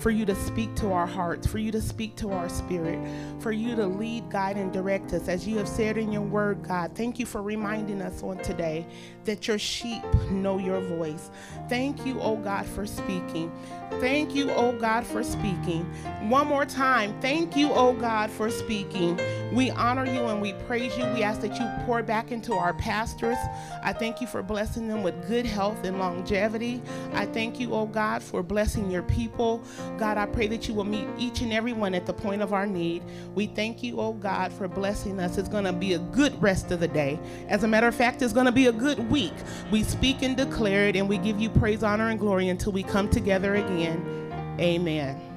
for 0.00 0.10
you 0.10 0.24
to 0.24 0.34
speak 0.34 0.74
to 0.76 0.90
our 0.92 1.06
hearts, 1.06 1.46
for 1.46 1.58
you 1.58 1.70
to 1.70 1.80
speak 1.80 2.16
to 2.16 2.30
our 2.30 2.48
spirit, 2.48 2.98
for 3.38 3.52
you 3.52 3.76
to 3.76 3.86
lead, 3.86 4.28
guide, 4.30 4.56
and 4.56 4.72
direct 4.72 5.12
us. 5.12 5.28
As 5.28 5.46
you 5.46 5.58
have 5.58 5.68
said 5.68 5.98
in 5.98 6.10
your 6.10 6.22
word, 6.22 6.62
God, 6.62 6.92
thank 6.94 7.18
you 7.18 7.26
for 7.26 7.42
reminding 7.42 8.00
us 8.00 8.22
on 8.22 8.38
today 8.38 8.86
that 9.24 9.48
your 9.48 9.58
sheep 9.58 10.02
know 10.30 10.58
your 10.58 10.80
voice. 10.80 11.30
Thank 11.68 12.04
you, 12.06 12.20
oh 12.20 12.36
God, 12.36 12.66
for 12.66 12.86
speaking. 12.86 13.52
Thank 14.00 14.34
you, 14.34 14.50
oh 14.52 14.72
God, 14.72 15.04
for 15.04 15.22
speaking. 15.22 15.84
One 16.28 16.46
more 16.46 16.64
time, 16.64 17.20
thank 17.20 17.56
you, 17.56 17.70
oh 17.72 17.92
God, 17.92 18.30
for 18.30 18.50
speaking. 18.50 19.20
We 19.52 19.70
honor 19.70 20.06
you 20.06 20.26
and 20.26 20.40
we 20.40 20.52
praise 20.52 20.96
you. 20.96 21.04
We 21.06 21.22
ask 21.22 21.40
that 21.40 21.58
you 21.58 21.68
pour 21.84 22.02
back 22.02 22.30
into 22.30 22.54
our 22.54 22.72
pastors. 22.74 23.36
I 23.82 23.92
thank 23.92 24.20
you 24.20 24.26
for 24.26 24.42
blessing 24.42 24.86
them 24.88 25.02
with 25.02 25.26
good 25.26 25.44
health 25.44 25.84
and 25.84 25.98
longevity. 25.98 26.80
I 27.12 27.26
thank 27.26 27.58
you, 27.58 27.74
oh 27.74 27.86
God, 27.86 28.22
for 28.22 28.42
blessing 28.42 28.90
your 28.90 29.02
people. 29.02 29.62
God, 29.98 30.16
I 30.16 30.26
pray 30.26 30.46
that 30.46 30.68
you 30.68 30.74
will 30.74 30.84
meet 30.84 31.08
each 31.18 31.40
and 31.40 31.52
every 31.52 31.72
one 31.72 31.94
at 31.94 32.06
the 32.06 32.14
point 32.14 32.42
of 32.42 32.52
our 32.52 32.66
need. 32.66 33.02
We 33.34 33.46
thank 33.46 33.82
you, 33.82 34.00
oh 34.00 34.12
God, 34.12 34.52
for 34.52 34.68
blessing 34.68 35.18
us. 35.18 35.36
It's 35.36 35.48
going 35.48 35.64
to 35.64 35.72
be 35.72 35.94
a 35.94 35.98
good 35.98 36.40
rest 36.40 36.70
of 36.70 36.80
the 36.80 36.88
day. 36.88 37.18
As 37.48 37.64
a 37.64 37.68
matter 37.68 37.88
of 37.88 37.94
fact, 37.94 38.22
it's 38.22 38.32
going 38.32 38.46
to 38.46 38.52
be 38.52 38.66
a 38.66 38.72
good 38.72 39.09
week. 39.10 39.34
We 39.70 39.82
speak 39.82 40.22
and 40.22 40.36
declare 40.36 40.86
it, 40.88 40.96
and 40.96 41.08
we 41.08 41.18
give 41.18 41.40
you 41.40 41.50
praise, 41.50 41.82
honor, 41.82 42.08
and 42.08 42.18
glory 42.18 42.48
until 42.48 42.72
we 42.72 42.82
come 42.82 43.08
together 43.08 43.56
again. 43.56 44.56
Amen. 44.58 45.29